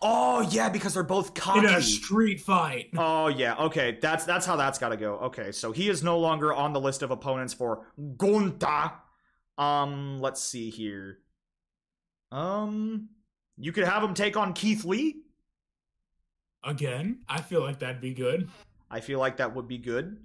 oh 0.01 0.47
yeah, 0.51 0.69
because 0.69 0.93
they're 0.93 1.03
both 1.03 1.33
cocky. 1.33 1.59
in 1.59 1.65
a 1.65 1.81
street 1.81 2.39
fight. 2.41 2.89
Oh 2.97 3.27
yeah, 3.27 3.55
okay. 3.55 3.97
That's 4.01 4.25
that's 4.25 4.45
how 4.45 4.55
that's 4.55 4.79
got 4.79 4.89
to 4.89 4.97
go. 4.97 5.15
Okay, 5.15 5.51
so 5.51 5.71
he 5.71 5.89
is 5.89 6.03
no 6.03 6.19
longer 6.19 6.53
on 6.53 6.73
the 6.73 6.79
list 6.79 7.01
of 7.01 7.11
opponents 7.11 7.53
for 7.53 7.87
Gunther. 8.17 8.91
Um, 9.57 10.19
let's 10.19 10.41
see 10.41 10.69
here. 10.69 11.19
Um, 12.31 13.09
you 13.57 13.71
could 13.71 13.85
have 13.85 14.03
him 14.03 14.13
take 14.13 14.37
on 14.37 14.53
Keith 14.53 14.85
Lee. 14.85 15.17
Again, 16.63 17.19
I 17.27 17.41
feel 17.41 17.61
like 17.61 17.79
that'd 17.79 18.01
be 18.01 18.13
good. 18.13 18.49
I 18.89 18.99
feel 18.99 19.19
like 19.19 19.37
that 19.37 19.55
would 19.55 19.67
be 19.67 19.77
good. 19.77 20.17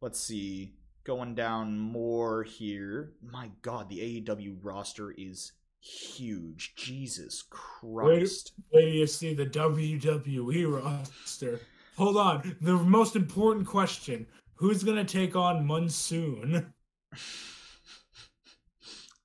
Let's 0.00 0.20
see. 0.20 0.74
Going 1.04 1.34
down 1.34 1.78
more 1.78 2.42
here. 2.42 3.12
My 3.22 3.50
god, 3.62 3.88
the 3.88 4.22
AEW 4.22 4.58
roster 4.62 5.12
is 5.16 5.52
huge. 5.80 6.74
Jesus 6.76 7.42
Christ. 7.48 8.52
Wait 8.72 8.82
till 8.82 8.90
you 8.90 9.06
see 9.06 9.34
the 9.34 9.46
WWE 9.46 10.82
roster. 10.82 11.60
Hold 11.96 12.16
on. 12.16 12.56
The 12.60 12.74
most 12.74 13.16
important 13.16 13.66
question 13.66 14.26
Who's 14.60 14.82
going 14.84 14.98
to 14.98 15.10
take 15.10 15.34
on 15.36 15.66
Mansoor? 15.66 16.44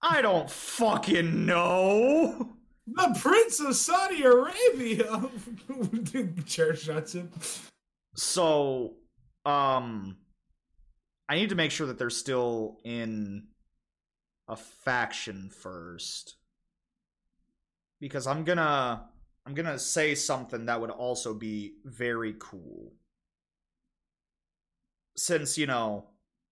I 0.02 0.22
don't 0.22 0.50
fucking 0.50 1.46
know. 1.46 2.56
The 2.88 3.20
Prince 3.20 3.60
of 3.60 3.76
Saudi 3.76 4.24
Arabia! 4.24 5.30
Chair 6.46 6.76
shuts 6.76 7.16
him. 7.16 7.32
So, 8.16 8.94
um, 9.46 10.16
I 11.28 11.36
need 11.36 11.50
to 11.50 11.56
make 11.56 11.72
sure 11.72 11.88
that 11.88 11.98
they're 11.98 12.10
still 12.10 12.80
in 12.84 13.48
a 14.48 14.56
faction 14.56 15.50
first, 15.50 16.36
because 18.00 18.28
I'm 18.28 18.44
gonna 18.44 19.10
I'm 19.46 19.54
gonna 19.54 19.80
say 19.80 20.16
something 20.16 20.66
that 20.66 20.80
would 20.82 20.92
also 20.92 21.34
be 21.34 21.76
very 21.84 22.36
cool. 22.40 22.94
Since 25.18 25.58
you 25.58 25.66
know, 25.66 26.06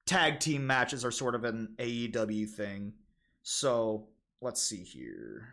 tag 0.07 0.39
team 0.39 0.65
matches 0.65 1.05
are 1.05 1.11
sort 1.11 1.35
of 1.35 1.43
an 1.43 1.75
AEW 1.77 2.49
thing, 2.49 2.93
so 3.43 4.07
let's 4.41 4.61
see 4.61 4.83
here. 4.83 5.49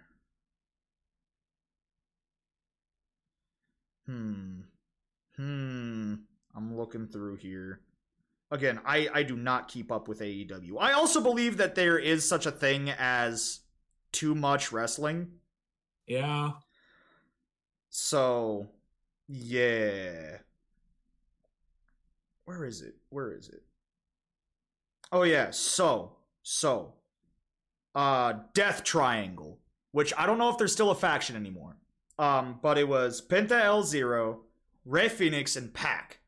Hmm. 4.07 4.63
Hmm. 5.37 6.15
I'm 6.55 6.77
looking 6.77 7.07
through 7.07 7.37
here. 7.37 7.81
Again, 8.51 8.81
I 8.85 9.09
I 9.13 9.23
do 9.23 9.37
not 9.37 9.69
keep 9.69 9.93
up 9.93 10.09
with 10.09 10.21
AEW. 10.21 10.77
I 10.81 10.93
also 10.93 11.21
believe 11.21 11.57
that 11.59 11.75
there 11.75 11.99
is 11.99 12.29
such 12.29 12.47
a 12.47 12.51
thing 12.51 12.91
as 12.91 13.61
too 14.13 14.35
much 14.35 14.73
wrestling. 14.73 15.29
Yeah. 16.07 16.51
So, 17.91 18.71
yeah. 19.29 20.39
Where 22.45 22.65
is 22.65 22.83
it? 22.83 22.97
Where 23.11 23.33
is 23.33 23.49
it? 23.49 23.63
Oh 25.13 25.23
yeah, 25.23 25.51
so 25.51 26.17
so 26.43 26.95
uh 27.95 28.35
Death 28.55 28.83
Triangle, 28.85 29.61
which 29.93 30.13
I 30.17 30.27
don't 30.27 30.39
know 30.39 30.49
if 30.51 30.59
there's 30.59 30.73
still 30.73 30.91
a 30.91 30.97
faction 30.97 31.37
anymore. 31.37 31.77
Um, 32.19 32.59
but 32.63 32.77
it 32.77 32.89
was 32.89 33.23
Penta 33.27 33.65
El 33.65 33.83
Zero, 33.83 34.43
Rey 34.85 35.09
Fenix, 35.09 35.57
and 35.57 35.73
Pac. 35.73 36.20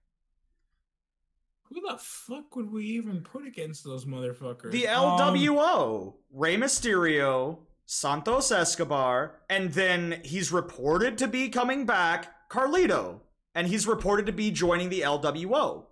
Who 1.72 1.80
the 1.80 1.96
fuck 1.98 2.54
would 2.54 2.70
we 2.70 2.84
even 2.84 3.22
put 3.22 3.46
against 3.46 3.82
those 3.82 4.04
motherfuckers? 4.04 4.72
The 4.72 4.88
Um, 4.88 5.18
LWO, 5.18 6.16
Rey 6.30 6.56
Mysterio, 6.56 7.60
Santos 7.86 8.50
Escobar, 8.52 9.40
and 9.48 9.72
then 9.72 10.20
he's 10.22 10.52
reported 10.52 11.16
to 11.18 11.28
be 11.28 11.48
coming 11.48 11.86
back, 11.86 12.50
Carlito, 12.50 13.20
and 13.54 13.68
he's 13.68 13.86
reported 13.86 14.26
to 14.26 14.32
be 14.32 14.50
joining 14.50 14.90
the 14.90 15.00
LWO. 15.00 15.86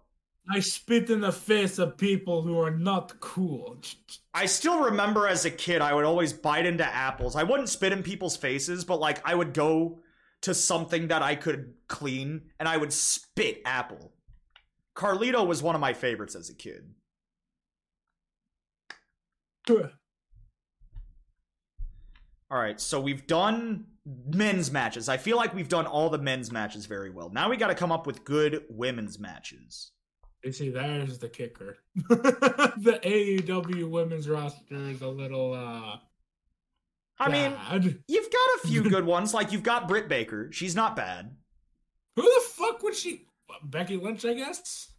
I 0.53 0.61
spit 0.61 1.09
in 1.09 1.21
the 1.21 1.33
face 1.33 1.79
of 1.79 1.97
people 1.97 2.43
who 2.43 2.59
are 2.61 2.71
not 2.71 3.21
cool. 3.21 3.81
I 4.35 4.47
still 4.47 4.81
remember 4.81 5.29
as 5.29 5.45
a 5.47 5.51
kid, 5.51 5.81
I 5.81 5.95
would 5.95 6.05
always 6.05 6.33
bite 6.33 6.67
into 6.67 6.85
apples. 6.85 7.37
I 7.37 7.43
wouldn't 7.45 7.69
spit 7.69 7.93
in 7.93 8.03
people's 8.03 8.37
faces, 8.37 8.85
but 8.85 9.01
like 9.01 9.27
I 9.27 9.35
would 9.35 9.55
go 9.55 10.01
to 10.43 10.55
something 10.55 11.09
that 11.09 11.23
I 11.23 11.37
could 11.37 11.75
clean 11.89 12.51
and 12.59 12.69
I 12.69 12.77
would 12.77 12.93
spit 12.93 13.63
apple. 13.65 14.13
Carlito 14.97 15.47
was 15.47 15.63
one 15.63 15.75
of 15.75 15.81
my 15.81 15.93
favorites 15.93 16.35
as 16.35 16.51
a 16.51 16.55
kid. 16.55 16.95
All 22.51 22.59
right, 22.59 22.81
so 22.81 23.01
we've 23.01 23.27
done 23.27 23.87
men's 24.05 24.73
matches. 24.73 25.09
I 25.09 25.17
feel 25.17 25.37
like 25.37 25.55
we've 25.55 25.69
done 25.69 25.87
all 25.87 26.11
the 26.11 26.19
men's 26.19 26.51
matches 26.51 26.87
very 26.87 27.11
well. 27.11 27.31
Now 27.31 27.49
we 27.49 27.57
got 27.57 27.69
to 27.69 27.75
come 27.75 27.93
up 27.93 28.07
with 28.07 28.25
good 28.25 28.65
women's 28.69 29.19
matches. 29.19 29.93
You 30.43 30.53
see, 30.53 30.71
there's 30.71 31.19
the 31.19 31.29
kicker. 31.29 31.77
the 31.95 32.99
AEW 33.05 33.89
women's 33.91 34.29
roster 34.29 34.75
is 34.75 35.03
a 35.03 35.09
little 35.09 35.53
uh 35.53 35.99
I 37.19 37.29
mean, 37.31 37.53
bad. 37.53 37.85
you've 38.09 38.31
got 38.31 38.65
a 38.65 38.69
few 38.69 38.83
good 38.91 39.05
ones. 39.05 39.35
Like 39.35 39.53
you've 39.53 39.63
got 39.63 39.87
Britt 39.87 40.09
Baker. 40.09 40.51
She's 40.51 40.75
not 40.75 40.97
bad. 40.97 41.37
Who 42.17 42.23
the 42.23 42.43
fuck 42.49 42.83
would 42.83 42.97
she 42.97 43.27
Becky 43.65 43.97
Lynch, 43.97 44.25
I 44.25 44.35
guess? 44.35 44.91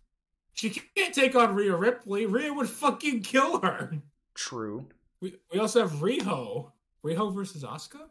She 0.53 0.69
can't 0.69 1.13
take 1.13 1.35
on 1.35 1.55
Rhea 1.55 1.75
Ripley. 1.75 2.25
Rhea 2.25 2.53
would 2.53 2.69
fucking 2.69 3.21
kill 3.21 3.59
her. 3.61 4.01
True. 4.33 4.87
We, 5.21 5.35
we 5.51 5.59
also 5.59 5.81
have 5.81 5.91
Riho. 5.93 6.71
Riho 7.05 7.33
versus 7.33 7.63
Asuka. 7.63 8.09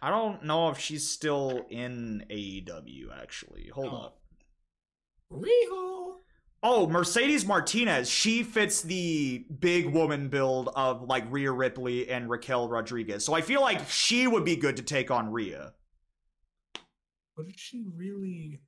I 0.00 0.10
don't 0.10 0.44
know 0.44 0.68
if 0.70 0.78
she's 0.78 1.08
still 1.08 1.64
in 1.70 2.24
AEW. 2.30 3.06
Actually, 3.20 3.70
hold 3.72 3.92
Oh. 3.92 3.96
up. 3.96 4.18
Riho. 5.32 6.16
Oh, 6.64 6.86
Mercedes 6.86 7.44
Martinez. 7.46 8.08
She 8.08 8.42
fits 8.44 8.82
the 8.82 9.46
big 9.60 9.92
woman 9.92 10.28
build 10.28 10.68
of 10.76 11.02
like 11.02 11.24
Rhea 11.30 11.50
Ripley 11.50 12.08
and 12.08 12.28
Raquel 12.30 12.68
Rodriguez. 12.68 13.24
So 13.24 13.32
I 13.34 13.40
feel 13.40 13.60
like 13.60 13.88
she 13.88 14.26
would 14.28 14.44
be 14.44 14.54
good 14.56 14.76
to 14.76 14.82
take 14.82 15.10
on 15.10 15.32
Rhea. 15.32 15.72
But 17.36 17.46
is 17.46 17.54
she 17.56 17.84
really 17.96 18.60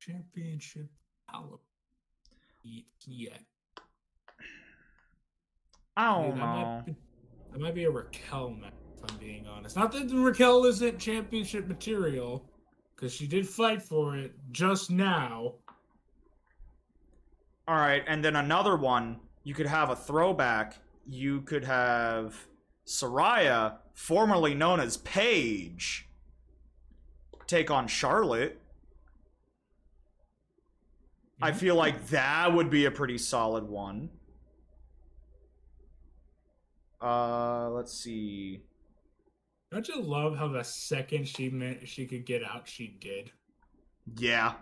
championship 0.00 0.88
caliber 1.30 1.58
y- 2.64 2.82
yet? 3.06 3.42
I 5.96 6.22
Dude, 6.22 6.30
don't 6.30 6.38
that 6.38 6.44
might 6.46 6.62
know. 6.78 6.82
be- 6.86 6.96
That 7.52 7.60
might 7.60 7.74
be 7.74 7.84
a 7.84 7.90
Raquel 7.90 8.50
match, 8.50 8.72
if 8.96 9.10
I'm 9.10 9.18
being 9.18 9.46
honest. 9.46 9.76
Not 9.76 9.92
that 9.92 10.10
Raquel 10.12 10.64
isn't 10.66 10.98
championship 10.98 11.66
material, 11.66 12.48
because 12.94 13.12
she 13.12 13.26
did 13.26 13.48
fight 13.48 13.82
for 13.82 14.16
it 14.16 14.32
just 14.52 14.90
now. 14.90 15.54
All 17.68 17.76
right, 17.76 18.02
and 18.06 18.24
then 18.24 18.36
another 18.36 18.76
one. 18.76 19.20
You 19.42 19.54
could 19.54 19.66
have 19.66 19.90
a 19.90 19.96
throwback. 19.96 20.76
You 21.06 21.40
could 21.42 21.64
have 21.64 22.46
Saraya, 22.86 23.78
formerly 23.94 24.54
known 24.54 24.80
as 24.80 24.96
Paige, 24.98 26.08
take 27.46 27.70
on 27.70 27.88
Charlotte. 27.88 28.59
I 31.42 31.52
feel 31.52 31.74
like 31.74 32.08
that 32.08 32.52
would 32.52 32.70
be 32.70 32.84
a 32.84 32.90
pretty 32.90 33.18
solid 33.18 33.64
one. 33.68 34.10
Uh, 37.00 37.70
let's 37.70 37.92
see. 37.92 38.62
Don't 39.72 39.88
you 39.88 40.02
love 40.02 40.36
how 40.36 40.48
the 40.48 40.62
second 40.62 41.26
she 41.26 41.48
meant 41.48 41.88
she 41.88 42.06
could 42.06 42.26
get 42.26 42.42
out, 42.44 42.68
she 42.68 42.98
did. 43.00 43.30
Yeah. 44.16 44.54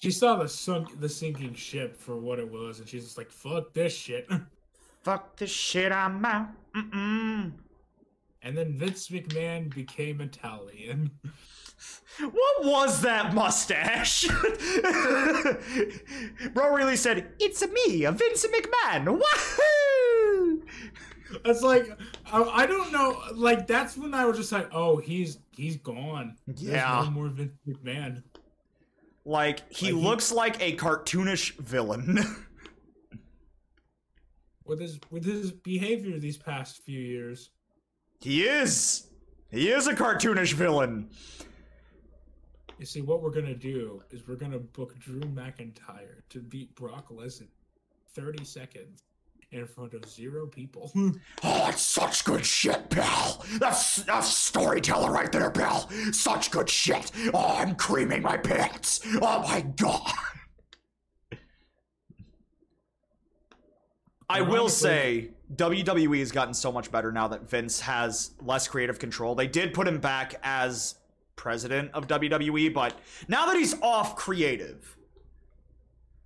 She 0.00 0.10
saw 0.10 0.36
the 0.36 0.48
sunk 0.48 0.98
the 0.98 1.08
sinking 1.08 1.54
ship 1.54 1.96
for 1.96 2.16
what 2.16 2.38
it 2.38 2.50
was, 2.50 2.80
and 2.80 2.88
she's 2.88 3.04
just 3.04 3.18
like, 3.18 3.30
"Fuck 3.30 3.74
this 3.74 3.94
shit." 3.94 4.28
Fuck 5.02 5.36
this 5.36 5.50
shit, 5.50 5.92
I'm 5.92 6.24
out. 6.24 6.48
Mm-mm. 6.74 7.52
And 8.42 8.56
then 8.56 8.78
Vince 8.78 9.08
McMahon 9.08 9.74
became 9.74 10.20
Italian. 10.20 11.10
What 12.18 12.64
was 12.64 13.02
that 13.02 13.34
mustache? 13.34 14.26
Bro 16.52 16.74
really 16.74 16.96
said, 16.96 17.32
It's 17.38 17.62
a 17.62 17.68
me, 17.68 18.04
a 18.04 18.12
Vince 18.12 18.46
McMahon. 18.46 19.06
Wahoo! 19.20 20.62
It's 21.44 21.62
like 21.62 21.88
I, 22.32 22.42
I 22.42 22.66
don't 22.66 22.92
know. 22.92 23.20
Like 23.34 23.66
that's 23.66 23.96
when 23.96 24.12
I 24.14 24.24
was 24.26 24.36
just 24.36 24.50
like, 24.52 24.68
"Oh, 24.72 24.96
he's 24.96 25.38
he's 25.56 25.76
gone. 25.76 26.36
There's 26.46 26.62
Yeah. 26.62 27.02
no 27.04 27.10
more 27.12 27.28
Vince 27.28 27.52
McMahon." 27.68 28.22
Like, 29.24 29.72
he 29.72 29.92
Like, 29.92 30.00
he- 30.00 30.08
looks 30.08 30.32
like 30.32 30.60
a 30.60 30.74
cartoonish 30.76 31.56
villain. 31.58 32.18
with 34.64 34.80
his 34.80 34.98
with 35.10 35.24
his 35.24 35.52
behavior 35.52 36.18
these 36.18 36.36
past 36.36 36.82
few 36.84 37.00
years. 37.00 37.50
he 38.20 38.42
is. 38.44 39.06
He 39.50 39.70
is 39.70 39.86
a 39.86 39.94
cartoonish 39.94 40.52
villain. 40.54 41.10
You 42.80 42.86
see, 42.86 43.02
what 43.02 43.22
we're 43.22 43.28
gonna 43.30 43.54
do 43.54 44.02
is 44.10 44.26
we're 44.26 44.36
gonna 44.36 44.58
book 44.58 44.98
Drew 44.98 45.20
McIntyre 45.20 46.22
to 46.30 46.38
beat 46.40 46.74
Brock 46.74 47.10
Lesnar, 47.10 47.48
thirty 48.14 48.42
seconds 48.42 49.02
in 49.52 49.66
front 49.66 49.92
of 49.92 50.08
zero 50.08 50.46
people. 50.46 50.90
Oh, 51.42 51.68
it's 51.68 51.82
such 51.82 52.24
good 52.24 52.44
shit, 52.46 52.88
pal. 52.88 53.44
That's, 53.58 53.96
that's 53.96 54.28
storyteller 54.28 55.10
right 55.10 55.30
there, 55.30 55.50
pal. 55.50 55.90
Such 56.12 56.50
good 56.50 56.70
shit. 56.70 57.10
Oh, 57.34 57.56
I'm 57.58 57.74
creaming 57.74 58.22
my 58.22 58.38
pants. 58.38 59.00
Oh 59.20 59.42
my 59.42 59.60
god. 59.76 60.12
I 64.28 64.40
will 64.42 64.68
say 64.68 65.30
WWE 65.54 66.20
has 66.20 66.30
gotten 66.32 66.54
so 66.54 66.70
much 66.72 66.90
better 66.90 67.10
now 67.12 67.28
that 67.28 67.48
Vince 67.50 67.80
has 67.80 68.32
less 68.40 68.68
creative 68.68 68.98
control. 68.98 69.34
They 69.34 69.48
did 69.48 69.74
put 69.74 69.88
him 69.88 69.98
back 69.98 70.34
as 70.42 70.94
president 71.40 71.90
of 71.94 72.06
WWE, 72.06 72.72
but 72.74 72.92
now 73.26 73.46
that 73.46 73.56
he's 73.56 73.80
off 73.80 74.14
creative, 74.14 74.98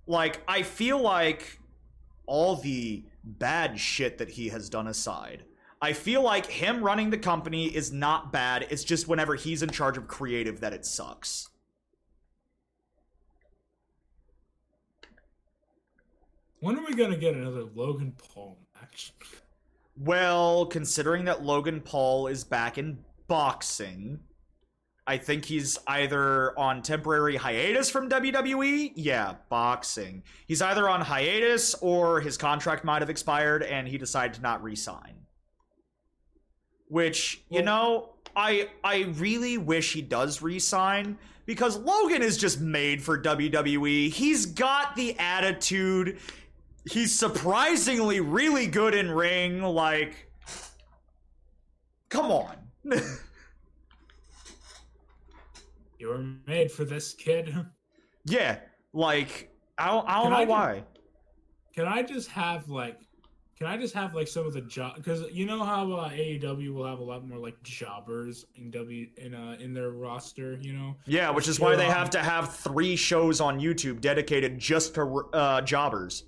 like 0.07 0.41
I 0.45 0.61
feel 0.61 1.01
like 1.01 1.57
all 2.25 2.57
the 2.57 3.05
bad 3.23 3.79
shit 3.79 4.17
that 4.17 4.29
he 4.29 4.49
has 4.49 4.69
done 4.69 4.87
aside, 4.87 5.45
I 5.81 5.93
feel 5.93 6.21
like 6.21 6.47
him 6.47 6.83
running 6.83 7.11
the 7.11 7.17
company 7.17 7.67
is 7.67 7.93
not 7.93 8.33
bad. 8.33 8.67
It's 8.69 8.83
just 8.83 9.07
whenever 9.07 9.35
he's 9.35 9.63
in 9.63 9.69
charge 9.69 9.97
of 9.97 10.09
creative 10.09 10.59
that 10.59 10.73
it 10.73 10.85
sucks. 10.85 11.47
when 16.65 16.79
are 16.79 16.85
we 16.87 16.95
gonna 16.95 17.15
get 17.15 17.35
another 17.35 17.63
Logan 17.75 18.11
Paul 18.17 18.57
match? 18.73 19.13
Well, 19.95 20.65
considering 20.65 21.25
that 21.25 21.43
Logan 21.43 21.79
Paul 21.79 22.25
is 22.25 22.43
back 22.43 22.79
in 22.79 22.97
boxing, 23.27 24.19
I 25.07 25.17
think 25.17 25.45
he's 25.45 25.77
either 25.85 26.57
on 26.57 26.81
temporary 26.81 27.35
hiatus 27.35 27.91
from 27.91 28.09
WWE. 28.09 28.93
Yeah, 28.95 29.35
boxing. 29.49 30.23
He's 30.47 30.63
either 30.63 30.89
on 30.89 31.01
hiatus 31.01 31.75
or 31.75 32.21
his 32.21 32.37
contract 32.37 32.83
might 32.83 33.03
have 33.03 33.09
expired 33.09 33.61
and 33.61 33.87
he 33.87 33.99
decided 33.99 34.35
to 34.35 34.41
not 34.41 34.63
re-sign. 34.63 35.13
Which, 36.87 37.43
you 37.49 37.61
know, 37.61 38.15
I 38.35 38.69
I 38.83 39.13
really 39.15 39.57
wish 39.57 39.93
he 39.93 40.01
does 40.01 40.41
re-sign 40.41 41.17
because 41.45 41.77
Logan 41.77 42.21
is 42.23 42.37
just 42.37 42.59
made 42.59 43.03
for 43.03 43.21
WWE. 43.21 44.11
He's 44.11 44.47
got 44.47 44.95
the 44.95 45.17
attitude. 45.19 46.19
He's 46.89 47.17
surprisingly 47.17 48.19
really 48.21 48.67
good 48.67 48.95
in 48.95 49.11
ring 49.11 49.61
like 49.61 50.29
come 52.09 52.31
on. 52.31 52.55
You 55.99 56.09
were 56.09 56.25
made 56.47 56.71
for 56.71 56.85
this 56.85 57.13
kid. 57.13 57.55
yeah, 58.25 58.59
like 58.93 59.51
I 59.77 59.87
don't, 59.87 60.07
I 60.07 60.21
don't 60.21 60.31
know 60.31 60.37
I 60.37 60.45
why. 60.45 60.83
Can 61.73 61.85
I 61.85 62.03
just 62.03 62.29
have 62.31 62.69
like, 62.69 62.99
can 63.57 63.67
I 63.67 63.77
just 63.77 63.93
have 63.93 64.13
like 64.15 64.27
some 64.27 64.45
of 64.45 64.53
the 64.53 64.61
job? 64.61 64.95
Because 64.95 65.23
you 65.31 65.45
know 65.45 65.63
how 65.63 65.91
uh, 65.91 66.09
AEW 66.09 66.73
will 66.73 66.85
have 66.85 66.99
a 66.99 67.03
lot 67.03 67.27
more 67.27 67.37
like 67.37 67.61
jobbers 67.63 68.45
in 68.55 68.71
W 68.71 69.07
in 69.17 69.33
uh 69.33 69.57
in 69.59 69.73
their 69.73 69.91
roster. 69.91 70.57
You 70.61 70.73
know, 70.73 70.95
Yeah, 71.05 71.29
which 71.29 71.47
is 71.47 71.59
why 71.59 71.75
they 71.75 71.85
have 71.85 72.09
to 72.11 72.19
have 72.19 72.53
three 72.55 72.95
shows 72.95 73.41
on 73.41 73.59
YouTube 73.59 74.01
dedicated 74.01 74.59
just 74.59 74.95
to 74.95 75.25
uh, 75.33 75.61
jobbers. 75.61 76.23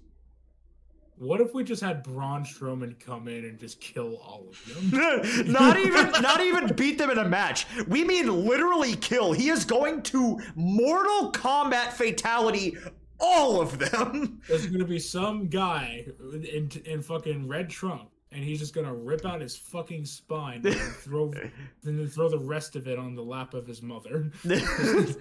What 1.20 1.42
if 1.42 1.54
we 1.54 1.64
just 1.64 1.82
had 1.82 2.04
Braun 2.04 2.44
Strowman 2.44 3.00
come 3.00 3.28
in 3.28 3.46
and 3.46 3.58
just 3.60 3.82
kill 3.82 4.18
all 4.18 4.46
of 4.50 4.92
them? 4.92 5.52
not 5.52 5.78
even 5.78 6.12
not 6.22 6.42
even 6.42 6.74
beat 6.76 6.98
them 6.98 7.10
in 7.10 7.18
a 7.18 7.28
match. 7.28 7.66
We 7.88 8.04
mean 8.04 8.46
literally 8.46 8.96
kill. 8.96 9.34
He 9.34 9.50
is 9.50 9.66
going 9.66 10.04
to 10.04 10.40
Mortal 10.56 11.32
Kombat 11.32 11.94
fatality 11.94 12.78
all 13.20 13.60
of 13.62 13.80
them. 13.80 14.42
There's 14.48 14.68
gonna 14.68 14.86
be 14.86 15.00
some 15.00 15.48
guy 15.48 16.06
in 16.32 16.70
in 16.86 17.02
fucking 17.02 17.48
red 17.48 17.70
trunk, 17.70 18.10
and 18.32 18.44
he's 18.44 18.60
just 18.60 18.76
gonna 18.76 18.94
rip 18.94 19.26
out 19.26 19.42
his 19.42 19.56
fucking 19.58 20.06
spine 20.06 20.66
and 20.66 20.76
throw, 20.76 21.32
and 21.84 22.00
then 22.00 22.08
throw 22.08 22.30
the 22.30 22.40
rest 22.40 22.76
of 22.76 22.88
it 22.88 23.00
on 23.00 23.16
the 23.16 23.24
lap 23.24 23.54
of 23.54 23.66
his 23.66 23.82
mother. 23.82 24.32
and 24.44 25.16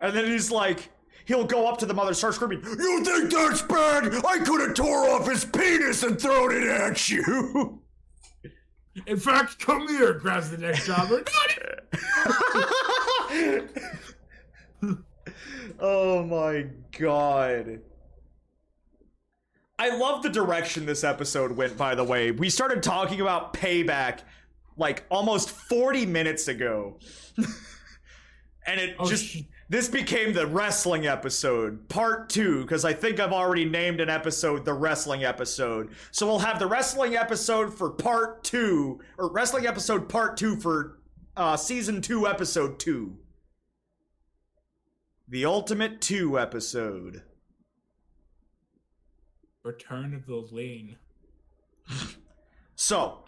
then 0.00 0.26
he's 0.26 0.50
like 0.50 0.90
he'll 1.26 1.44
go 1.44 1.66
up 1.68 1.78
to 1.78 1.86
the 1.86 1.94
mother 1.94 2.14
start 2.14 2.34
screaming 2.34 2.62
you 2.64 3.04
think 3.04 3.30
that's 3.30 3.62
bad? 3.62 4.12
I 4.26 4.38
could 4.38 4.60
have 4.60 4.74
tore 4.74 5.08
off 5.10 5.28
his 5.28 5.44
penis 5.44 6.02
and 6.02 6.20
thrown 6.20 6.52
it 6.54 6.66
at 6.68 7.08
you. 7.08 7.80
In 9.06 9.16
fact, 9.16 9.58
come 9.58 9.88
here, 9.88 10.12
grabs 10.14 10.50
the 10.50 10.58
next 10.58 10.86
jobber. 10.86 11.22
oh 15.80 16.24
my 16.24 16.66
god. 16.98 17.80
I 19.78 19.96
love 19.96 20.22
the 20.22 20.28
direction 20.28 20.86
this 20.86 21.02
episode 21.04 21.52
went 21.52 21.76
by 21.76 21.94
the 21.94 22.04
way. 22.04 22.30
We 22.30 22.50
started 22.50 22.82
talking 22.82 23.20
about 23.20 23.52
payback 23.54 24.20
like 24.76 25.04
almost 25.10 25.50
40 25.50 26.06
minutes 26.06 26.48
ago. 26.48 26.98
And 28.64 28.78
it 28.78 28.94
Oh, 28.98 29.08
just 29.08 29.24
sh- 29.24 29.40
this 29.72 29.88
became 29.88 30.32
the 30.32 30.46
wrestling 30.46 31.06
episode 31.06 31.88
part 31.88 32.28
two 32.28 32.60
because 32.62 32.84
i 32.84 32.92
think 32.92 33.18
i've 33.18 33.32
already 33.32 33.64
named 33.64 34.00
an 34.00 34.10
episode 34.10 34.64
the 34.64 34.72
wrestling 34.74 35.24
episode. 35.24 35.90
So 36.10 36.26
we'll 36.26 36.38
have 36.40 36.58
the 36.58 36.66
wrestling 36.66 37.16
episode 37.16 37.72
for 37.72 37.90
part 37.90 38.44
two 38.44 39.00
or 39.18 39.32
wrestling 39.32 39.66
episode 39.66 40.08
part 40.08 40.36
two 40.36 40.56
for 40.56 40.98
uh, 41.36 41.56
season 41.56 42.02
two 42.02 42.26
episode 42.26 42.78
two. 42.78 43.16
The 45.28 45.44
ultimate 45.46 46.00
two 46.00 46.38
episode. 46.38 47.22
Return 49.64 50.14
of 50.14 50.26
the 50.26 50.46
Lane. 50.54 50.96
So, 52.74 52.98
all 52.98 53.24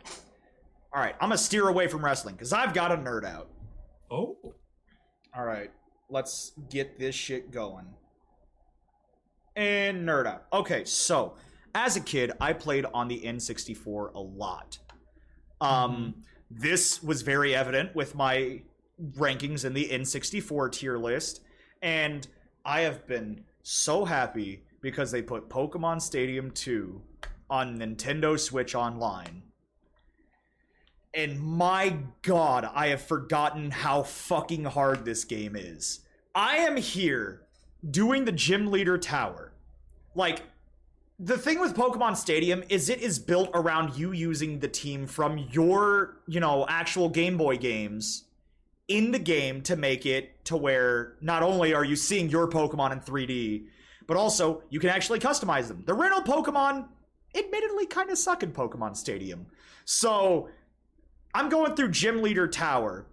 right, 0.94 1.14
I'm 1.20 1.28
gonna 1.28 1.38
steer 1.38 1.68
away 1.68 1.86
from 1.86 2.04
wrestling 2.04 2.34
because 2.34 2.52
I've 2.52 2.74
got 2.74 2.92
a 2.92 2.96
nerd 2.96 3.24
out. 3.24 3.48
Oh, 4.10 4.36
All 5.36 5.44
right, 5.44 5.70
let's 6.14 6.52
get 6.70 6.96
this 6.96 7.14
shit 7.14 7.50
going. 7.50 7.86
And 9.56 10.08
nerd 10.08 10.26
out. 10.26 10.44
Okay, 10.52 10.84
so 10.84 11.34
as 11.74 11.96
a 11.96 12.00
kid, 12.00 12.30
I 12.40 12.52
played 12.52 12.86
on 12.94 13.08
the 13.08 13.20
N64 13.20 14.14
a 14.14 14.20
lot. 14.20 14.78
Um, 15.60 16.22
this 16.50 17.02
was 17.02 17.22
very 17.22 17.54
evident 17.54 17.96
with 17.96 18.14
my 18.14 18.62
rankings 19.16 19.64
in 19.64 19.74
the 19.74 19.88
N64 19.88 20.70
tier 20.70 20.98
list, 20.98 21.40
and 21.82 22.26
I 22.64 22.82
have 22.82 23.06
been 23.08 23.42
so 23.62 24.04
happy 24.04 24.62
because 24.80 25.10
they 25.10 25.22
put 25.22 25.48
Pokemon 25.48 26.00
Stadium 26.00 26.52
2 26.52 27.02
on 27.50 27.78
Nintendo 27.78 28.38
Switch 28.38 28.74
Online. 28.76 29.42
And 31.12 31.40
my 31.40 31.96
god, 32.22 32.68
I 32.72 32.88
have 32.88 33.02
forgotten 33.02 33.70
how 33.70 34.02
fucking 34.02 34.64
hard 34.64 35.04
this 35.04 35.24
game 35.24 35.56
is. 35.56 36.03
I 36.34 36.56
am 36.56 36.76
here 36.76 37.42
doing 37.88 38.24
the 38.24 38.32
gym 38.32 38.70
leader 38.70 38.98
tower. 38.98 39.52
Like, 40.14 40.42
the 41.18 41.38
thing 41.38 41.60
with 41.60 41.76
Pokemon 41.76 42.16
Stadium 42.16 42.64
is 42.68 42.88
it 42.88 43.00
is 43.00 43.20
built 43.20 43.50
around 43.54 43.96
you 43.96 44.12
using 44.12 44.58
the 44.58 44.68
team 44.68 45.06
from 45.06 45.38
your, 45.52 46.16
you 46.26 46.40
know, 46.40 46.66
actual 46.68 47.08
Game 47.08 47.36
Boy 47.36 47.56
games 47.56 48.24
in 48.88 49.12
the 49.12 49.18
game 49.18 49.62
to 49.62 49.76
make 49.76 50.06
it 50.06 50.44
to 50.46 50.56
where 50.56 51.14
not 51.20 51.42
only 51.42 51.72
are 51.72 51.84
you 51.84 51.96
seeing 51.96 52.28
your 52.28 52.48
Pokemon 52.48 52.92
in 52.92 53.00
3D, 53.00 53.66
but 54.06 54.16
also 54.16 54.62
you 54.70 54.80
can 54.80 54.90
actually 54.90 55.20
customize 55.20 55.68
them. 55.68 55.84
The 55.86 55.94
rental 55.94 56.20
Pokemon 56.22 56.88
admittedly 57.34 57.86
kind 57.86 58.10
of 58.10 58.18
suck 58.18 58.42
in 58.42 58.52
Pokemon 58.52 58.96
Stadium. 58.96 59.46
So 59.84 60.48
I'm 61.32 61.48
going 61.48 61.76
through 61.76 61.90
Gym 61.92 62.22
Leader 62.22 62.48
Tower, 62.48 63.06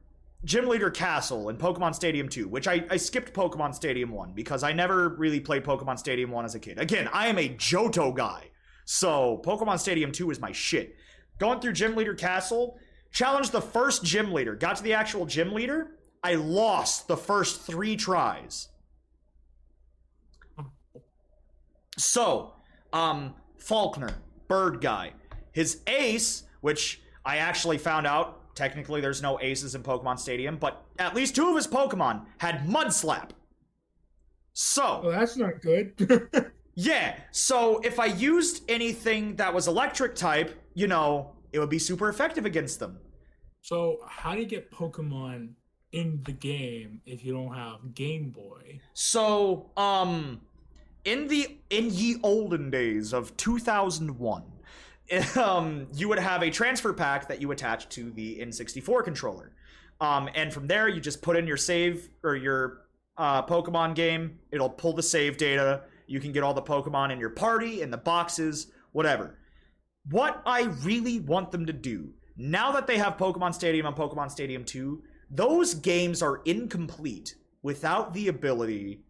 Gym 0.43 0.67
Leader 0.67 0.89
Castle, 0.89 1.49
and 1.49 1.59
Pokemon 1.59 1.93
Stadium 1.93 2.27
2, 2.27 2.47
which 2.47 2.67
I, 2.67 2.83
I 2.89 2.97
skipped 2.97 3.33
Pokemon 3.33 3.75
Stadium 3.75 4.11
1 4.11 4.33
because 4.33 4.63
I 4.63 4.73
never 4.73 5.09
really 5.09 5.39
played 5.39 5.63
Pokemon 5.63 5.99
Stadium 5.99 6.31
1 6.31 6.45
as 6.45 6.55
a 6.55 6.59
kid. 6.59 6.79
Again, 6.79 7.07
I 7.13 7.27
am 7.27 7.37
a 7.37 7.49
Johto 7.49 8.15
guy. 8.15 8.49
So 8.85 9.41
Pokemon 9.45 9.79
Stadium 9.79 10.11
2 10.11 10.31
is 10.31 10.39
my 10.39 10.51
shit. 10.51 10.95
Going 11.37 11.59
through 11.59 11.73
Gym 11.73 11.95
Leader 11.95 12.15
Castle, 12.15 12.79
challenged 13.11 13.51
the 13.51 13.61
first 13.61 14.03
gym 14.03 14.33
leader, 14.33 14.55
got 14.55 14.77
to 14.77 14.83
the 14.83 14.93
actual 14.93 15.25
gym 15.25 15.53
leader. 15.53 15.97
I 16.23 16.35
lost 16.35 17.07
the 17.07 17.17
first 17.17 17.61
three 17.61 17.95
tries. 17.95 18.69
So, 21.97 22.53
um, 22.93 23.35
Falkner, 23.57 24.15
bird 24.47 24.81
guy. 24.81 25.13
His 25.51 25.81
ace, 25.87 26.43
which 26.61 27.01
I 27.25 27.37
actually 27.37 27.77
found 27.77 28.07
out, 28.07 28.40
technically 28.61 29.01
there's 29.01 29.23
no 29.23 29.39
aces 29.41 29.73
in 29.73 29.81
Pokemon 29.81 30.19
Stadium, 30.19 30.55
but 30.55 30.85
at 30.99 31.15
least 31.15 31.35
two 31.35 31.49
of 31.49 31.55
his 31.55 31.65
Pokemon 31.65 32.25
had 32.37 32.69
Mud 32.69 32.93
Slap. 32.93 33.33
So, 34.53 35.01
well, 35.03 35.11
that's 35.11 35.35
not 35.35 35.61
good. 35.61 36.51
yeah, 36.75 37.15
so 37.31 37.79
if 37.79 37.99
I 37.99 38.05
used 38.05 38.63
anything 38.69 39.35
that 39.37 39.51
was 39.51 39.67
electric 39.67 40.13
type, 40.13 40.53
you 40.75 40.85
know, 40.85 41.33
it 41.51 41.57
would 41.57 41.71
be 41.71 41.79
super 41.79 42.07
effective 42.07 42.45
against 42.45 42.79
them. 42.79 42.99
so, 43.61 43.97
how 44.05 44.35
do 44.35 44.41
you 44.41 44.45
get 44.45 44.71
Pokemon 44.71 45.53
in 45.91 46.21
the 46.23 46.31
game 46.31 47.01
if 47.07 47.25
you 47.25 47.33
don't 47.33 47.55
have 47.55 47.95
Game 47.95 48.29
Boy? 48.29 48.79
So, 48.93 49.71
um, 49.75 50.41
in 51.03 51.27
the 51.27 51.57
in 51.71 51.89
ye 51.89 52.17
olden 52.21 52.69
days 52.69 53.11
of 53.11 53.35
2001, 53.37 54.43
um, 55.35 55.87
you 55.93 56.07
would 56.09 56.19
have 56.19 56.41
a 56.41 56.49
transfer 56.49 56.93
pack 56.93 57.27
that 57.27 57.41
you 57.41 57.51
attach 57.51 57.89
to 57.89 58.11
the 58.11 58.39
N64 58.39 59.03
controller, 59.03 59.51
um, 59.99 60.29
and 60.35 60.53
from 60.53 60.67
there 60.67 60.87
you 60.87 61.01
just 61.01 61.21
put 61.21 61.35
in 61.35 61.47
your 61.47 61.57
save 61.57 62.09
or 62.23 62.35
your 62.35 62.81
uh, 63.17 63.43
Pokemon 63.43 63.95
game. 63.95 64.39
It'll 64.51 64.69
pull 64.69 64.93
the 64.93 65.03
save 65.03 65.37
data. 65.37 65.83
You 66.07 66.19
can 66.19 66.31
get 66.31 66.43
all 66.43 66.53
the 66.53 66.61
Pokemon 66.61 67.11
in 67.11 67.19
your 67.19 67.29
party, 67.29 67.81
in 67.81 67.91
the 67.91 67.97
boxes, 67.97 68.71
whatever. 68.91 69.37
What 70.09 70.41
I 70.45 70.63
really 70.83 71.19
want 71.19 71.51
them 71.51 71.65
to 71.67 71.73
do 71.73 72.13
now 72.37 72.71
that 72.71 72.87
they 72.87 72.97
have 72.97 73.17
Pokemon 73.17 73.53
Stadium 73.53 73.85
and 73.85 73.95
Pokemon 73.95 74.31
Stadium 74.31 74.63
2, 74.63 75.03
those 75.29 75.73
games 75.75 76.21
are 76.21 76.41
incomplete 76.45 77.35
without 77.61 78.13
the 78.13 78.29
ability 78.29 79.01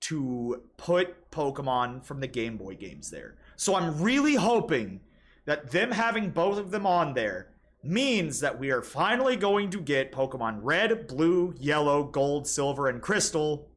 to 0.00 0.62
put 0.78 1.30
Pokemon 1.30 2.02
from 2.02 2.20
the 2.20 2.26
Game 2.26 2.56
Boy 2.56 2.74
games 2.74 3.10
there. 3.10 3.36
So 3.56 3.74
I'm 3.74 4.00
really 4.00 4.34
hoping 4.34 5.00
that 5.44 5.70
them 5.70 5.90
having 5.90 6.30
both 6.30 6.58
of 6.58 6.70
them 6.70 6.86
on 6.86 7.14
there 7.14 7.48
means 7.82 8.40
that 8.40 8.58
we 8.58 8.70
are 8.70 8.82
finally 8.82 9.36
going 9.36 9.70
to 9.70 9.80
get 9.80 10.12
Pokemon 10.12 10.58
Red, 10.62 11.06
Blue, 11.06 11.54
Yellow, 11.58 12.04
Gold, 12.04 12.46
Silver, 12.46 12.88
and 12.88 13.00
Crystal 13.00 13.70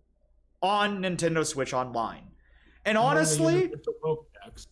on 0.62 1.02
Nintendo 1.02 1.46
Switch 1.46 1.74
Online. 1.74 2.28
And 2.86 2.98
And 2.98 2.98
honestly, 2.98 3.56
Universal 3.64 3.94
Pokedex, 4.04 4.68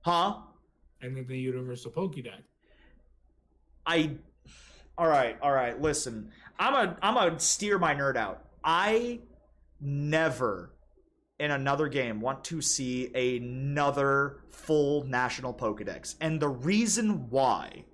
huh? 0.00 0.38
and 1.02 1.16
then 1.16 1.26
the 1.26 1.38
Universal 1.38 1.92
Pokédex. 1.92 2.42
I 3.86 4.12
all 4.96 5.08
right, 5.08 5.36
all 5.40 5.52
right. 5.52 5.80
Listen, 5.80 6.30
I'm 6.58 6.74
a 6.74 6.96
I'm 7.02 7.16
a 7.16 7.38
steer 7.40 7.78
my 7.78 7.94
nerd 7.94 8.16
out. 8.16 8.44
I 8.62 9.20
never 9.80 10.72
in 11.40 11.50
another 11.50 11.88
game 11.88 12.20
want 12.20 12.44
to 12.44 12.60
see 12.60 13.12
another 13.14 14.40
full 14.50 15.04
national 15.04 15.54
Pokedex, 15.54 16.14
and 16.20 16.38
the 16.38 16.48
reason 16.48 17.30
why 17.30 17.86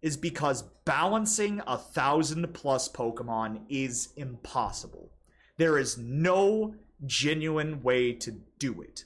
is 0.00 0.16
because 0.16 0.62
balancing 0.84 1.60
a 1.66 1.76
thousand 1.76 2.54
plus 2.54 2.88
Pokemon 2.88 3.62
is 3.68 4.10
impossible. 4.16 5.10
There 5.56 5.76
is 5.76 5.98
no 5.98 6.74
genuine 7.04 7.82
way 7.82 8.12
to 8.12 8.40
do 8.58 8.80
it. 8.80 9.04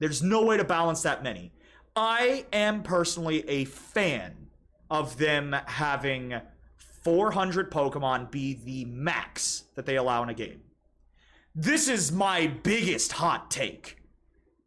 There's 0.00 0.22
no 0.22 0.44
way 0.44 0.56
to 0.56 0.64
balance 0.64 1.02
that 1.02 1.22
many. 1.22 1.52
I 1.94 2.46
am 2.52 2.82
personally 2.82 3.48
a 3.48 3.66
fan 3.66 4.48
of 4.90 5.18
them 5.18 5.54
having 5.66 6.40
400 7.04 7.70
Pokemon 7.70 8.30
be 8.30 8.54
the 8.54 8.84
max 8.86 9.64
that 9.74 9.86
they 9.86 9.96
allow 9.96 10.22
in 10.22 10.28
a 10.28 10.34
game. 10.34 10.62
This 11.60 11.88
is 11.88 12.12
my 12.12 12.46
biggest 12.46 13.10
hot 13.10 13.50
take 13.50 13.98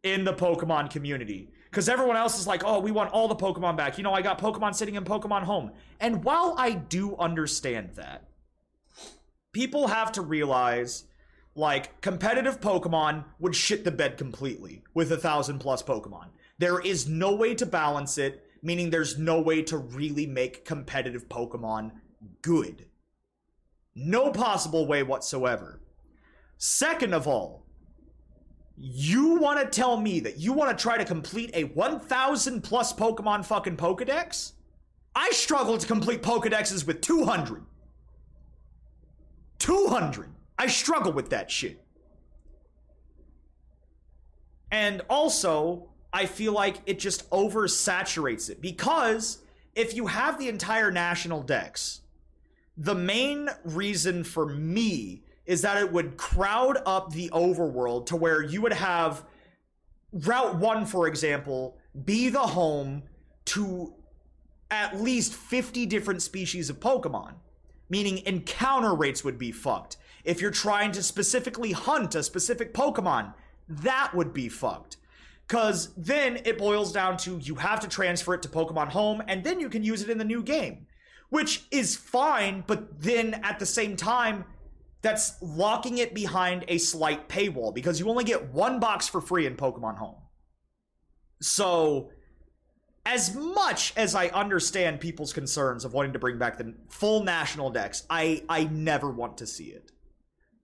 in 0.02 0.24
the 0.24 0.34
Pokemon 0.34 0.90
community. 0.90 1.48
Because 1.70 1.88
everyone 1.88 2.18
else 2.18 2.38
is 2.38 2.46
like, 2.46 2.64
oh, 2.66 2.80
we 2.80 2.90
want 2.90 3.12
all 3.12 3.28
the 3.28 3.34
Pokemon 3.34 3.78
back. 3.78 3.96
You 3.96 4.04
know, 4.04 4.12
I 4.12 4.20
got 4.20 4.38
Pokemon 4.38 4.74
sitting 4.74 4.96
in 4.96 5.04
Pokemon 5.04 5.44
Home. 5.44 5.70
And 6.00 6.22
while 6.22 6.54
I 6.58 6.72
do 6.72 7.16
understand 7.16 7.94
that, 7.94 8.28
people 9.54 9.86
have 9.86 10.12
to 10.12 10.20
realize 10.20 11.04
like 11.54 11.98
competitive 12.02 12.60
Pokemon 12.60 13.24
would 13.38 13.56
shit 13.56 13.84
the 13.84 13.90
bed 13.90 14.18
completely 14.18 14.82
with 14.92 15.10
a 15.12 15.16
thousand 15.16 15.60
plus 15.60 15.82
Pokemon. 15.82 16.26
There 16.58 16.78
is 16.78 17.08
no 17.08 17.34
way 17.34 17.54
to 17.54 17.64
balance 17.64 18.18
it, 18.18 18.44
meaning 18.62 18.90
there's 18.90 19.18
no 19.18 19.40
way 19.40 19.62
to 19.62 19.78
really 19.78 20.26
make 20.26 20.66
competitive 20.66 21.26
Pokemon 21.30 21.92
good. 22.42 22.84
No 23.94 24.30
possible 24.30 24.86
way 24.86 25.02
whatsoever. 25.02 25.80
Second 26.64 27.12
of 27.12 27.26
all, 27.26 27.66
you 28.78 29.34
want 29.34 29.58
to 29.58 29.66
tell 29.66 29.96
me 29.96 30.20
that 30.20 30.38
you 30.38 30.52
want 30.52 30.70
to 30.70 30.80
try 30.80 30.96
to 30.96 31.04
complete 31.04 31.50
a 31.54 31.64
1000 31.64 32.60
plus 32.62 32.92
Pokemon 32.92 33.44
fucking 33.44 33.76
Pokedex? 33.76 34.52
I 35.12 35.30
struggle 35.30 35.76
to 35.76 35.84
complete 35.84 36.22
Pokedexes 36.22 36.86
with 36.86 37.00
200. 37.00 37.64
200. 39.58 40.28
I 40.56 40.68
struggle 40.68 41.12
with 41.12 41.30
that 41.30 41.50
shit. 41.50 41.84
And 44.70 45.02
also, 45.10 45.88
I 46.12 46.26
feel 46.26 46.52
like 46.52 46.76
it 46.86 47.00
just 47.00 47.28
oversaturates 47.30 48.48
it 48.50 48.62
because 48.62 49.38
if 49.74 49.96
you 49.96 50.06
have 50.06 50.38
the 50.38 50.48
entire 50.48 50.92
national 50.92 51.42
dex, 51.42 52.02
the 52.76 52.94
main 52.94 53.48
reason 53.64 54.22
for 54.22 54.46
me 54.46 55.24
is 55.46 55.62
that 55.62 55.76
it 55.76 55.92
would 55.92 56.16
crowd 56.16 56.78
up 56.86 57.12
the 57.12 57.28
overworld 57.30 58.06
to 58.06 58.16
where 58.16 58.42
you 58.42 58.62
would 58.62 58.72
have 58.72 59.24
Route 60.12 60.56
1, 60.56 60.86
for 60.86 61.06
example, 61.06 61.78
be 62.04 62.28
the 62.28 62.38
home 62.38 63.02
to 63.46 63.94
at 64.70 65.00
least 65.00 65.34
50 65.34 65.86
different 65.86 66.22
species 66.22 66.70
of 66.70 66.80
Pokemon, 66.80 67.34
meaning 67.88 68.18
encounter 68.26 68.94
rates 68.94 69.24
would 69.24 69.38
be 69.38 69.52
fucked. 69.52 69.96
If 70.24 70.40
you're 70.40 70.50
trying 70.50 70.92
to 70.92 71.02
specifically 71.02 71.72
hunt 71.72 72.14
a 72.14 72.22
specific 72.22 72.72
Pokemon, 72.72 73.34
that 73.68 74.14
would 74.14 74.32
be 74.32 74.48
fucked. 74.48 74.96
Because 75.48 75.92
then 75.96 76.40
it 76.44 76.56
boils 76.56 76.92
down 76.92 77.16
to 77.18 77.38
you 77.38 77.56
have 77.56 77.80
to 77.80 77.88
transfer 77.88 78.34
it 78.34 78.42
to 78.42 78.48
Pokemon 78.48 78.88
Home, 78.88 79.22
and 79.26 79.42
then 79.44 79.60
you 79.60 79.68
can 79.68 79.82
use 79.82 80.02
it 80.02 80.10
in 80.10 80.18
the 80.18 80.24
new 80.24 80.42
game. 80.42 80.86
Which 81.30 81.64
is 81.70 81.96
fine, 81.96 82.64
but 82.66 83.00
then 83.02 83.34
at 83.42 83.58
the 83.58 83.66
same 83.66 83.96
time, 83.96 84.44
that's 85.02 85.40
locking 85.42 85.98
it 85.98 86.14
behind 86.14 86.64
a 86.68 86.78
slight 86.78 87.28
paywall 87.28 87.74
because 87.74 87.98
you 87.98 88.08
only 88.08 88.24
get 88.24 88.52
one 88.52 88.78
box 88.80 89.08
for 89.08 89.20
free 89.20 89.46
in 89.46 89.56
Pokemon 89.56 89.98
Home. 89.98 90.16
So 91.40 92.10
as 93.04 93.34
much 93.34 93.92
as 93.96 94.14
I 94.14 94.28
understand 94.28 95.00
people's 95.00 95.32
concerns 95.32 95.84
of 95.84 95.92
wanting 95.92 96.12
to 96.12 96.20
bring 96.20 96.38
back 96.38 96.56
the 96.56 96.74
full 96.88 97.24
national 97.24 97.70
decks, 97.70 98.06
I 98.08 98.44
I 98.48 98.64
never 98.64 99.10
want 99.10 99.38
to 99.38 99.46
see 99.46 99.66
it. 99.66 99.90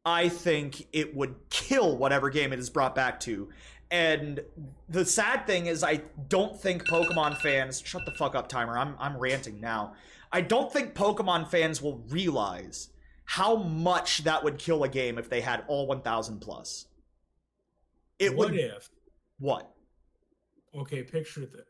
I 0.05 0.29
think 0.29 0.87
it 0.93 1.15
would 1.15 1.35
kill 1.51 1.97
whatever 1.97 2.31
game 2.31 2.53
it 2.53 2.61
is 2.61 2.71
brought 2.71 2.95
back 2.95 3.19
to. 3.21 3.49
And 3.91 4.41
the 4.89 5.05
sad 5.05 5.47
thing 5.47 5.67
is 5.67 5.83
I 5.83 6.03
don't 6.29 6.59
think 6.61 6.87
Pokemon 6.87 7.39
fans 7.39 7.83
shut 7.85 8.05
the 8.05 8.13
fuck 8.13 8.37
up 8.37 8.49
timer. 8.49 8.79
I'm 8.79 8.95
I'm 9.01 9.17
ranting 9.17 9.61
now. 9.61 9.95
I 10.31 10.43
don't 10.43 10.73
think 10.73 10.95
Pokemon 10.95 11.49
fans 11.49 11.83
will 11.83 12.05
realize 12.09 12.91
how 13.29 13.57
much 13.57 14.25
that 14.25 14.43
would 14.43 14.57
kill 14.57 14.85
a 14.85 14.89
game 14.89 15.19
if 15.19 15.29
they 15.29 15.43
had 15.43 15.63
all 15.69 15.87
1000 15.87 16.41
plus. 16.41 16.87
It 18.19 18.35
what 18.35 18.53
would 18.53 18.59
if 18.59 18.89
what? 19.39 19.71
Okay, 20.75 21.03
picture 21.03 21.43
this. 21.43 21.69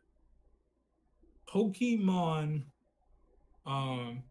Pokemon 1.53 2.63
um 3.65 4.23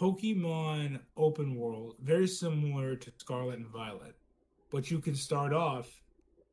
Pokemon 0.00 0.98
open 1.16 1.54
world, 1.54 1.94
very 2.02 2.26
similar 2.26 2.96
to 2.96 3.12
Scarlet 3.18 3.60
and 3.60 3.68
Violet, 3.68 4.16
but 4.72 4.90
you 4.90 4.98
can 4.98 5.14
start 5.14 5.52
off 5.52 5.88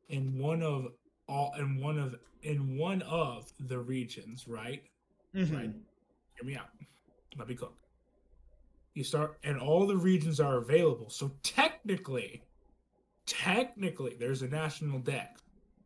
in 0.08 0.38
one 0.38 0.62
of 0.62 0.86
all 1.28 1.52
in 1.58 1.80
one 1.80 1.98
of 1.98 2.14
in 2.42 2.78
one 2.78 3.02
of 3.02 3.52
the 3.58 3.80
regions, 3.80 4.46
right? 4.46 4.84
Mm-hmm. 5.34 5.52
Right. 5.52 5.72
Hear 6.36 6.44
me 6.44 6.54
out. 6.54 6.68
Let 7.36 7.48
me 7.48 7.56
cook. 7.56 7.74
You 8.94 9.02
start, 9.02 9.38
and 9.42 9.58
all 9.58 9.86
the 9.86 9.96
regions 9.96 10.38
are 10.38 10.58
available. 10.58 11.10
So 11.10 11.32
technically, 11.42 12.42
technically, 13.26 14.16
there's 14.18 14.42
a 14.42 14.48
national 14.48 15.00
deck. 15.00 15.38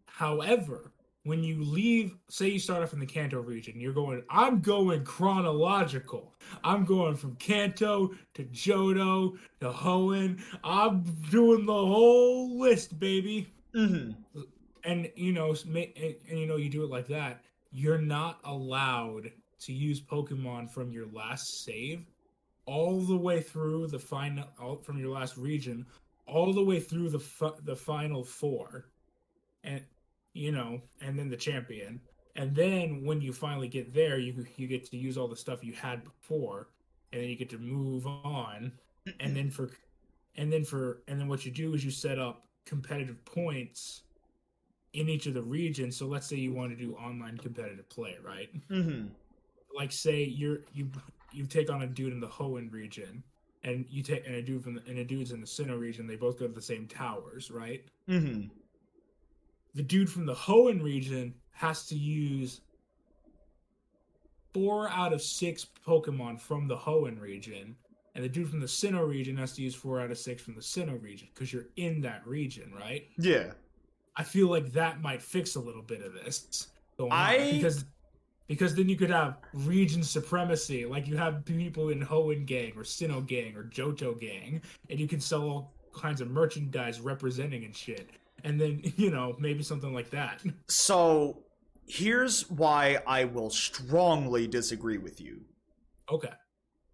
However, 0.07 0.93
when 1.25 1.43
you 1.43 1.63
leave, 1.63 2.17
say 2.29 2.49
you 2.49 2.59
start 2.59 2.83
off 2.83 2.93
in 2.93 3.01
the 3.01 3.07
Kanto 3.07 3.41
region, 3.41 3.81
you're 3.81 3.93
going, 3.93 4.23
I'm 4.31 4.61
going 4.61 5.05
chronological. 5.05 6.35
I'm 6.65 6.85
going 6.85 7.17
from 7.17 7.37
Kanto 7.37 8.15
to 8.35 8.45
Johto 8.45 9.39
to 9.61 9.71
Hoenn. 9.71 10.41
I'm 10.65 11.03
doing 11.31 11.67
the 11.67 11.73
whole 11.73 12.59
list, 12.59 12.99
baby. 12.99 13.47
Mm-hmm. 13.75 14.41
And 14.85 15.11
you 15.17 15.33
know, 15.33 15.55
and, 15.67 15.77
and 16.31 16.39
you 16.39 16.47
know, 16.47 16.57
you 16.57 16.71
do 16.71 16.83
it 16.83 16.91
like 16.91 17.09
that. 17.09 17.43
You're 17.73 18.01
not 18.01 18.41
allowed 18.45 19.31
to 19.61 19.73
use 19.73 20.01
Pokemon 20.01 20.71
from 20.71 20.93
your 20.93 21.07
last 21.13 21.65
save 21.65 22.07
all 22.69 23.01
the 23.01 23.17
way 23.17 23.41
through 23.41 23.87
the 23.87 23.99
final, 23.99 24.45
from 24.83 24.99
your 24.99 25.09
last 25.09 25.39
region, 25.39 25.87
all 26.27 26.53
the 26.53 26.63
way 26.63 26.79
through 26.79 27.09
the 27.09 27.55
the 27.65 27.75
final 27.75 28.23
four, 28.23 28.91
and 29.65 29.83
you 30.35 30.53
know, 30.53 30.83
and 31.01 31.19
then 31.19 31.31
the 31.31 31.37
champion. 31.37 31.99
And 32.37 32.55
then 32.55 33.05
when 33.07 33.23
you 33.23 33.33
finally 33.33 33.69
get 33.69 33.95
there, 33.95 34.19
you 34.19 34.45
you 34.57 34.67
get 34.67 34.85
to 34.91 34.99
use 34.99 35.17
all 35.17 35.29
the 35.29 35.35
stuff 35.45 35.65
you 35.65 35.73
had 35.73 36.05
before, 36.05 36.69
and 37.11 37.23
then 37.23 37.31
you 37.31 37.37
get 37.37 37.49
to 37.51 37.59
move 37.59 38.07
on. 38.07 38.73
And 39.21 39.35
then 39.35 39.51
for, 39.51 39.71
and 40.37 40.53
then 40.53 40.63
for, 40.63 41.01
and 41.09 41.19
then 41.19 41.29
what 41.29 41.47
you 41.47 41.51
do 41.51 41.73
is 41.73 41.83
you 41.83 41.91
set 41.91 42.19
up 42.19 42.45
competitive 42.67 43.25
points 43.25 44.03
in 44.93 45.09
each 45.09 45.25
of 45.25 45.33
the 45.33 45.43
regions. 45.43 45.97
So 45.97 46.07
let's 46.07 46.27
say 46.27 46.37
you 46.37 46.53
want 46.53 46.71
to 46.71 46.77
do 46.77 46.93
online 46.97 47.39
competitive 47.39 47.89
play, 47.89 48.17
right? 48.23 48.51
Mm-hmm. 48.69 49.07
Like 49.75 49.91
say 49.91 50.25
you're 50.25 50.59
you 50.75 50.91
you 51.33 51.47
take 51.47 51.71
on 51.71 51.83
a 51.83 51.87
dude 51.87 52.13
in 52.13 52.21
the 52.21 52.29
Hoenn 52.29 52.73
region, 52.73 53.23
and 53.65 53.85
you 53.89 54.03
take 54.03 54.27
and 54.27 54.35
a 54.37 54.43
dude 54.43 54.63
from 54.63 54.75
the, 54.75 54.83
and 54.87 54.99
a 54.99 55.05
dude's 55.05 55.33
in 55.33 55.41
the 55.41 55.47
Sinnoh 55.47 55.79
region. 55.79 56.07
They 56.07 56.17
both 56.17 56.39
go 56.39 56.47
to 56.47 56.53
the 56.53 56.63
same 56.63 56.87
towers, 56.87 57.51
right? 57.51 57.85
Mm-hmm 58.09 58.49
the 59.75 59.83
dude 59.83 60.11
from 60.11 60.27
the 60.27 60.35
Hoenn 60.35 60.83
region 60.83 61.33
has 61.53 61.87
to 61.87 61.95
use 61.95 62.63
four 64.53 64.89
out 64.89 65.13
of 65.13 65.23
six 65.23 65.67
Pokemon 65.87 66.41
from 66.41 66.67
the 66.67 66.77
Hoenn 66.77 67.21
region, 67.21 67.77
and 68.15 68.25
the 68.25 68.29
dude 68.29 68.49
from 68.51 68.59
the 68.59 68.67
Sinnoh 68.67 69.09
region 69.09 69.37
has 69.37 69.53
to 69.53 69.63
use 69.63 69.77
four 69.77 70.01
out 70.01 70.11
of 70.11 70.19
six 70.19 70.43
from 70.43 70.55
the 70.55 70.61
Sinnoh 70.61 71.01
region 71.03 71.29
because 71.33 71.53
you're 71.53 71.69
in 71.77 72.01
that 72.01 72.27
region, 72.27 72.73
right? 72.75 73.07
Yeah. 73.19 73.53
I 74.17 74.25
feel 74.25 74.49
like 74.49 74.73
that 74.73 75.01
might 75.01 75.23
fix 75.23 75.55
a 75.55 75.61
little 75.61 75.83
bit 75.83 76.03
of 76.03 76.13
this 76.13 76.67
I... 77.11 77.53
because 77.53 77.85
because 78.49 78.75
then 78.75 78.89
you 78.89 78.97
could 78.97 79.11
have 79.11 79.37
region 79.53 80.03
supremacy, 80.03 80.87
like 80.87 81.07
you 81.07 81.17
have 81.17 81.45
people 81.45 81.91
in 81.91 82.01
Hoenn 82.01 82.47
gang 82.47 82.73
or 82.77 82.83
Sinnoh 82.83 83.25
gang 83.27 83.55
or 83.55 83.65
Johto 83.65 84.19
gang, 84.19 84.63
and 84.91 84.99
you 84.99 85.07
can 85.07 85.21
sell 85.21 85.43
all 85.43 85.75
kinds 85.95 86.21
of 86.21 86.31
merchandise 86.31 87.01
representing 87.01 87.65
and 87.65 87.77
shit. 87.77 88.09
And 88.45 88.61
then 88.61 88.81
you 88.97 89.11
know 89.11 89.37
maybe 89.39 89.63
something 89.63 89.93
like 89.93 90.11
that. 90.11 90.43
So 90.69 91.45
here's 91.87 92.51
why 92.51 92.99
i 93.07 93.25
will 93.25 93.51
strongly 93.51 94.47
disagree 94.47 94.99
with 94.99 95.21
you. 95.21 95.41
Okay. 96.11 96.33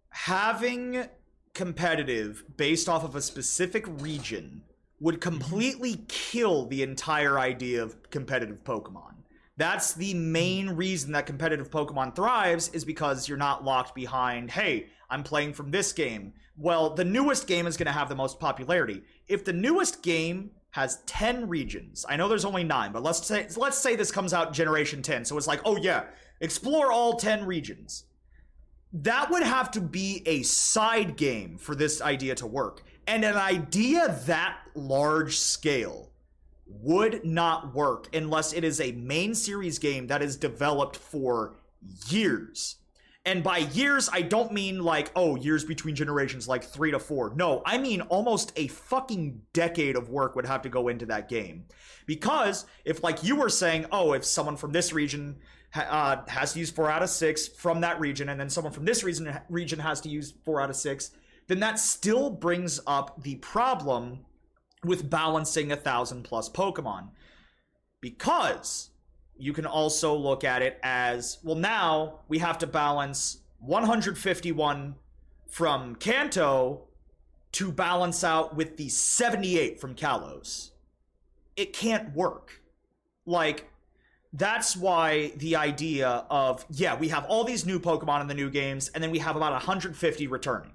Having 0.09 1.05
competitive 1.53 2.43
based 2.57 2.87
off 2.89 3.03
of 3.03 3.15
a 3.15 3.21
specific 3.21 3.85
region 4.01 4.61
would 4.99 5.15
mm-hmm. 5.15 5.29
completely 5.29 6.05
kill 6.07 6.65
the 6.67 6.81
entire 6.81 7.39
idea 7.39 7.81
of 7.83 8.09
competitive 8.09 8.63
pokemon 8.63 9.14
that's 9.57 9.93
the 9.93 10.13
main 10.13 10.69
reason 10.69 11.11
that 11.11 11.25
competitive 11.25 11.69
pokemon 11.69 12.15
thrives 12.15 12.69
is 12.69 12.83
because 12.85 13.27
you're 13.27 13.37
not 13.37 13.63
locked 13.63 13.95
behind 13.95 14.51
hey 14.51 14.87
i'm 15.09 15.23
playing 15.23 15.53
from 15.53 15.71
this 15.71 15.93
game 15.93 16.33
well 16.57 16.89
the 16.89 17.05
newest 17.05 17.47
game 17.47 17.67
is 17.67 17.77
going 17.77 17.85
to 17.85 17.91
have 17.91 18.09
the 18.09 18.15
most 18.15 18.39
popularity 18.39 19.01
if 19.27 19.45
the 19.45 19.53
newest 19.53 20.01
game 20.03 20.51
has 20.75 20.97
10 21.05 21.47
regions. 21.47 22.05
I 22.09 22.17
know 22.17 22.27
there's 22.27 22.43
only 22.43 22.65
9, 22.65 22.91
but 22.91 23.01
let's 23.01 23.25
say 23.25 23.47
let's 23.55 23.77
say 23.77 23.95
this 23.95 24.11
comes 24.11 24.33
out 24.33 24.51
generation 24.51 25.01
10. 25.01 25.23
So 25.23 25.37
it's 25.37 25.47
like, 25.47 25.61
"Oh 25.63 25.77
yeah, 25.77 26.03
explore 26.41 26.91
all 26.91 27.15
10 27.15 27.45
regions." 27.45 28.03
That 28.91 29.31
would 29.31 29.43
have 29.43 29.71
to 29.71 29.79
be 29.79 30.21
a 30.25 30.43
side 30.43 31.15
game 31.15 31.57
for 31.57 31.75
this 31.75 32.01
idea 32.01 32.35
to 32.35 32.45
work. 32.45 32.83
And 33.07 33.23
an 33.23 33.37
idea 33.37 34.19
that 34.25 34.57
large 34.73 35.37
scale 35.37 36.11
would 36.67 37.23
not 37.23 37.73
work 37.73 38.13
unless 38.15 38.53
it 38.53 38.63
is 38.63 38.81
a 38.81 38.91
main 38.93 39.35
series 39.35 39.79
game 39.79 40.07
that 40.07 40.21
is 40.21 40.35
developed 40.35 40.97
for 40.97 41.55
years 42.07 42.77
and 43.27 43.43
by 43.43 43.57
years, 43.57 44.07
I 44.13 44.21
don't 44.21 44.51
mean 44.51 44.83
like, 44.83 45.11
oh, 45.15 45.35
years 45.35 45.65
between 45.65 45.95
generations, 45.95 46.47
like 46.47 46.63
three 46.63 46.91
to 46.91 46.99
four. 46.99 47.33
No, 47.35 47.63
I 47.65 47.79
mean 47.79 48.01
almost 48.01 48.53
a 48.55 48.67
fucking 48.67 49.41
decade 49.51 49.95
of 49.95 50.09
work 50.09 50.35
would 50.35 50.45
have 50.45 50.61
to 50.61 50.69
go 50.69 50.89
into 50.89 51.07
that 51.07 51.27
game. 51.27 51.65
Because 52.05 52.65
if, 52.85 53.03
like 53.03 53.23
you 53.23 53.35
were 53.35 53.49
saying, 53.49 53.87
oh, 53.91 54.13
if 54.13 54.23
someone 54.23 54.55
from 54.55 54.73
this 54.73 54.93
region 54.93 55.37
uh, 55.73 56.17
has 56.27 56.53
to 56.53 56.59
use 56.59 56.69
four 56.69 56.89
out 56.89 57.01
of 57.01 57.09
six 57.09 57.47
from 57.47 57.81
that 57.81 57.99
region, 57.99 58.29
and 58.29 58.39
then 58.39 58.49
someone 58.49 58.71
from 58.71 58.85
this 58.85 59.03
region, 59.03 59.35
region 59.49 59.79
has 59.79 60.01
to 60.01 60.09
use 60.09 60.35
four 60.43 60.61
out 60.61 60.69
of 60.69 60.75
six, 60.75 61.09
then 61.47 61.59
that 61.61 61.79
still 61.79 62.29
brings 62.29 62.79
up 62.85 63.23
the 63.23 63.35
problem 63.37 64.19
with 64.85 65.09
balancing 65.09 65.71
a 65.71 65.75
thousand 65.75 66.23
plus 66.23 66.49
Pokemon. 66.49 67.09
Because 68.01 68.89
you 69.37 69.53
can 69.53 69.65
also 69.65 70.15
look 70.15 70.43
at 70.43 70.61
it 70.61 70.79
as 70.81 71.39
well 71.43 71.55
now 71.55 72.19
we 72.29 72.37
have 72.39 72.57
to 72.57 72.67
balance 72.67 73.39
151 73.59 74.95
from 75.49 75.95
Kanto 75.95 76.87
to 77.53 77.71
balance 77.71 78.23
out 78.23 78.55
with 78.55 78.77
the 78.77 78.89
78 78.89 79.79
from 79.79 79.95
Kalos. 79.95 80.71
It 81.55 81.71
can't 81.71 82.13
work. 82.13 82.61
Like, 83.25 83.69
that's 84.33 84.75
why 84.75 85.31
the 85.37 85.55
idea 85.55 86.25
of, 86.29 86.65
yeah, 86.69 86.97
we 86.97 87.07
have 87.07 87.23
all 87.25 87.45
these 87.45 87.65
new 87.65 87.79
Pokemon 87.79 88.19
in 88.19 88.27
the 88.27 88.33
new 88.33 88.49
games, 88.49 88.89
and 88.89 89.01
then 89.01 89.09
we 89.09 89.19
have 89.19 89.37
about 89.37 89.53
150 89.53 90.27
returning. 90.27 90.73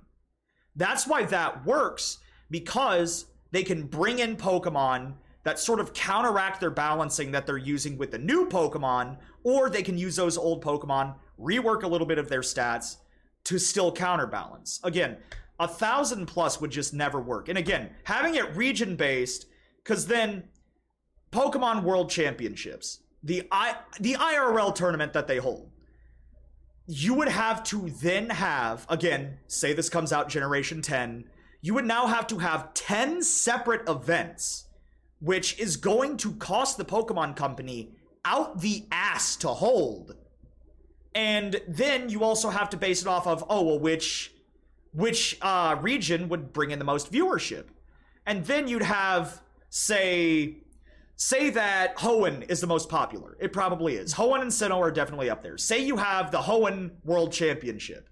That's 0.74 1.06
why 1.06 1.24
that 1.24 1.66
works, 1.66 2.18
because 2.50 3.26
they 3.50 3.62
can 3.62 3.84
bring 3.84 4.18
in 4.18 4.36
Pokemon 4.36 5.14
that 5.42 5.58
sort 5.58 5.80
of 5.80 5.94
counteract 5.94 6.60
their 6.60 6.70
balancing 6.70 7.32
that 7.32 7.46
they're 7.46 7.56
using 7.56 7.96
with 7.96 8.10
the 8.10 8.18
new 8.18 8.48
Pokemon, 8.48 9.16
or 9.42 9.70
they 9.70 9.82
can 9.82 9.96
use 9.96 10.16
those 10.16 10.36
old 10.36 10.62
Pokemon, 10.62 11.14
rework 11.38 11.82
a 11.82 11.88
little 11.88 12.06
bit 12.06 12.18
of 12.18 12.28
their 12.28 12.42
stats 12.42 12.96
to 13.44 13.58
still 13.58 13.90
counterbalance. 13.90 14.80
Again, 14.84 15.16
a 15.58 15.66
thousand 15.66 16.26
plus 16.26 16.60
would 16.60 16.70
just 16.70 16.92
never 16.92 17.20
work. 17.20 17.48
And 17.48 17.58
again, 17.58 17.90
having 18.04 18.34
it 18.34 18.54
region 18.54 18.96
based, 18.96 19.46
because 19.82 20.06
then 20.06 20.44
Pokemon 21.32 21.82
World 21.84 22.10
Championships, 22.10 23.00
the 23.22 23.46
I 23.50 23.76
the 23.98 24.14
IRL 24.14 24.74
tournament 24.74 25.12
that 25.12 25.26
they 25.26 25.36
hold, 25.38 25.70
you 26.86 27.14
would 27.14 27.28
have 27.28 27.62
to 27.64 27.90
then 28.02 28.30
have 28.30 28.86
again, 28.88 29.38
say 29.46 29.72
this 29.72 29.88
comes 29.88 30.12
out 30.12 30.28
generation 30.28 30.82
10, 30.82 31.24
you 31.60 31.74
would 31.74 31.84
now 31.84 32.06
have 32.06 32.26
to 32.28 32.38
have 32.38 32.72
10 32.74 33.22
separate 33.22 33.88
events 33.88 34.66
which 35.20 35.58
is 35.58 35.76
going 35.76 36.16
to 36.16 36.32
cost 36.32 36.78
the 36.78 36.84
Pokemon 36.84 37.36
Company 37.36 37.92
out 38.24 38.60
the 38.60 38.84
ass 38.90 39.36
to 39.36 39.48
hold. 39.48 40.16
And 41.14 41.60
then 41.68 42.08
you 42.08 42.24
also 42.24 42.48
have 42.50 42.70
to 42.70 42.76
base 42.76 43.02
it 43.02 43.08
off 43.08 43.26
of, 43.26 43.44
oh, 43.48 43.62
well, 43.62 43.78
which 43.78 44.32
which 44.92 45.38
uh, 45.40 45.76
region 45.80 46.28
would 46.28 46.52
bring 46.52 46.72
in 46.72 46.80
the 46.80 46.84
most 46.84 47.12
viewership. 47.12 47.66
And 48.26 48.44
then 48.44 48.66
you'd 48.66 48.82
have, 48.82 49.40
say, 49.68 50.56
say 51.14 51.50
that 51.50 51.96
Hoenn 51.98 52.48
is 52.50 52.60
the 52.60 52.66
most 52.66 52.88
popular. 52.88 53.36
It 53.38 53.52
probably 53.52 53.94
is. 53.94 54.14
Hoenn 54.14 54.42
and 54.42 54.50
Sinnoh 54.50 54.80
are 54.80 54.90
definitely 54.90 55.30
up 55.30 55.44
there. 55.44 55.56
Say 55.58 55.84
you 55.84 55.96
have 55.96 56.32
the 56.32 56.38
Hoenn 56.38 56.90
World 57.04 57.32
Championship. 57.32 58.08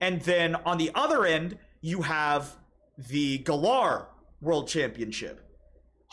And 0.00 0.22
then 0.22 0.54
on 0.54 0.78
the 0.78 0.90
other 0.94 1.26
end, 1.26 1.58
you 1.82 2.00
have 2.00 2.56
the 2.98 3.38
Galar 3.38 4.08
World 4.40 4.68
Championship. 4.68 5.42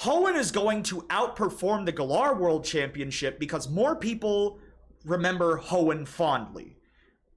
Hoenn 0.02 0.36
is 0.36 0.52
going 0.52 0.84
to 0.84 1.02
outperform 1.04 1.86
the 1.86 1.92
Galar 1.92 2.36
World 2.36 2.66
Championship 2.66 3.40
because 3.40 3.70
more 3.70 3.96
people 3.96 4.60
remember 5.06 5.60
Hoenn 5.60 6.08
fondly. 6.08 6.78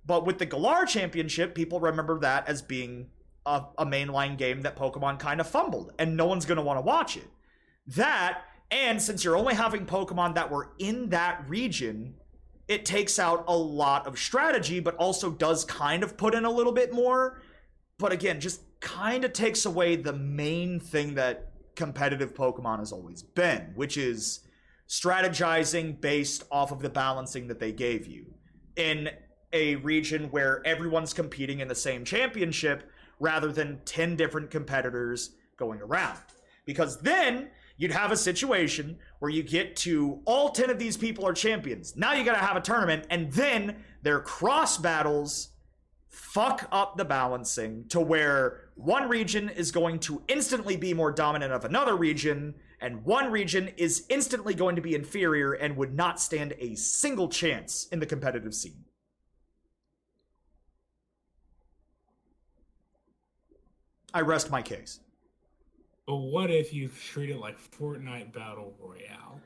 But 0.05 0.25
with 0.25 0.39
the 0.39 0.47
Galar 0.47 0.87
Championship, 0.87 1.55
people 1.55 1.81
remember 1.81 2.19
that 2.21 2.49
as 2.49 2.63
being 2.63 3.09
a, 3.45 3.65
a 3.79 3.87
mainline 3.87 4.39
game 4.39 4.63
that 4.63 4.77
Pokemon 4.77 5.19
kind 5.19 5.41
of 5.41 5.49
fumbled, 5.49 5.93
and 5.99 6.17
no 6.17 6.27
one's 6.27 6.47
going 6.47 6.57
to 6.57 6.63
want 6.63 6.79
to 6.79 6.83
watch 6.83 7.17
it. 7.17 7.29
That, 7.89 8.43
and 8.71 9.01
since 9.01 9.23
you're 9.25 9.37
only 9.37 9.55
having 9.55 9.87
Pokemon 9.87 10.35
that 10.35 10.51
were 10.51 10.73
in 10.79 11.11
that 11.11 11.45
region, 11.49 12.15
it 12.69 12.85
takes 12.85 13.19
out 13.19 13.45
a 13.47 13.57
lot 13.57 14.07
of 14.07 14.19
strategy, 14.19 14.81
but 14.81 14.97
also 14.97 15.31
does 15.31 15.65
kind 15.65 16.03
of 16.03 16.17
put 16.17 16.35
in 16.35 16.45
a 16.45 16.51
little 16.51 16.73
bit 16.73 16.93
more. 16.93 17.41
But 17.99 18.13
again, 18.13 18.41
just 18.41 18.61
kind 18.81 19.25
of 19.25 19.33
takes 19.33 19.65
away 19.67 19.97
the 19.97 20.13
main 20.13 20.81
thing 20.81 21.15
that 21.15 21.53
competitive 21.75 22.35
Pokemon 22.35 22.79
has 22.79 22.93
always 22.93 23.23
been, 23.23 23.73
which 23.75 23.97
is 23.97 24.41
strategizing 24.89 26.01
based 26.01 26.45
off 26.51 26.73
of 26.73 26.81
the 26.81 26.89
balancing 26.89 27.49
that 27.49 27.61
they 27.61 27.73
gave 27.73 28.07
you. 28.07 28.27
In 28.77 29.11
a 29.53 29.77
region 29.77 30.25
where 30.31 30.63
everyone's 30.67 31.13
competing 31.13 31.61
in 31.61 31.69
the 31.69 31.75
same 31.75 32.05
championship 32.05 32.91
rather 33.19 33.51
than 33.51 33.81
10 33.85 34.17
different 34.17 34.51
competitors 34.51 35.31
going 35.57 35.81
around. 35.81 36.19
Because 36.67 37.01
then 37.01 37.49
you'd 37.79 37.93
have 37.93 38.13
a 38.13 38.17
situation 38.17 38.99
where 39.21 39.31
you 39.31 39.43
get 39.43 39.77
to 39.77 40.21
all 40.25 40.51
10 40.51 40.71
of 40.71 40.79
these 40.79 40.97
people 40.97 41.27
are 41.27 41.33
champions. 41.33 41.97
Now 41.97 42.13
you 42.13 42.25
got 42.25 42.33
to 42.35 42.45
have 42.45 42.57
a 42.57 42.61
tournament, 42.61 43.07
and 43.11 43.33
then 43.33 43.77
their 44.03 44.21
cross 44.21 44.77
battles 44.77 45.51
fuck 46.17 46.67
up 46.73 46.97
the 46.97 47.05
balancing 47.05 47.87
to 47.89 48.01
where 48.01 48.71
one 48.75 49.07
region 49.07 49.51
is 49.51 49.71
going 49.71 49.99
to 49.99 50.23
instantly 50.29 50.75
be 50.75 50.95
more 50.95 51.13
dominant 51.13 51.53
of 51.53 51.67
another 51.67 51.95
region, 51.95 52.55
and 52.81 53.05
one 53.05 53.31
region 53.31 53.69
is 53.77 54.07
instantly 54.09 54.55
going 54.55 54.77
to 54.77 54.83
be 54.83 54.95
inferior 54.95 55.53
and 55.53 55.77
would 55.77 55.95
not 55.95 56.19
stand 56.19 56.55
a 56.59 56.75
single 56.75 57.29
chance 57.29 57.87
in 57.93 58.01
the 58.01 58.07
competitive 58.07 58.55
scene. 58.55 58.85
I 64.15 64.23
rest 64.23 64.51
my 64.51 64.63
case. 64.63 65.01
But 66.07 66.17
what 66.17 66.51
if 66.51 66.73
you 66.73 66.89
treat 66.89 67.29
it 67.29 67.39
like 67.39 67.59
Fortnite 67.61 68.33
Battle 68.33 68.75
Royale? 68.81 69.41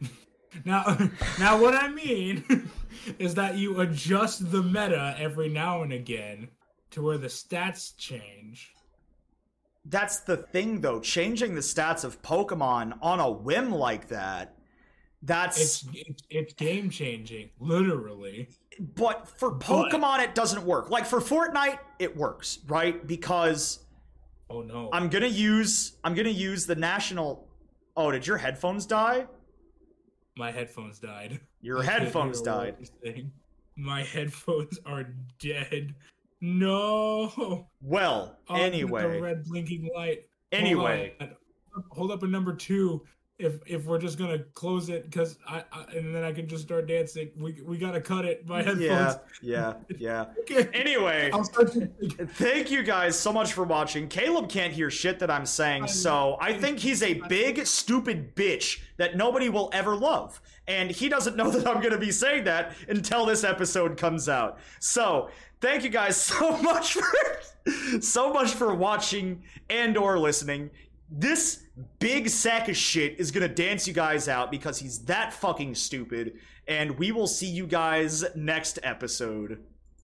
now, 0.64 0.96
now 1.38 1.60
what 1.60 1.74
I 1.74 1.88
mean 1.88 2.70
is 3.18 3.34
that 3.34 3.56
you 3.56 3.80
adjust 3.80 4.50
the 4.50 4.62
meta 4.62 5.14
every 5.18 5.48
now 5.48 5.82
and 5.82 5.92
again 5.92 6.48
to 6.90 7.02
where 7.02 7.18
the 7.18 7.28
stats 7.28 7.96
change. 7.96 8.72
That's 9.84 10.20
the 10.20 10.36
thing, 10.36 10.80
though. 10.80 11.00
Changing 11.00 11.54
the 11.54 11.60
stats 11.60 12.04
of 12.04 12.20
Pokemon 12.22 12.98
on 13.02 13.20
a 13.20 13.30
whim 13.30 13.70
like 13.70 14.08
that, 14.08 14.56
that's 15.22 15.60
it's 15.60 15.84
it's, 15.94 16.22
it's 16.28 16.52
game 16.54 16.90
changing, 16.90 17.50
literally. 17.60 18.48
But 18.80 19.28
for 19.38 19.52
Pokemon, 19.52 20.18
but... 20.18 20.20
it 20.20 20.34
doesn't 20.34 20.64
work. 20.64 20.90
Like 20.90 21.06
for 21.06 21.20
Fortnite, 21.20 21.78
it 21.98 22.16
works, 22.16 22.58
right? 22.66 23.06
Because 23.06 23.86
Oh 24.48 24.62
no. 24.62 24.88
I'm 24.92 25.08
gonna 25.08 25.26
use 25.26 25.92
I'm 26.04 26.14
gonna 26.14 26.28
use 26.28 26.66
the 26.66 26.76
national 26.76 27.48
Oh, 27.96 28.10
did 28.10 28.26
your 28.26 28.36
headphones 28.36 28.86
die? 28.86 29.26
My 30.36 30.50
headphones 30.50 30.98
died. 30.98 31.40
Your 31.62 31.82
headphones 31.90 32.42
died. 32.42 32.76
My 33.76 34.02
headphones 34.02 34.78
are 34.84 35.06
dead. 35.38 35.94
No. 36.40 37.66
Well, 37.80 38.38
oh, 38.48 38.54
anyway. 38.54 39.02
The 39.02 39.22
red 39.22 39.44
blinking 39.44 39.90
light. 39.94 40.26
Anyway. 40.52 41.14
Hold, 41.18 41.30
Hold 41.90 42.10
up 42.10 42.22
a 42.22 42.26
number 42.26 42.54
two 42.54 43.02
if 43.38 43.60
if 43.66 43.84
we're 43.84 43.98
just 43.98 44.18
gonna 44.18 44.38
close 44.54 44.88
it 44.88 45.10
because 45.10 45.38
I, 45.46 45.62
I, 45.70 45.84
and 45.94 46.14
then 46.14 46.24
I 46.24 46.32
can 46.32 46.48
just 46.48 46.64
start 46.64 46.88
dancing. 46.88 47.30
We 47.36 47.60
we 47.64 47.76
gotta 47.76 48.00
cut 48.00 48.24
it. 48.24 48.46
My 48.46 48.62
headphones. 48.62 48.80
Yeah, 48.80 49.14
yeah, 49.42 49.74
yeah. 49.98 50.24
okay. 50.40 50.68
Anyway, 50.72 51.30
thank 51.32 52.70
you 52.70 52.82
guys 52.82 53.18
so 53.18 53.32
much 53.32 53.52
for 53.52 53.64
watching. 53.64 54.08
Caleb 54.08 54.48
can't 54.48 54.72
hear 54.72 54.90
shit 54.90 55.18
that 55.18 55.30
I'm 55.30 55.44
saying, 55.44 55.88
so 55.88 56.38
I 56.40 56.54
think 56.54 56.78
he's 56.78 57.02
a 57.02 57.14
big 57.28 57.66
stupid 57.66 58.34
bitch 58.34 58.80
that 58.96 59.16
nobody 59.16 59.50
will 59.50 59.68
ever 59.74 59.94
love, 59.94 60.40
and 60.66 60.90
he 60.90 61.08
doesn't 61.10 61.36
know 61.36 61.50
that 61.52 61.66
I'm 61.66 61.82
gonna 61.82 61.98
be 61.98 62.12
saying 62.12 62.44
that 62.44 62.72
until 62.88 63.26
this 63.26 63.44
episode 63.44 63.98
comes 63.98 64.30
out. 64.30 64.58
So 64.80 65.28
thank 65.60 65.84
you 65.84 65.90
guys 65.90 66.16
so 66.20 66.56
much 66.62 66.94
for 66.94 67.04
so 68.00 68.32
much 68.32 68.52
for 68.54 68.74
watching 68.74 69.42
and 69.68 69.96
or 69.96 70.18
listening 70.18 70.70
this 71.08 71.64
big 71.98 72.28
sack 72.28 72.68
of 72.68 72.76
shit 72.76 73.18
is 73.18 73.30
gonna 73.30 73.48
dance 73.48 73.86
you 73.86 73.94
guys 73.94 74.28
out 74.28 74.50
because 74.50 74.78
he's 74.78 75.04
that 75.04 75.32
fucking 75.32 75.74
stupid. 75.74 76.38
And 76.68 76.98
we 76.98 77.12
will 77.12 77.28
see 77.28 77.46
you 77.46 77.66
guys 77.66 78.24
next 78.34 78.78
episode. 78.82 79.62